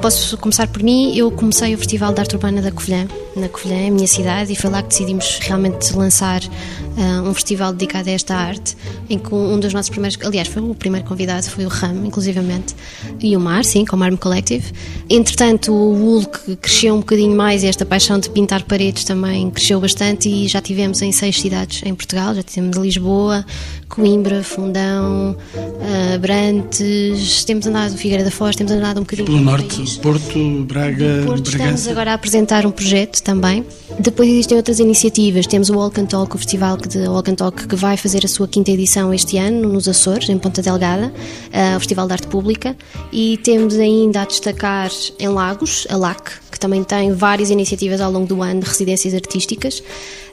Posso 0.00 0.36
começar 0.38 0.66
por 0.68 0.82
mim. 0.82 1.16
Eu 1.16 1.30
comecei 1.30 1.74
o 1.74 1.78
Festival 1.78 2.12
de 2.12 2.20
Arte 2.20 2.34
Urbana 2.34 2.60
da 2.60 2.72
Covilhã, 2.72 3.06
na 3.36 3.48
Covilhã, 3.48 3.86
a 3.86 3.90
minha 3.90 4.06
cidade, 4.06 4.52
e 4.52 4.56
foi 4.56 4.70
lá 4.70 4.82
que 4.82 4.88
decidimos 4.88 5.38
realmente 5.40 5.94
lançar 5.94 6.42
uh, 6.42 7.28
um 7.28 7.34
festival 7.34 7.72
dedicado 7.72 8.08
a 8.08 8.12
esta 8.12 8.34
arte, 8.34 8.76
em 9.08 9.18
que 9.18 9.34
um 9.34 9.58
dos 9.60 9.72
nossos 9.72 9.90
primeiros, 9.90 10.18
aliás, 10.24 10.48
foi 10.48 10.62
o 10.62 10.74
primeiro 10.74 11.06
convidado, 11.06 11.46
foi 11.46 11.64
o 11.66 11.68
Ram, 11.68 12.04
inclusivamente, 12.06 12.74
e 13.20 13.36
o 13.36 13.40
Mar, 13.40 13.64
sim, 13.64 13.84
com 13.84 13.96
o 13.96 13.98
Marmo 13.98 14.18
Collective. 14.18 14.72
Entretanto, 15.08 15.72
o 15.72 15.94
Hulk 15.94 16.56
cresceu 16.56 16.94
um 16.94 16.98
bocadinho 16.98 17.36
mais 17.36 17.62
e 17.62 17.66
esta 17.66 17.84
paixão 17.84 18.18
de 18.18 18.30
pintar 18.30 18.62
paredes 18.64 19.04
também 19.04 19.50
cresceu 19.50 19.80
bastante 19.80 20.28
e 20.28 20.48
já 20.48 20.60
tivemos 20.60 21.02
em 21.02 21.12
seis 21.12 21.40
cidades 21.40 21.82
em 21.84 21.94
Portugal, 21.94 22.34
já 22.34 22.42
tivemos 22.42 22.76
Lisboa, 22.76 23.44
Coimbra, 23.88 24.42
Fundão, 24.42 25.36
uh, 25.54 26.14
Abrantes, 26.14 27.44
temos 27.44 27.66
andado 27.66 27.96
Figueira 27.96 28.24
da 28.24 28.30
Foz, 28.30 28.56
temos 28.56 28.72
andado 28.72 28.98
um 28.98 29.02
bocadinho 29.02 29.26
pelo 29.26 29.40
norte, 29.40 29.76
país. 29.76 29.96
Porto, 29.96 30.64
Braga, 30.64 31.22
Porto, 31.24 31.50
Bragança. 31.50 31.74
Estamos 31.74 31.88
agora 31.88 32.10
a 32.10 32.14
apresentar 32.14 32.66
um 32.66 32.70
projeto 32.70 33.22
também. 33.22 33.64
Depois 33.98 34.28
existem 34.28 34.56
outras 34.56 34.80
iniciativas, 34.80 35.46
temos 35.46 35.70
o 35.70 35.76
Walk 35.76 36.00
and 36.00 36.06
Talk, 36.06 36.34
o 36.34 36.38
festival 36.38 36.76
de 36.76 37.06
Walk 37.08 37.30
and 37.30 37.36
Talk 37.36 37.66
que 37.66 37.76
vai 37.76 37.96
fazer 37.96 38.24
a 38.24 38.28
sua 38.28 38.48
quinta 38.48 38.70
edição 38.70 39.14
este 39.14 39.38
ano 39.38 39.72
nos 39.72 39.88
Açores, 39.88 40.28
em 40.28 40.38
Ponta 40.38 40.60
Delgada, 40.60 41.06
uh, 41.06 41.76
o 41.76 41.78
Festival 41.78 42.06
de 42.06 42.12
Arte 42.12 42.26
Pública, 42.26 42.76
e 43.12 43.38
temos 43.38 43.76
ainda 43.76 44.22
a 44.22 44.24
destacar 44.24 44.90
em 45.18 45.28
Lagos, 45.28 45.86
a 45.88 45.96
LAC, 45.96 46.45
que 46.56 46.60
também 46.60 46.82
tem 46.82 47.12
várias 47.12 47.50
iniciativas 47.50 48.00
ao 48.00 48.10
longo 48.10 48.26
do 48.26 48.42
ano 48.42 48.60
de 48.60 48.66
residências 48.66 49.12
artísticas. 49.12 49.82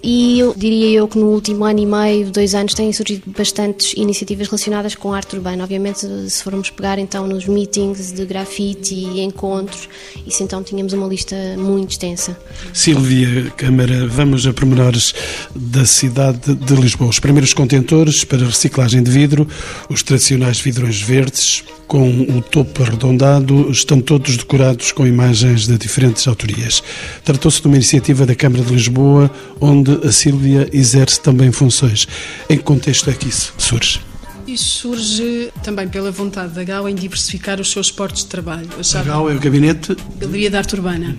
E 0.02 0.40
eu 0.40 0.54
diria 0.56 0.90
eu 0.90 1.08
que 1.08 1.18
no 1.18 1.28
último 1.28 1.64
ano 1.64 1.80
e 1.80 1.86
meio, 1.86 2.32
dois 2.32 2.56
anos, 2.56 2.74
têm 2.74 2.92
surgido 2.92 3.24
bastantes 3.28 3.94
iniciativas 3.96 4.48
relacionadas 4.48 4.96
com 4.96 5.14
arte 5.14 5.36
urbana. 5.36 5.64
Obviamente, 5.64 6.08
se 6.30 6.44
formos 6.44 6.70
pegar 6.70 6.98
então 7.00 7.28
nos 7.28 7.46
meetings 7.46 8.12
de 8.12 8.26
grafite 8.26 8.94
e 8.94 9.22
encontros, 9.22 9.88
isso 10.26 10.44
então 10.44 10.64
tínhamos 10.64 10.94
uma 10.94 11.08
lista 11.08 11.36
muito 11.58 11.92
extensa. 11.92 12.38
Silvia 12.74 13.50
Câmara, 13.56 14.08
vamos 14.08 14.46
a 14.46 14.54
pormenores 14.54 15.14
da 15.56 15.86
cidade 15.86 16.54
de 16.54 16.76
Lisboa. 16.76 17.10
Os 17.10 17.20
primeiros 17.20 17.54
contentores 17.54 18.24
para 18.24 18.46
reciclagem 18.46 19.04
de 19.04 19.12
vidro, 19.12 19.48
os 19.90 20.04
tradicionais 20.04 20.60
vidrões 20.60 21.02
verdes, 21.02 21.64
com 21.94 22.10
o 22.10 22.42
topo 22.42 22.82
arredondado, 22.82 23.70
estão 23.70 24.02
todos 24.02 24.36
decorados 24.36 24.92
com 24.92 25.06
imagens 25.06 25.68
de 25.68 25.78
diferentes 25.78 26.28
autorias. 26.28 26.82
Tratou-se 27.24 27.62
de 27.62 27.68
uma 27.68 27.76
iniciativa 27.76 28.26
da 28.26 28.34
Câmara 28.34 28.64
de 28.64 28.74
Lisboa, 28.74 29.30
onde 29.62 30.00
a 30.04 30.12
Sílvia 30.12 30.68
exerce 30.74 31.22
também 31.22 31.52
funções. 31.52 32.08
Em 32.50 32.58
que 32.58 32.64
contexto 32.64 33.12
é 33.12 33.14
que 33.14 33.30
isso 33.30 33.54
surge? 33.60 34.02
Isso 34.48 34.80
surge 34.80 35.52
também 35.62 35.88
pela 35.88 36.10
vontade 36.10 36.54
da 36.54 36.64
GAU 36.64 36.90
em 36.90 36.96
diversificar 36.96 37.62
os 37.62 37.70
seus 37.70 37.92
portos 37.92 38.24
de 38.24 38.28
trabalho. 38.28 38.70
Achava... 38.80 39.12
A 39.12 39.14
GAU 39.14 39.30
é 39.30 39.36
o 39.36 39.40
gabinete? 39.40 39.96
Galeria 40.18 40.50
de 40.50 40.58
Arte 40.58 40.74
Urbana. 40.74 41.16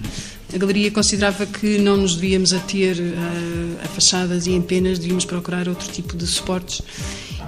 A 0.53 0.59
galeria 0.59 0.91
considerava 0.91 1.47
que 1.47 1.79
não 1.79 1.99
nos 1.99 2.17
devíamos 2.17 2.53
ater 2.53 2.97
a, 3.81 3.85
a 3.85 3.89
fachadas 3.91 4.49
e 4.49 4.51
em 4.51 4.61
penas, 4.61 4.99
devíamos 4.99 5.25
procurar 5.25 5.69
outro 5.69 5.89
tipo 5.93 6.17
de 6.17 6.27
suportes 6.27 6.83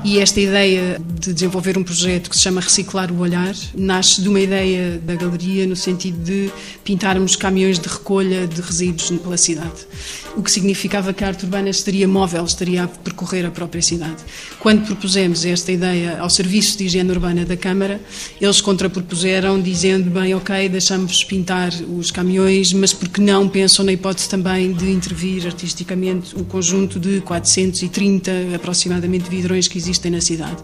e 0.04 0.18
esta 0.18 0.40
ideia 0.40 1.00
de 1.20 1.32
desenvolver 1.32 1.76
um 1.76 1.82
projeto 1.82 2.30
que 2.30 2.36
se 2.36 2.42
chama 2.42 2.60
Reciclar 2.60 3.10
o 3.10 3.18
Olhar 3.18 3.54
nasce 3.74 4.20
de 4.22 4.28
uma 4.28 4.40
ideia 4.40 4.98
da 4.98 5.14
galeria 5.14 5.66
no 5.66 5.74
sentido 5.74 6.22
de 6.22 6.50
pintarmos 6.84 7.34
caminhões 7.34 7.78
de 7.78 7.88
recolha 7.88 8.46
de 8.46 8.60
resíduos 8.60 9.10
pela 9.20 9.36
cidade. 9.36 9.86
O 10.36 10.42
que 10.42 10.50
significava 10.50 11.12
que 11.12 11.24
a 11.24 11.28
arte 11.28 11.44
urbana 11.44 11.70
estaria 11.70 12.06
móvel, 12.06 12.44
estaria 12.44 12.84
a 12.84 12.88
percorrer 12.88 13.46
a 13.46 13.50
própria 13.50 13.80
cidade. 13.80 14.16
Quando 14.60 14.84
propusemos 14.84 15.44
esta 15.44 15.72
ideia 15.72 16.18
ao 16.20 16.28
Serviço 16.28 16.76
de 16.76 16.84
Higiene 16.84 17.10
Urbana 17.10 17.44
da 17.44 17.56
Câmara, 17.56 18.00
eles 18.40 18.60
contrapropuseram 18.60 19.60
dizendo, 19.60 20.10
bem, 20.10 20.34
ok, 20.34 20.68
deixamos 20.68 21.24
pintar 21.24 21.72
os 21.88 22.10
caminhões, 22.10 22.72
mas 22.72 22.92
porque 22.92 23.20
não 23.20 23.48
pensam 23.48 23.84
na 23.84 23.92
hipótese 23.92 24.28
também 24.28 24.72
de 24.72 24.90
intervir 24.90 25.46
artisticamente 25.46 26.36
o 26.36 26.44
conjunto 26.44 27.00
de 27.00 27.22
430 27.22 28.30
aproximadamente 28.54 29.30
vidrões 29.30 29.66
que 29.66 29.78
existem 29.86 30.10
na 30.10 30.20
cidade. 30.20 30.62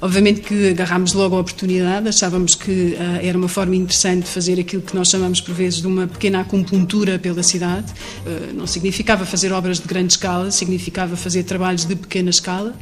Obviamente 0.00 0.42
que 0.42 0.68
agarrámos 0.68 1.14
logo 1.14 1.36
a 1.36 1.40
oportunidade, 1.40 2.06
achávamos 2.08 2.54
que 2.54 2.70
uh, 2.70 3.26
era 3.26 3.36
uma 3.36 3.48
forma 3.48 3.74
interessante 3.74 4.24
de 4.24 4.30
fazer 4.30 4.60
aquilo 4.60 4.82
que 4.82 4.94
nós 4.94 5.08
chamamos 5.08 5.40
por 5.40 5.54
vezes 5.54 5.80
de 5.80 5.86
uma 5.86 6.06
pequena 6.06 6.40
acupuntura 6.40 7.18
pela 7.18 7.42
cidade. 7.42 7.86
Uh, 8.26 8.52
não 8.52 8.66
significava 8.66 9.24
fazer 9.24 9.52
obras 9.52 9.80
de 9.80 9.88
grande 9.88 10.12
escala, 10.12 10.50
significava 10.50 11.16
fazer 11.16 11.44
trabalhos 11.44 11.86
de 11.86 11.96
pequena 11.96 12.28
escala, 12.28 12.74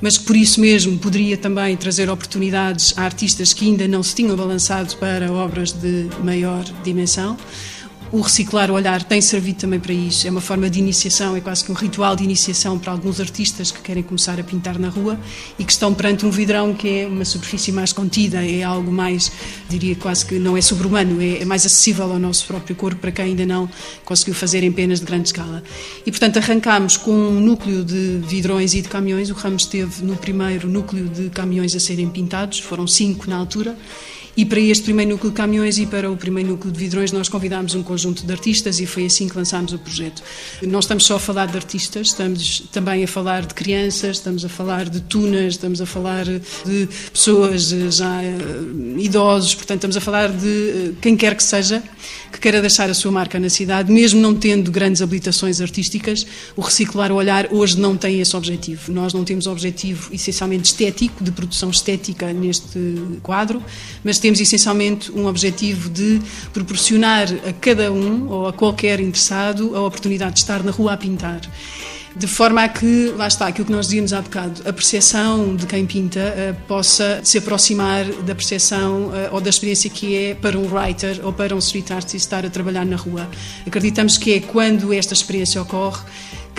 mas 0.00 0.16
que 0.16 0.24
por 0.24 0.36
isso 0.36 0.60
mesmo 0.60 0.96
poderia 0.96 1.36
também 1.36 1.76
trazer 1.76 2.08
oportunidades 2.08 2.94
a 2.96 3.02
artistas 3.02 3.52
que 3.52 3.66
ainda 3.66 3.88
não 3.88 4.02
se 4.02 4.14
tinham 4.14 4.36
balançado 4.36 4.96
para 4.96 5.32
obras 5.32 5.72
de 5.72 6.08
maior 6.22 6.64
dimensão. 6.84 7.36
O 8.12 8.22
reciclar 8.22 8.72
o 8.72 8.74
olhar 8.74 9.04
tem 9.04 9.20
servido 9.20 9.60
também 9.60 9.78
para 9.78 9.92
isso. 9.92 10.26
É 10.26 10.30
uma 10.30 10.40
forma 10.40 10.68
de 10.68 10.80
iniciação, 10.80 11.36
é 11.36 11.40
quase 11.40 11.64
que 11.64 11.70
um 11.70 11.76
ritual 11.76 12.16
de 12.16 12.24
iniciação 12.24 12.76
para 12.76 12.90
alguns 12.90 13.20
artistas 13.20 13.70
que 13.70 13.80
querem 13.80 14.02
começar 14.02 14.40
a 14.40 14.42
pintar 14.42 14.80
na 14.80 14.88
rua 14.88 15.16
e 15.56 15.64
que 15.64 15.70
estão 15.70 15.94
perante 15.94 16.26
um 16.26 16.30
vidrão 16.30 16.74
que 16.74 16.88
é 16.88 17.06
uma 17.06 17.24
superfície 17.24 17.70
mais 17.70 17.92
contida, 17.92 18.44
é 18.44 18.64
algo 18.64 18.90
mais, 18.90 19.30
diria 19.68 19.94
quase 19.94 20.26
que 20.26 20.40
não 20.40 20.56
é 20.56 20.60
sobre-humano, 20.60 21.22
é, 21.22 21.42
é 21.42 21.44
mais 21.44 21.64
acessível 21.64 22.10
ao 22.10 22.18
nosso 22.18 22.46
próprio 22.48 22.74
corpo 22.74 23.00
para 23.00 23.12
quem 23.12 23.26
ainda 23.26 23.46
não 23.46 23.70
conseguiu 24.04 24.34
fazer 24.34 24.64
em 24.64 24.72
penas 24.72 24.98
de 24.98 25.06
grande 25.06 25.28
escala. 25.28 25.62
E, 26.04 26.10
portanto, 26.10 26.38
arrancámos 26.38 26.96
com 26.96 27.12
um 27.12 27.38
núcleo 27.38 27.84
de 27.84 28.20
vidrões 28.26 28.74
e 28.74 28.82
de 28.82 28.88
caminhões. 28.88 29.30
O 29.30 29.34
Ramos 29.34 29.62
esteve 29.62 30.04
no 30.04 30.16
primeiro 30.16 30.68
núcleo 30.68 31.08
de 31.08 31.30
caminhões 31.30 31.76
a 31.76 31.80
serem 31.80 32.08
pintados, 32.08 32.58
foram 32.58 32.88
cinco 32.88 33.30
na 33.30 33.36
altura 33.36 33.76
E 34.40 34.44
para 34.46 34.58
este 34.58 34.84
primeiro 34.84 35.10
núcleo 35.10 35.30
de 35.30 35.36
caminhões 35.36 35.76
e 35.76 35.84
para 35.84 36.10
o 36.10 36.16
primeiro 36.16 36.48
núcleo 36.48 36.72
de 36.72 36.78
vidrões, 36.78 37.12
nós 37.12 37.28
convidámos 37.28 37.74
um 37.74 37.82
conjunto 37.82 38.24
de 38.24 38.32
artistas 38.32 38.80
e 38.80 38.86
foi 38.86 39.04
assim 39.04 39.28
que 39.28 39.36
lançámos 39.36 39.74
o 39.74 39.78
projeto. 39.78 40.22
Não 40.62 40.78
estamos 40.78 41.04
só 41.04 41.16
a 41.16 41.20
falar 41.20 41.44
de 41.44 41.58
artistas, 41.58 42.06
estamos 42.06 42.62
também 42.72 43.04
a 43.04 43.06
falar 43.06 43.44
de 43.44 43.52
crianças, 43.52 44.16
estamos 44.16 44.42
a 44.42 44.48
falar 44.48 44.88
de 44.88 45.02
tunas, 45.02 45.52
estamos 45.52 45.82
a 45.82 45.84
falar 45.84 46.24
de 46.24 46.88
pessoas 47.12 47.68
já 47.90 48.22
eh, 48.22 48.38
idosos, 48.96 49.54
portanto, 49.54 49.80
estamos 49.80 49.98
a 49.98 50.00
falar 50.00 50.30
de 50.30 50.48
eh, 50.48 50.92
quem 51.02 51.18
quer 51.18 51.34
que 51.34 51.42
seja 51.42 51.82
que 52.30 52.38
queira 52.38 52.60
deixar 52.60 52.88
a 52.88 52.94
sua 52.94 53.10
marca 53.10 53.38
na 53.38 53.48
cidade, 53.48 53.92
mesmo 53.92 54.20
não 54.20 54.34
tendo 54.34 54.70
grandes 54.70 55.02
habilitações 55.02 55.60
artísticas, 55.60 56.26
o 56.56 56.60
Reciclar 56.60 57.10
o 57.10 57.16
Olhar 57.16 57.48
hoje 57.50 57.78
não 57.78 57.96
tem 57.96 58.20
esse 58.20 58.36
objetivo. 58.36 58.92
Nós 58.92 59.12
não 59.12 59.24
temos 59.24 59.46
objetivo 59.46 60.14
essencialmente 60.14 60.70
estético, 60.70 61.22
de 61.22 61.32
produção 61.32 61.70
estética 61.70 62.32
neste 62.32 62.78
quadro, 63.22 63.62
mas 64.04 64.18
temos 64.18 64.29
essencialmente 64.38 65.10
um 65.10 65.26
objetivo 65.26 65.88
de 65.88 66.20
proporcionar 66.52 67.26
a 67.48 67.52
cada 67.52 67.90
um 67.90 68.28
ou 68.28 68.46
a 68.46 68.52
qualquer 68.52 69.00
interessado 69.00 69.74
a 69.74 69.80
oportunidade 69.80 70.34
de 70.34 70.40
estar 70.40 70.62
na 70.62 70.70
rua 70.70 70.92
a 70.92 70.96
pintar 70.96 71.40
de 72.14 72.26
forma 72.26 72.64
a 72.64 72.68
que, 72.68 73.12
lá 73.16 73.28
está, 73.28 73.46
aquilo 73.46 73.66
que 73.66 73.72
nós 73.72 73.86
dizíamos 73.86 74.12
há 74.12 74.20
bocado, 74.20 74.68
a 74.68 74.72
percepção 74.72 75.54
de 75.54 75.66
quem 75.66 75.86
pinta 75.86 76.20
uh, 76.20 76.54
possa 76.66 77.20
se 77.22 77.38
aproximar 77.38 78.04
da 78.04 78.34
percepção 78.34 79.06
uh, 79.06 79.12
ou 79.32 79.40
da 79.40 79.48
experiência 79.48 79.88
que 79.88 80.16
é 80.16 80.34
para 80.34 80.58
um 80.58 80.66
writer 80.72 81.20
ou 81.22 81.32
para 81.32 81.54
um 81.54 81.58
street 81.58 81.90
artist 81.90 82.16
estar 82.16 82.44
a 82.44 82.50
trabalhar 82.50 82.84
na 82.84 82.96
rua. 82.96 83.28
Acreditamos 83.66 84.18
que 84.18 84.34
é 84.34 84.40
quando 84.40 84.92
esta 84.92 85.14
experiência 85.14 85.62
ocorre 85.62 86.02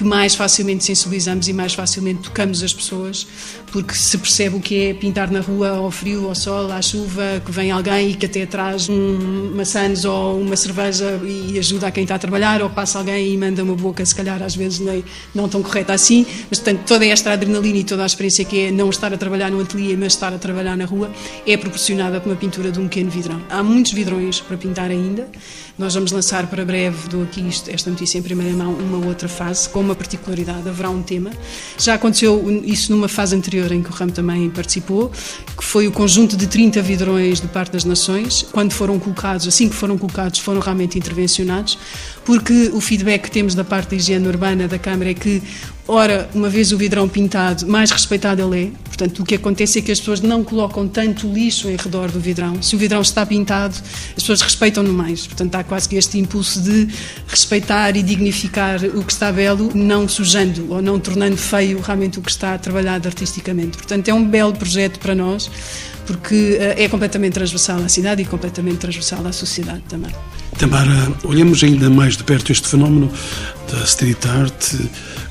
que 0.02 0.08
mais 0.08 0.34
facilmente 0.34 0.84
sensibilizamos 0.84 1.48
e 1.48 1.54
mais 1.54 1.76
facilmente 1.76 2.22
tocamos 2.22 2.64
as 2.64 2.74
pessoas, 2.74 3.28
porque 3.72 3.94
se 3.94 4.18
percebe 4.18 4.56
o 4.56 4.60
que 4.60 4.88
é 4.88 4.94
pintar 4.96 5.30
na 5.30 5.42
rua 5.42 5.70
ao 5.70 5.92
frio, 5.92 6.28
ao 6.28 6.34
sol, 6.34 6.72
à 6.72 6.82
chuva, 6.82 7.40
que 7.46 7.52
vem 7.52 7.70
alguém 7.70 8.10
e 8.10 8.14
que 8.16 8.26
até 8.26 8.48
traz 8.48 8.90
um 8.90 9.52
maçãs 9.56 10.04
ou 10.04 10.42
uma 10.42 10.56
cerveja 10.56 11.22
e 11.24 11.60
ajuda 11.60 11.86
a 11.86 11.92
quem 11.92 12.02
está 12.02 12.16
a 12.16 12.20
trabalhar, 12.20 12.64
ou 12.64 12.70
passa 12.72 12.98
alguém 12.98 13.32
e 13.32 13.38
manda 13.38 13.64
uma 13.64 13.76
boca, 13.76 14.04
se 14.04 14.16
calhar 14.16 14.42
às 14.42 14.56
vezes 14.56 14.80
nem, 14.80 15.04
não 15.36 15.48
tão 15.48 15.62
correta 15.62 15.94
assim, 15.94 16.26
mas 16.50 16.58
portanto 16.58 16.82
toda 16.88 17.06
esta 17.06 17.32
adrenalina 17.32 17.78
e 17.78 17.84
toda 17.84 18.02
a 18.02 18.06
experiência 18.08 18.44
que 18.44 18.60
é 18.60 18.72
não 18.72 18.90
estar 18.90 19.14
a 19.14 19.18
trabalhar 19.18 19.52
no 19.52 19.62
ateliê, 19.62 19.96
mas 19.96 20.14
estar 20.14 20.34
a 20.34 20.40
trabalhar 20.40 20.76
na 20.76 20.86
rua, 20.86 21.12
é 21.46 21.56
proporcionada 21.56 22.20
por 22.20 22.30
uma 22.30 22.36
pintura 22.36 22.72
de 22.72 22.80
um 22.80 22.88
pequeno 22.88 23.12
vidrão. 23.12 23.40
Há 23.52 23.62
muitos 23.62 23.92
vidrões 23.92 24.40
para 24.40 24.58
pintar 24.58 24.90
ainda, 24.90 25.30
nós 25.78 25.94
vamos 25.94 26.12
lançar 26.12 26.48
para 26.48 26.66
breve, 26.66 27.08
dou 27.08 27.22
aqui 27.22 27.48
esta 27.68 27.90
notícia 27.90 28.18
em 28.18 28.24
primeira 28.24 28.56
mão, 28.56 28.74
uma 28.74 29.06
outra 29.06 29.30
fase, 29.30 29.70
com 29.70 29.80
uma 29.80 29.91
particularidade, 29.96 30.68
haverá 30.68 30.90
um 30.90 31.02
tema. 31.02 31.32
Já 31.78 31.96
aconteceu 31.96 32.62
isso 32.64 32.92
numa 32.92 33.08
fase 33.08 33.36
anterior 33.36 33.72
em 33.72 33.82
que 33.82 33.90
o 33.90 33.94
Ramo 33.94 34.12
também 34.12 34.50
participou, 34.50 35.12
que 35.58 35.64
foi 35.64 35.88
o 35.88 35.92
conjunto 35.92 36.36
de 36.36 36.48
30 36.48 36.82
vidrões 36.82 37.42
de 37.42 37.48
parte 37.48 37.72
das 37.72 37.84
nações, 37.84 38.46
quando 38.52 38.72
foram 38.72 39.00
colocados, 39.00 39.48
assim 39.48 39.70
que 39.70 39.76
foram 39.76 39.98
colocados, 39.98 40.40
foram 40.40 40.60
realmente 40.60 40.98
intervencionados, 40.98 41.78
porque 42.26 42.72
o 42.74 42.82
feedback 42.82 43.24
que 43.24 43.32
temos 43.32 43.56
da 43.56 43.64
parte 43.64 43.92
da 43.92 43.96
higiene 43.96 44.28
urbana 44.28 44.68
da 44.68 44.80
Câmara 44.80 45.12
é 45.12 45.14
que 45.14 45.42
Ora, 45.88 46.30
uma 46.34 46.48
vez 46.48 46.72
o 46.72 46.78
vidrão 46.78 47.10
pintado, 47.10 47.68
mais 47.68 47.92
respeitado 47.92 48.42
ele 48.42 48.66
é. 48.66 48.72
Portanto, 48.86 49.24
o 49.24 49.26
que 49.26 49.36
acontece 49.36 49.80
é 49.80 49.82
que 49.82 49.92
as 49.92 50.00
pessoas 50.00 50.22
não 50.22 50.44
colocam 50.44 50.88
tanto 50.88 51.32
lixo 51.32 51.68
em 51.68 51.76
redor 51.76 52.12
do 52.12 52.20
vidrão. 52.20 52.62
Se 52.62 52.76
o 52.76 52.78
vidrão 52.78 53.02
está 53.02 53.26
pintado, 53.26 53.76
as 53.76 54.24
pessoas 54.24 54.42
respeitam-no 54.42 54.94
mais. 54.94 55.26
Portanto, 55.26 55.56
há 55.56 55.64
quase 55.64 55.90
que 55.90 55.96
este 55.96 56.20
impulso 56.20 56.62
de 56.62 56.88
respeitar 57.28 57.98
e 57.98 58.04
dignificar 58.04 58.80
o 58.86 59.04
que 59.04 59.12
está 59.12 59.32
belo, 59.32 59.72
não 59.74 60.08
sujando 60.08 60.72
ou 60.72 60.82
não 60.82 61.00
tornando 61.00 61.36
feio 61.36 61.82
realmente 61.82 62.20
o 62.20 62.22
que 62.22 62.30
está 62.30 62.58
trabalhado 62.58 63.08
artisticamente. 63.08 63.78
Portanto, 63.78 64.08
é 64.08 64.14
um 64.14 64.24
belo 64.24 64.54
projeto 64.54 65.00
para 65.00 65.16
nós, 65.16 65.50
porque 66.06 66.58
eh, 66.60 66.84
é 66.84 66.88
completamente 66.88 67.34
transversal 67.34 67.84
à 67.84 67.90
cidade 67.90 68.22
e 68.22 68.26
completamente 68.26 68.78
transversal 68.78 69.26
à 69.26 69.32
sociedade 69.32 69.82
também. 69.90 70.12
Tamara, 70.58 71.12
olhamos 71.24 71.64
ainda 71.64 71.90
mais 71.90 72.16
de 72.16 72.24
perto 72.24 72.52
este 72.52 72.68
fenómeno 72.68 73.12
da 73.72 73.84
street 73.84 74.26
art. 74.28 74.76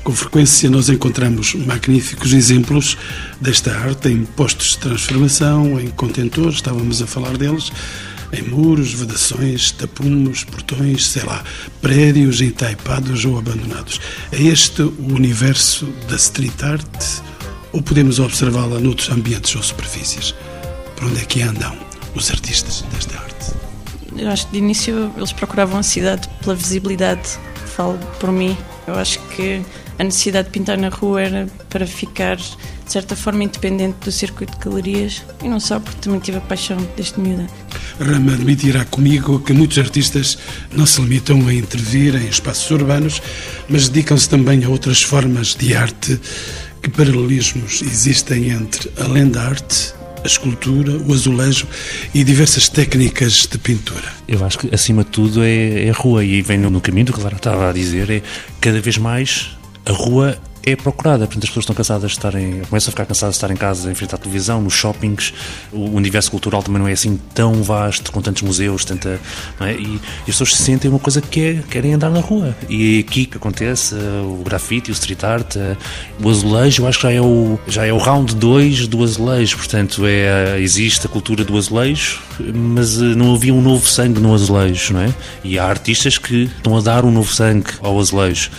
Com 0.03 0.13
frequência 0.13 0.67
nós 0.67 0.89
encontramos 0.89 1.53
magníficos 1.53 2.33
exemplos 2.33 2.97
desta 3.39 3.71
arte 3.71 4.09
em 4.09 4.25
postos 4.25 4.71
de 4.71 4.79
transformação, 4.79 5.79
em 5.79 5.89
contentores, 5.89 6.55
estávamos 6.55 7.03
a 7.03 7.07
falar 7.07 7.37
deles, 7.37 7.71
em 8.33 8.41
muros, 8.41 8.93
vedações, 8.93 9.71
tapumes, 9.71 10.43
portões, 10.43 11.05
sei 11.05 11.23
lá, 11.23 11.43
prédios 11.81 12.41
entaipados 12.41 13.25
ou 13.25 13.37
abandonados. 13.37 14.01
É 14.31 14.41
este 14.41 14.81
o 14.81 15.13
universo 15.13 15.85
da 16.09 16.15
street 16.15 16.63
art 16.63 17.21
ou 17.71 17.81
podemos 17.81 18.19
observá-la 18.19 18.79
noutros 18.79 19.09
ambientes 19.09 19.55
ou 19.55 19.61
superfícies? 19.61 20.33
Para 20.95 21.05
onde 21.05 21.21
é 21.21 21.25
que 21.25 21.43
andam 21.43 21.77
os 22.15 22.31
artistas 22.31 22.83
desta 22.91 23.17
arte? 23.17 23.53
Eu 24.17 24.29
acho 24.29 24.47
que 24.47 24.53
de 24.53 24.57
início 24.57 25.13
eles 25.15 25.31
procuravam 25.31 25.79
a 25.79 25.83
cidade 25.83 26.27
pela 26.41 26.55
visibilidade, 26.55 27.37
falo 27.75 27.99
por 28.19 28.31
mim. 28.31 28.57
Eu 28.87 28.95
acho 28.95 29.19
que 29.35 29.61
a 30.01 30.03
necessidade 30.03 30.47
de 30.47 30.53
pintar 30.53 30.79
na 30.79 30.89
rua 30.89 31.21
era 31.21 31.47
para 31.69 31.85
ficar, 31.85 32.35
de 32.35 32.91
certa 32.91 33.15
forma, 33.15 33.43
independente 33.43 33.97
do 34.03 34.11
circuito 34.11 34.57
de 34.57 34.65
galerias 34.65 35.21
e 35.43 35.47
não 35.47 35.59
só, 35.59 35.79
porque 35.79 36.01
também 36.01 36.19
tive 36.19 36.39
a 36.39 36.41
paixão 36.41 36.75
deste 36.97 37.19
miúda. 37.19 37.45
Rama 37.99 38.33
admitirá 38.33 38.83
comigo 38.83 39.39
que 39.41 39.53
muitos 39.53 39.77
artistas 39.77 40.39
não 40.75 40.87
se 40.87 40.99
limitam 40.99 41.47
a 41.47 41.53
intervir 41.53 42.15
em 42.15 42.27
espaços 42.27 42.71
urbanos, 42.71 43.21
mas 43.69 43.89
dedicam-se 43.89 44.27
também 44.27 44.63
a 44.63 44.69
outras 44.69 45.03
formas 45.03 45.53
de 45.53 45.75
arte. 45.75 46.19
Que 46.81 46.89
paralelismos 46.89 47.83
existem 47.83 48.49
entre, 48.49 48.91
além 48.97 49.29
da 49.29 49.43
arte, 49.43 49.93
a 50.23 50.25
escultura, 50.25 50.97
o 50.97 51.13
azulejo 51.13 51.67
e 52.11 52.23
diversas 52.23 52.67
técnicas 52.67 53.45
de 53.45 53.59
pintura. 53.59 54.11
Eu 54.27 54.43
acho 54.43 54.57
que, 54.57 54.73
acima 54.73 55.03
de 55.03 55.11
tudo, 55.11 55.43
é, 55.43 55.85
é 55.85 55.89
a 55.91 55.93
rua, 55.93 56.25
e 56.25 56.41
vem 56.41 56.57
no 56.57 56.81
caminho 56.81 57.05
do 57.05 57.13
que 57.13 57.19
Clara 57.19 57.35
estava 57.35 57.69
a 57.69 57.71
dizer, 57.71 58.09
é 58.09 58.23
cada 58.59 58.81
vez 58.81 58.97
mais 58.97 59.60
a 59.85 59.91
rua 59.93 60.35
é 60.63 60.75
procurada. 60.75 61.25
Portanto, 61.25 61.43
as 61.43 61.49
pessoas 61.49 61.63
estão 61.63 61.75
cansadas 61.75 62.11
de 62.11 62.17
estarem, 62.17 62.61
começam 62.69 62.89
a 62.89 62.91
ficar 62.91 63.05
cansadas 63.05 63.35
de 63.35 63.37
estar 63.37 63.51
em 63.51 63.55
casa, 63.55 63.91
em 63.91 63.95
frente 63.95 64.15
à 64.15 64.17
televisão, 64.17 64.61
nos 64.61 64.73
shoppings. 64.73 65.33
O 65.71 65.91
universo 65.91 66.31
cultural 66.31 66.61
também 66.61 66.79
não 66.79 66.87
é 66.87 66.93
assim 66.93 67.19
tão 67.33 67.63
vasto, 67.63 68.11
com 68.11 68.21
tantos 68.21 68.41
museus, 68.43 68.85
tanta. 68.85 69.19
É? 69.59 69.73
E, 69.73 69.83
e, 69.85 69.99
as 70.21 70.25
pessoas 70.25 70.55
se 70.55 70.63
sentem 70.63 70.89
uma 70.89 70.99
coisa 70.99 71.21
que 71.21 71.41
é, 71.41 71.53
querem 71.69 71.93
andar 71.93 72.09
na 72.09 72.19
rua. 72.19 72.55
E 72.69 72.97
é 72.97 72.99
aqui 72.99 73.25
que 73.25 73.37
acontece 73.37 73.95
uh, 73.95 74.39
o 74.39 74.43
grafite, 74.43 74.91
o 74.91 74.93
street 74.93 75.23
art, 75.23 75.55
uh, 75.55 75.77
o 76.23 76.29
azulejo. 76.29 76.83
Eu 76.83 76.87
acho 76.87 76.99
que 76.99 77.03
já 77.03 77.11
é 77.11 77.21
o, 77.21 77.59
já 77.67 77.85
é 77.85 77.93
o 77.93 77.97
round 77.97 78.35
2 78.35 78.87
do 78.87 79.03
azulejo. 79.03 79.57
Portanto, 79.57 80.05
é, 80.05 80.59
existe 80.59 81.07
a 81.07 81.09
cultura 81.09 81.43
do 81.43 81.57
azulejo, 81.57 82.19
mas 82.53 82.97
uh, 82.97 83.03
não 83.15 83.33
havia 83.33 83.53
um 83.53 83.61
novo 83.61 83.87
sangue 83.87 84.19
no 84.19 84.33
azulejo, 84.33 84.93
não 84.93 85.01
é? 85.01 85.13
E 85.43 85.57
há 85.57 85.65
artistas 85.65 86.17
que 86.17 86.43
estão 86.43 86.77
a 86.77 86.81
dar 86.81 87.05
um 87.05 87.11
novo 87.11 87.33
sangue 87.33 87.71
ao 87.81 87.99
azulejo. 87.99 88.51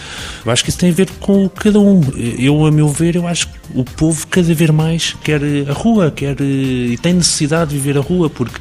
Eu 0.45 0.51
acho 0.51 0.65
que 0.65 0.71
isso 0.71 0.79
tem 0.79 0.91
a 0.91 0.93
ver 0.93 1.09
com 1.21 1.49
cada 1.49 1.79
um 1.79 1.92
eu, 2.39 2.67
a 2.67 2.71
meu 2.71 2.89
ver, 2.89 3.17
eu 3.17 3.27
acho 3.27 3.49
que 3.49 3.59
o 3.75 3.85
povo 3.85 4.27
cada 4.27 4.55
vez 4.55 4.71
mais 4.71 5.17
quer 5.23 5.41
a 5.69 5.73
rua, 5.73 6.11
quer 6.11 6.41
e 6.41 6.99
tem 7.03 7.15
necessidade 7.15 7.71
de 7.71 7.79
viver 7.79 7.99
a 7.99 8.01
rua, 8.01 8.31
porque 8.31 8.59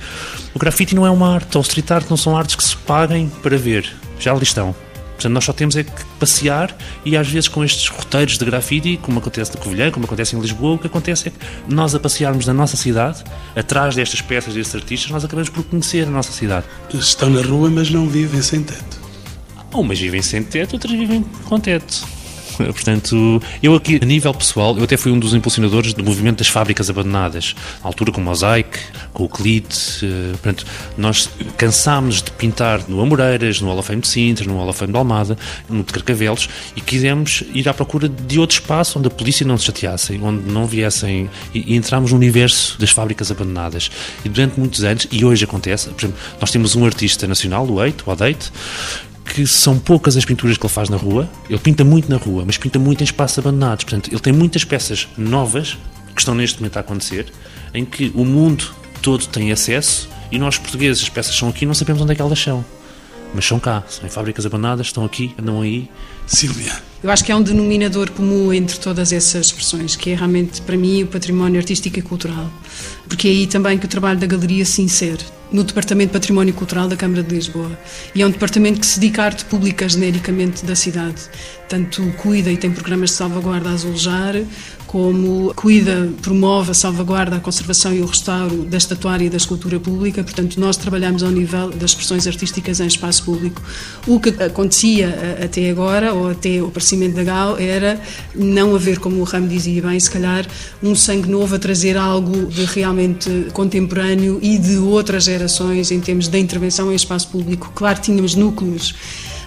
o 0.53 0.59
grafite 0.59 0.95
não 0.95 1.05
é 1.05 1.09
uma 1.09 1.33
arte, 1.33 1.57
ou 1.57 1.61
o 1.61 1.65
street 1.65 1.91
art 1.91 2.09
não 2.09 2.17
são 2.17 2.35
artes 2.35 2.55
que 2.55 2.63
se 2.63 2.75
paguem 2.75 3.31
para 3.41 3.57
ver, 3.57 3.87
já 4.19 4.31
ali 4.31 4.43
estão. 4.43 4.75
Portanto, 5.21 5.33
nós 5.33 5.45
só 5.45 5.53
temos 5.53 5.75
é 5.75 5.83
que 5.83 6.05
passear 6.19 6.75
e 7.05 7.15
às 7.15 7.27
vezes 7.27 7.47
com 7.47 7.63
estes 7.63 7.87
roteiros 7.89 8.39
de 8.39 8.45
grafite, 8.45 8.97
como 8.97 9.19
acontece 9.19 9.55
na 9.55 9.61
Covilhã, 9.61 9.91
como 9.91 10.05
acontece 10.05 10.35
em 10.35 10.39
Lisboa, 10.39 10.75
o 10.75 10.79
que 10.79 10.87
acontece 10.87 11.27
é 11.27 11.31
que 11.31 11.37
nós 11.71 11.93
a 11.93 11.99
passearmos 11.99 12.47
na 12.47 12.53
nossa 12.53 12.75
cidade, 12.75 13.23
atrás 13.55 13.93
destas 13.93 14.19
peças, 14.19 14.55
destes 14.55 14.73
artistas, 14.73 15.11
nós 15.11 15.23
acabamos 15.23 15.49
por 15.49 15.63
conhecer 15.63 16.07
a 16.07 16.09
nossa 16.09 16.31
cidade. 16.31 16.65
Estão 16.91 17.29
na 17.29 17.41
rua, 17.41 17.69
mas 17.69 17.91
não 17.91 18.09
vivem 18.09 18.41
sem 18.41 18.63
teto. 18.63 18.99
Umas 19.71 19.99
vivem 19.99 20.23
sem 20.23 20.41
teto, 20.41 20.73
outras 20.73 20.91
vivem 20.91 21.23
com 21.45 21.59
teto. 21.59 22.03
Portanto, 22.65 23.41
eu 23.61 23.75
aqui, 23.75 23.99
a 24.01 24.05
nível 24.05 24.33
pessoal, 24.33 24.77
eu 24.77 24.83
até 24.83 24.97
fui 24.97 25.11
um 25.11 25.19
dos 25.19 25.33
impulsionadores 25.33 25.93
do 25.93 26.03
movimento 26.03 26.39
das 26.39 26.47
fábricas 26.47 26.89
abandonadas, 26.89 27.55
à 27.83 27.87
altura 27.87 28.11
com 28.11 28.21
o 28.21 28.23
Mosaic, 28.23 28.79
com 29.13 29.23
o 29.23 29.29
Clit. 29.29 29.67
Eh, 30.03 30.31
portanto, 30.31 30.65
nós 30.97 31.29
cansámos 31.57 32.21
de 32.21 32.31
pintar 32.31 32.81
no 32.87 33.01
Amoreiras, 33.01 33.61
no 33.61 33.67
Hall 33.67 33.79
of 33.79 33.87
Fame 33.87 34.01
de 34.01 34.07
Sintra, 34.07 34.45
no 34.45 34.57
Hall 34.57 34.69
of 34.69 34.77
Fame 34.77 34.91
de 34.91 34.97
Almada, 34.97 35.37
no 35.69 35.83
de 35.83 35.93
Carcavelos, 35.93 36.49
e 36.75 36.81
quisemos 36.81 37.43
ir 37.53 37.67
à 37.67 37.73
procura 37.73 38.07
de 38.07 38.39
outro 38.39 38.55
espaço 38.55 38.99
onde 38.99 39.07
a 39.07 39.11
polícia 39.11 39.45
não 39.45 39.57
se 39.57 39.65
chateasse, 39.65 40.19
onde 40.21 40.49
não 40.51 40.65
viessem. 40.65 41.29
E, 41.53 41.73
e 41.73 41.75
entramos 41.75 42.11
no 42.11 42.17
universo 42.17 42.79
das 42.79 42.89
fábricas 42.89 43.31
abandonadas. 43.31 43.89
E 44.23 44.29
durante 44.29 44.59
muitos 44.59 44.83
anos, 44.83 45.07
e 45.11 45.23
hoje 45.23 45.43
acontece, 45.43 45.89
por 45.89 46.05
exemplo, 46.05 46.19
nós 46.39 46.51
temos 46.51 46.75
um 46.75 46.85
artista 46.85 47.27
nacional, 47.27 47.67
o 47.67 47.83
Eito, 47.83 48.03
o 48.07 48.11
Adeite, 48.11 48.51
que 49.33 49.47
são 49.47 49.79
poucas 49.79 50.17
as 50.17 50.25
pinturas 50.25 50.57
que 50.57 50.65
ele 50.65 50.73
faz 50.73 50.89
na 50.89 50.97
rua. 50.97 51.29
Ele 51.49 51.57
pinta 51.57 51.85
muito 51.85 52.09
na 52.09 52.17
rua, 52.17 52.43
mas 52.45 52.57
pinta 52.57 52.77
muito 52.77 52.99
em 52.99 53.05
espaços 53.05 53.39
abandonados. 53.39 53.85
Portanto, 53.85 54.09
ele 54.11 54.19
tem 54.19 54.33
muitas 54.33 54.65
peças 54.65 55.07
novas 55.17 55.77
que 56.13 56.19
estão 56.19 56.35
neste 56.35 56.59
momento 56.59 56.75
a 56.75 56.81
acontecer, 56.81 57.31
em 57.73 57.85
que 57.85 58.11
o 58.13 58.25
mundo 58.25 58.75
todo 59.01 59.25
tem 59.27 59.51
acesso 59.53 60.09
e 60.29 60.37
nós 60.37 60.57
portugueses, 60.57 61.01
as 61.01 61.09
peças 61.09 61.33
são 61.33 61.47
aqui, 61.47 61.65
não 61.65 61.73
sabemos 61.73 62.01
onde 62.01 62.11
é 62.11 62.15
que 62.15 62.21
elas 62.21 62.37
são. 62.37 62.63
Mas 63.33 63.45
são 63.45 63.57
cá, 63.57 63.83
são 63.87 64.05
em 64.05 64.09
fábricas 64.09 64.45
abandonadas, 64.45 64.87
estão 64.87 65.05
aqui, 65.05 65.33
andam 65.39 65.61
aí. 65.61 65.89
Sílvia, 66.33 66.81
Eu 67.03 67.11
acho 67.11 67.25
que 67.25 67.31
há 67.31 67.35
um 67.35 67.41
denominador 67.41 68.09
comum 68.11 68.53
entre 68.53 68.79
todas 68.79 69.11
essas 69.11 69.47
expressões, 69.47 69.97
que 69.97 70.11
é 70.11 70.15
realmente, 70.15 70.61
para 70.61 70.77
mim, 70.77 71.03
o 71.03 71.07
património 71.07 71.59
artístico 71.59 71.99
e 71.99 72.01
cultural. 72.01 72.49
Porque 73.05 73.27
é 73.27 73.31
aí 73.31 73.47
também 73.47 73.77
que 73.77 73.85
o 73.85 73.89
trabalho 73.89 74.17
da 74.17 74.25
galeria 74.25 74.63
se 74.63 74.81
insere 74.81 75.21
no 75.51 75.61
Departamento 75.65 76.13
de 76.13 76.13
Património 76.13 76.53
Cultural 76.53 76.87
da 76.87 76.95
Câmara 76.95 77.21
de 77.21 77.35
Lisboa. 77.35 77.77
E 78.15 78.21
é 78.21 78.25
um 78.25 78.31
departamento 78.31 78.79
que 78.79 78.85
se 78.85 78.97
dedica 78.97 79.23
à 79.23 79.25
arte 79.25 79.43
pública 79.43 79.89
genericamente 79.89 80.63
da 80.63 80.73
cidade. 80.73 81.21
Tanto 81.67 82.01
cuida 82.13 82.49
e 82.49 82.55
tem 82.55 82.71
programas 82.71 83.09
de 83.09 83.17
salvaguarda 83.17 83.69
a 83.69 83.73
azulejar, 83.73 84.35
como 84.91 85.53
cuida, 85.55 86.09
promove 86.21 86.73
salvaguarda, 86.73 87.37
a 87.37 87.39
conservação 87.39 87.93
e 87.93 88.01
o 88.01 88.05
restauro 88.05 88.63
da 88.63 88.75
estatuária 88.77 89.23
e 89.23 89.29
da 89.29 89.37
escultura 89.37 89.79
pública. 89.79 90.21
Portanto, 90.21 90.59
nós 90.59 90.75
trabalhamos 90.75 91.23
ao 91.23 91.31
nível 91.31 91.69
das 91.69 91.91
expressões 91.91 92.27
artísticas 92.27 92.81
em 92.81 92.87
espaço 92.87 93.23
público. 93.23 93.61
O 94.05 94.19
que 94.19 94.31
acontecia 94.43 95.39
até 95.41 95.69
agora, 95.69 96.13
ou 96.13 96.31
até 96.31 96.61
o 96.61 96.67
aparecimento 96.67 97.15
da 97.15 97.23
GAL, 97.23 97.57
era 97.57 98.01
não 98.35 98.75
haver, 98.75 98.99
como 98.99 99.21
o 99.21 99.23
Ramo 99.23 99.47
dizia 99.47 99.81
bem, 99.81 99.97
se 99.97 100.11
calhar 100.11 100.45
um 100.83 100.93
sangue 100.93 101.29
novo 101.29 101.55
a 101.55 101.59
trazer 101.59 101.95
algo 101.95 102.47
de 102.47 102.65
realmente 102.65 103.47
contemporâneo 103.53 104.39
e 104.41 104.57
de 104.57 104.75
outras 104.75 105.23
gerações 105.23 105.89
em 105.89 106.01
termos 106.01 106.27
da 106.27 106.37
intervenção 106.37 106.91
em 106.91 106.95
espaço 106.95 107.29
público. 107.29 107.71
Claro, 107.73 108.01
tínhamos 108.01 108.35
núcleos 108.35 108.93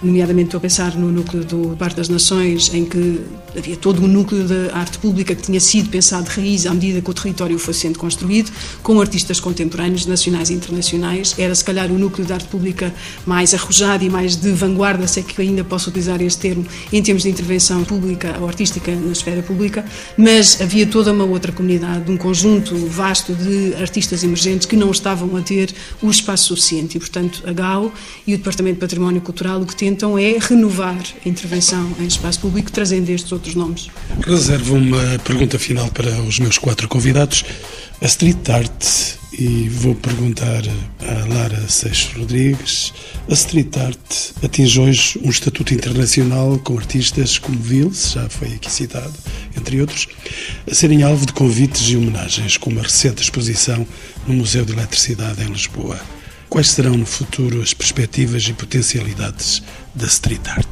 nomeadamente 0.04 0.46
estou 0.46 0.58
a 0.58 0.60
pensar 0.60 0.94
no 0.96 1.10
núcleo 1.10 1.44
do 1.44 1.76
Bar 1.76 1.94
das 1.94 2.08
Nações, 2.08 2.72
em 2.72 2.84
que 2.84 3.20
havia 3.56 3.76
todo 3.76 4.02
um 4.02 4.06
núcleo 4.06 4.44
de 4.44 4.70
arte 4.70 4.98
pública 4.98 5.34
que 5.34 5.42
tinha 5.42 5.60
sido 5.60 5.88
pensado 5.88 6.28
de 6.28 6.30
raiz 6.30 6.66
à 6.66 6.74
medida 6.74 7.00
que 7.00 7.10
o 7.10 7.14
território 7.14 7.58
foi 7.58 7.74
sendo 7.74 7.98
construído, 7.98 8.50
com 8.82 9.00
artistas 9.00 9.40
contemporâneos, 9.40 10.06
nacionais 10.06 10.50
e 10.50 10.54
internacionais. 10.54 11.34
Era, 11.38 11.54
se 11.54 11.64
calhar, 11.64 11.90
o 11.90 11.98
núcleo 11.98 12.26
de 12.26 12.32
arte 12.32 12.48
pública 12.48 12.92
mais 13.24 13.54
arrojado 13.54 14.04
e 14.04 14.10
mais 14.10 14.36
de 14.36 14.50
vanguarda, 14.52 15.06
sei 15.06 15.22
que 15.22 15.40
ainda 15.40 15.64
posso 15.64 15.90
utilizar 15.90 16.20
este 16.20 16.40
termo, 16.40 16.66
em 16.92 17.02
termos 17.02 17.22
de 17.22 17.30
intervenção 17.30 17.84
pública 17.84 18.36
ou 18.40 18.48
artística 18.48 18.94
na 18.94 19.12
esfera 19.12 19.42
pública, 19.42 19.84
mas 20.16 20.60
havia 20.60 20.86
toda 20.86 21.12
uma 21.12 21.24
outra 21.24 21.52
comunidade, 21.52 22.10
um 22.10 22.16
conjunto 22.16 22.76
vasto 22.86 23.34
de 23.34 23.74
artistas 23.80 24.22
emergentes 24.22 24.66
que 24.66 24.76
não 24.76 24.90
estavam 24.90 25.36
a 25.36 25.40
ter 25.40 25.72
o 26.02 26.10
espaço 26.10 26.48
suficiente 26.48 26.96
e, 26.96 27.00
portanto, 27.00 27.42
a 27.46 27.52
GAU 27.52 27.92
e 28.26 28.34
o 28.34 28.38
Departamento 28.38 28.74
de 28.74 28.80
Património 28.80 29.20
Cultural 29.20 29.60
o 29.60 29.66
que 29.66 29.74
tentam 29.94 30.18
é 30.18 30.36
renovar 30.40 31.00
a 31.24 31.28
intervenção 31.28 31.92
em 32.00 32.06
espaço 32.06 32.40
público, 32.40 32.70
trazendo 32.72 33.08
estes 33.10 33.30
outros 33.30 33.54
nomes. 33.54 33.88
Reservo 34.26 34.74
uma 34.74 35.18
pergunta 35.20 35.56
final 35.56 35.88
para 35.88 36.10
os 36.22 36.40
meus 36.40 36.58
quatro 36.58 36.88
convidados. 36.88 37.44
A 38.02 38.06
street 38.06 38.48
art, 38.48 38.84
e 39.38 39.68
vou 39.68 39.94
perguntar 39.94 40.62
à 41.00 41.32
Lara 41.32 41.68
Seixas 41.68 42.12
Rodrigues, 42.14 42.92
a 43.30 43.34
street 43.34 43.76
art 43.76 44.32
atinge 44.42 44.80
hoje 44.80 45.20
um 45.22 45.30
estatuto 45.30 45.72
internacional 45.72 46.58
com 46.58 46.76
artistas 46.76 47.38
como 47.38 47.56
Vils, 47.58 48.12
já 48.12 48.28
foi 48.28 48.48
aqui 48.48 48.70
citado, 48.70 49.14
entre 49.56 49.80
outros, 49.80 50.08
a 50.68 50.74
serem 50.74 51.04
alvo 51.04 51.24
de 51.24 51.32
convites 51.32 51.88
e 51.88 51.96
homenagens, 51.96 52.56
como 52.56 52.80
a 52.80 52.82
recente 52.82 53.22
exposição 53.22 53.86
no 54.26 54.34
Museu 54.34 54.64
de 54.64 54.72
Eletricidade 54.72 55.40
em 55.42 55.52
Lisboa. 55.52 55.98
Quais 56.48 56.70
serão 56.70 56.96
no 56.96 57.06
futuro 57.06 57.62
as 57.62 57.74
perspectivas 57.74 58.44
e 58.44 58.52
potencialidades 58.52 59.62
da 59.94 60.06
street 60.06 60.46
art? 60.48 60.66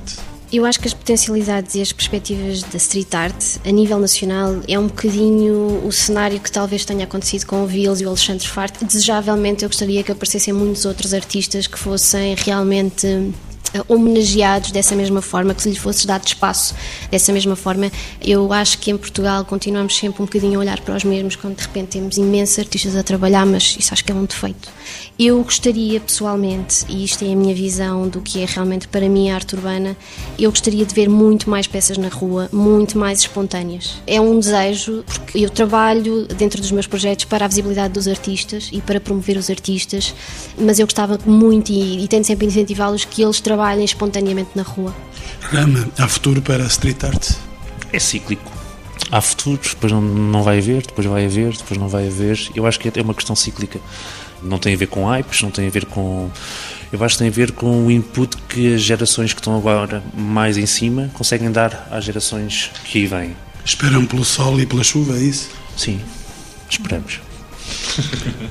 Eu 0.53 0.67
acho 0.67 0.79
que 0.79 0.87
as 0.87 0.93
potencialidades 0.93 1.75
e 1.77 1.81
as 1.81 1.93
perspectivas 1.93 2.63
da 2.63 2.77
street 2.77 3.15
art 3.15 3.43
a 3.65 3.71
nível 3.71 3.99
nacional 3.99 4.61
é 4.69 4.79
um 4.79 4.87
bocadinho 4.87 5.81
o 5.87 5.91
cenário 5.91 6.39
que 6.39 6.53
talvez 6.53 6.85
tenha 6.85 7.05
acontecido 7.05 7.47
com 7.47 7.65
o 7.65 7.67
Vils 7.67 8.03
e 8.03 8.05
o 8.05 8.09
Alexandre 8.09 8.47
Farte. 8.47 8.85
Desejavelmente 8.85 9.63
eu 9.63 9.71
gostaria 9.71 10.03
que 10.03 10.13
aparecessem 10.13 10.53
muitos 10.53 10.85
outros 10.85 11.15
artistas 11.15 11.67
que 11.67 11.79
fossem 11.79 12.35
realmente 12.35 13.33
homenageados 13.89 14.71
dessa 14.71 14.95
mesma 14.95 15.23
forma, 15.23 15.55
que 15.55 15.63
se 15.63 15.71
lhe 15.71 15.79
fosse 15.79 16.07
dado 16.07 16.27
espaço 16.27 16.75
dessa 17.11 17.33
mesma 17.33 17.57
forma. 17.57 17.91
Eu 18.21 18.53
acho 18.53 18.79
que 18.79 18.91
em 18.91 18.97
Portugal 18.97 19.45
continuamos 19.45 19.97
sempre 19.97 20.23
um 20.23 20.27
bocadinho 20.27 20.59
a 20.59 20.61
olhar 20.61 20.81
para 20.81 20.95
os 20.95 21.05
mesmos, 21.05 21.37
quando 21.37 21.57
de 21.57 21.63
repente 21.63 21.89
temos 21.89 22.17
imensos 22.17 22.59
artistas 22.59 22.97
a 22.97 23.03
trabalhar, 23.03 23.47
mas 23.47 23.77
isso 23.79 23.93
acho 23.93 24.05
que 24.05 24.13
é 24.13 24.15
um 24.15 24.25
defeito. 24.25 24.69
Eu 25.19 25.43
gostaria 25.43 26.01
pessoalmente, 26.01 26.85
e 26.89 27.05
isto 27.05 27.25
é 27.25 27.33
a 27.33 27.37
minha 27.37 27.55
visão 27.55 28.09
do 28.09 28.21
que 28.21 28.43
é 28.43 28.47
realmente 28.47 28.89
para 28.89 29.09
mim 29.09 29.31
a 29.31 29.35
arte 29.35 29.55
urbana, 29.55 29.97
eu 30.39 30.51
gostaria 30.51 30.85
de 30.85 30.95
ver 30.95 31.09
muito 31.09 31.49
mais 31.49 31.67
peças 31.67 31.97
na 31.97 32.09
rua, 32.09 32.49
muito 32.53 32.99
mais 32.99 33.21
espontâneas. 33.21 33.97
É 34.07 34.21
um 34.21 34.39
desejo, 34.39 35.05
porque 35.07 35.39
eu 35.39 35.51
trabalho 35.51 36.27
dentro 36.27 36.61
dos 36.61 36.71
meus 36.71 36.87
projetos 36.87 37.25
para 37.25 37.45
a 37.45 37.49
visibilidade 37.49 37.95
dos 37.95 38.09
artistas 38.09 38.69
e 38.73 38.81
para 38.81 39.01
promover 39.01 39.37
os 39.37 39.49
artistas, 39.49 40.15
mas 40.59 40.79
eu 40.79 40.87
gostava 40.87 41.19
muito 41.25 41.71
e, 41.71 42.05
e 42.05 42.09
tento 42.09 42.27
sempre 42.27 42.47
incentivá-los 42.47 43.05
que 43.05 43.23
eles 43.23 43.41
trabalhem 43.41 43.52
trabalhem 43.53 43.85
espontaneamente 43.85 44.51
na 44.55 44.63
rua. 44.63 44.95
Rama, 45.43 45.87
há 45.99 46.09
futuro 46.09 46.41
para 46.41 46.65
a 46.65 46.67
street 46.67 47.05
art? 47.05 47.33
É 47.93 47.99
cíclico. 47.99 48.51
Há 49.11 49.21
futuro, 49.21 49.61
depois 49.63 49.93
não, 49.93 50.01
não 50.01 50.43
vai 50.43 50.59
haver, 50.59 50.87
depois 50.87 51.07
vai 51.07 51.27
haver, 51.27 51.55
depois 51.55 51.79
não 51.79 51.87
vai 51.87 52.09
haver. 52.09 52.39
Eu 52.55 52.67
acho 52.67 52.81
que 52.81 52.89
é 52.89 53.03
uma 53.03 53.13
questão 53.13 53.37
cíclica. 53.37 53.79
Não 54.43 54.59
tem 54.59 54.73
a 54.73 54.77
ver 54.77 54.87
com 54.87 55.05
hypes, 55.05 55.43
não 55.43 55.51
tem 55.51 55.67
a 55.67 55.71
ver 55.71 55.85
com. 55.85 56.31
Eu 56.91 57.05
acho 57.05 57.15
que 57.15 57.19
tem 57.19 57.29
a 57.29 57.31
ver 57.31 57.53
com 57.53 57.87
o 57.87 57.91
input 57.91 58.39
que 58.49 58.75
as 58.75 58.81
gerações 58.81 59.35
que 59.35 59.41
estão 59.41 59.55
agora 59.55 60.03
mais 60.15 60.57
em 60.57 60.67
cima 60.67 61.11
conseguem 61.13 61.53
dar 61.53 61.89
às 61.91 62.05
gerações 62.05 62.71
que 62.85 63.01
aí 63.01 63.07
vêm. 63.07 63.37
Esperam 63.65 64.07
pelo 64.07 64.25
sol 64.25 64.59
e 64.61 64.65
pela 64.65 64.83
chuva, 64.83 65.19
é 65.19 65.21
isso? 65.21 65.51
Sim, 65.77 66.01
esperamos. 66.71 67.21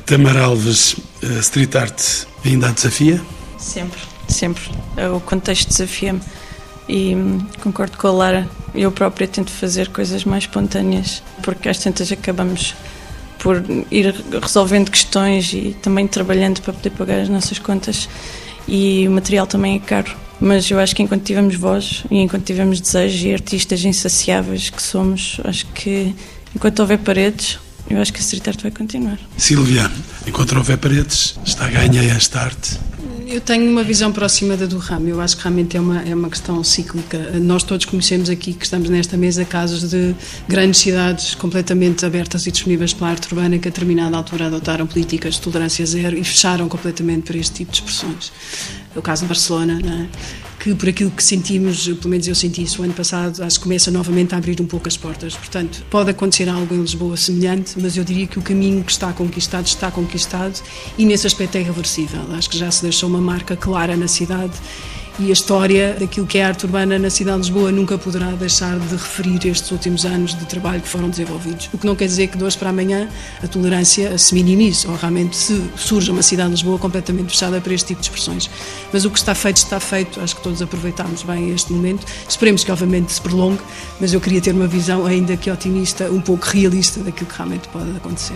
Tamar 0.05 0.37
Alves, 0.37 0.95
a 1.23 1.39
street 1.39 1.75
art 1.75 2.01
ainda 2.45 2.69
a 2.69 2.71
desafia? 2.71 3.19
Sempre 3.57 4.10
sempre. 4.31 4.63
O 5.15 5.19
contexto 5.19 5.69
desafia-me. 5.69 6.21
E 6.87 7.15
hum, 7.15 7.45
concordo 7.61 7.97
com 7.97 8.07
a 8.07 8.11
Lara, 8.11 8.49
eu 8.73 8.91
própria 8.91 9.27
tento 9.27 9.51
fazer 9.51 9.89
coisas 9.89 10.25
mais 10.25 10.43
espontâneas, 10.43 11.23
porque 11.41 11.69
às 11.69 11.77
tantas 11.77 12.11
acabamos 12.11 12.75
por 13.39 13.63
ir 13.89 14.13
resolvendo 14.41 14.89
questões 14.89 15.51
e 15.53 15.75
também 15.81 16.07
trabalhando 16.07 16.61
para 16.61 16.73
poder 16.73 16.91
pagar 16.91 17.19
as 17.19 17.29
nossas 17.29 17.59
contas. 17.59 18.07
E 18.67 19.07
o 19.07 19.11
material 19.11 19.47
também 19.47 19.75
é 19.75 19.79
caro. 19.79 20.15
Mas 20.39 20.69
eu 20.69 20.79
acho 20.79 20.95
que 20.95 21.03
enquanto 21.03 21.23
tivermos 21.23 21.55
voz 21.55 22.03
e 22.09 22.17
enquanto 22.17 22.43
tivermos 22.43 22.81
desejos 22.81 23.23
e 23.23 23.33
artistas 23.33 23.83
insaciáveis 23.83 24.69
que 24.69 24.81
somos, 24.81 25.39
acho 25.43 25.65
que 25.67 26.15
enquanto 26.55 26.79
houver 26.79 26.97
paredes, 26.99 27.59
eu 27.89 28.01
acho 28.01 28.11
que 28.11 28.19
a 28.19 28.21
street 28.21 28.47
art 28.47 28.61
vai 28.61 28.71
continuar. 28.71 29.19
Silvia, 29.37 29.89
enquanto 30.25 30.55
houver 30.55 30.77
paredes, 30.77 31.37
está 31.45 31.65
a 31.65 31.69
ganhar 31.69 32.03
esta 32.03 32.41
arte. 32.41 32.79
Eu 33.31 33.39
tenho 33.39 33.71
uma 33.71 33.81
visão 33.81 34.11
próxima 34.11 34.57
da 34.57 34.65
do 34.65 34.77
Ramo. 34.77 35.07
Eu 35.07 35.21
acho 35.21 35.37
que 35.37 35.43
realmente 35.43 35.77
é 35.77 35.79
uma, 35.79 36.01
é 36.01 36.13
uma 36.13 36.29
questão 36.29 36.61
cíclica. 36.65 37.17
Nós 37.39 37.63
todos 37.63 37.85
conhecemos 37.85 38.29
aqui 38.29 38.51
que 38.51 38.65
estamos 38.65 38.89
nesta 38.89 39.15
mesa 39.15 39.45
casos 39.45 39.89
de 39.89 40.13
grandes 40.49 40.81
cidades 40.81 41.33
completamente 41.33 42.05
abertas 42.05 42.45
e 42.45 42.51
disponíveis 42.51 42.93
para 42.93 43.07
a 43.07 43.09
arte 43.11 43.33
urbana 43.33 43.57
que 43.57 43.69
a 43.69 43.71
determinada 43.71 44.17
altura 44.17 44.47
adotaram 44.47 44.85
políticas 44.85 45.35
de 45.35 45.41
tolerância 45.43 45.85
zero 45.85 46.17
e 46.17 46.25
fecharam 46.25 46.67
completamente 46.67 47.23
para 47.23 47.37
este 47.37 47.53
tipo 47.53 47.71
de 47.71 47.77
expressões. 47.77 48.33
É 48.93 48.99
o 48.99 49.01
caso 49.01 49.21
de 49.21 49.29
Barcelona, 49.29 49.79
não 49.81 49.93
é? 49.93 50.07
Que 50.61 50.75
por 50.75 50.87
aquilo 50.87 51.09
que 51.09 51.23
sentimos, 51.23 51.87
pelo 51.87 52.09
menos 52.09 52.27
eu 52.27 52.35
senti 52.35 52.61
isso 52.61 52.83
o 52.83 52.85
ano 52.85 52.93
passado, 52.93 53.43
acho 53.43 53.57
que 53.57 53.63
começa 53.63 53.89
novamente 53.89 54.35
a 54.35 54.37
abrir 54.37 54.61
um 54.61 54.67
pouco 54.67 54.87
as 54.87 54.95
portas. 54.95 55.35
Portanto, 55.35 55.83
pode 55.89 56.11
acontecer 56.11 56.47
algo 56.47 56.75
em 56.75 56.81
Lisboa 56.81 57.17
semelhante, 57.17 57.79
mas 57.81 57.97
eu 57.97 58.03
diria 58.03 58.27
que 58.27 58.37
o 58.37 58.43
caminho 58.43 58.83
que 58.83 58.91
está 58.91 59.11
conquistado 59.11 59.65
está 59.65 59.89
conquistado 59.89 60.61
e 60.99 61.03
nesse 61.03 61.25
aspecto 61.25 61.55
é 61.55 61.61
irreversível. 61.61 62.21
Acho 62.33 62.47
que 62.47 62.59
já 62.59 62.69
se 62.69 62.83
deixou 62.83 63.09
uma 63.09 63.19
marca 63.19 63.55
clara 63.55 63.97
na 63.97 64.07
cidade 64.07 64.53
e 65.19 65.29
a 65.29 65.33
história 65.33 65.95
daquilo 65.99 66.25
que 66.25 66.37
é 66.37 66.43
a 66.43 66.47
arte 66.47 66.65
urbana 66.65 66.97
na 66.97 67.09
cidade 67.09 67.41
de 67.41 67.49
Lisboa 67.49 67.71
nunca 67.71 67.97
poderá 67.97 68.31
deixar 68.31 68.77
de 68.79 68.91
referir 68.95 69.47
estes 69.47 69.69
últimos 69.71 70.05
anos 70.05 70.33
de 70.33 70.45
trabalho 70.45 70.81
que 70.81 70.87
foram 70.87 71.09
desenvolvidos. 71.09 71.69
O 71.73 71.77
que 71.77 71.85
não 71.85 71.95
quer 71.95 72.05
dizer 72.05 72.27
que 72.27 72.37
de 72.37 72.43
hoje 72.43 72.57
para 72.57 72.69
amanhã 72.69 73.09
a 73.43 73.47
tolerância 73.47 74.17
se 74.17 74.33
minimize 74.33 74.87
ou 74.87 74.95
realmente 74.95 75.35
se 75.35 75.61
surja 75.75 76.11
uma 76.11 76.21
cidade 76.21 76.49
de 76.49 76.55
Lisboa 76.55 76.79
completamente 76.79 77.29
fechada 77.29 77.59
para 77.61 77.73
este 77.73 77.87
tipo 77.87 78.01
de 78.01 78.07
expressões. 78.07 78.49
Mas 78.91 79.05
o 79.05 79.11
que 79.11 79.19
está 79.19 79.35
feito, 79.35 79.57
está 79.57 79.79
feito. 79.79 80.19
Acho 80.19 80.35
que 80.35 80.41
todos 80.41 80.61
aproveitámos 80.61 81.23
bem 81.23 81.53
este 81.53 81.71
momento. 81.71 82.05
Esperemos 82.27 82.63
que, 82.63 82.71
obviamente, 82.71 83.11
se 83.11 83.21
prolongue, 83.21 83.61
mas 83.99 84.13
eu 84.13 84.21
queria 84.21 84.41
ter 84.41 84.53
uma 84.53 84.67
visão, 84.67 85.05
ainda 85.05 85.35
que 85.37 85.49
otimista, 85.51 86.09
um 86.09 86.21
pouco 86.21 86.45
realista 86.45 86.99
daquilo 87.01 87.29
que 87.29 87.37
realmente 87.37 87.67
pode 87.69 87.89
acontecer. 87.95 88.35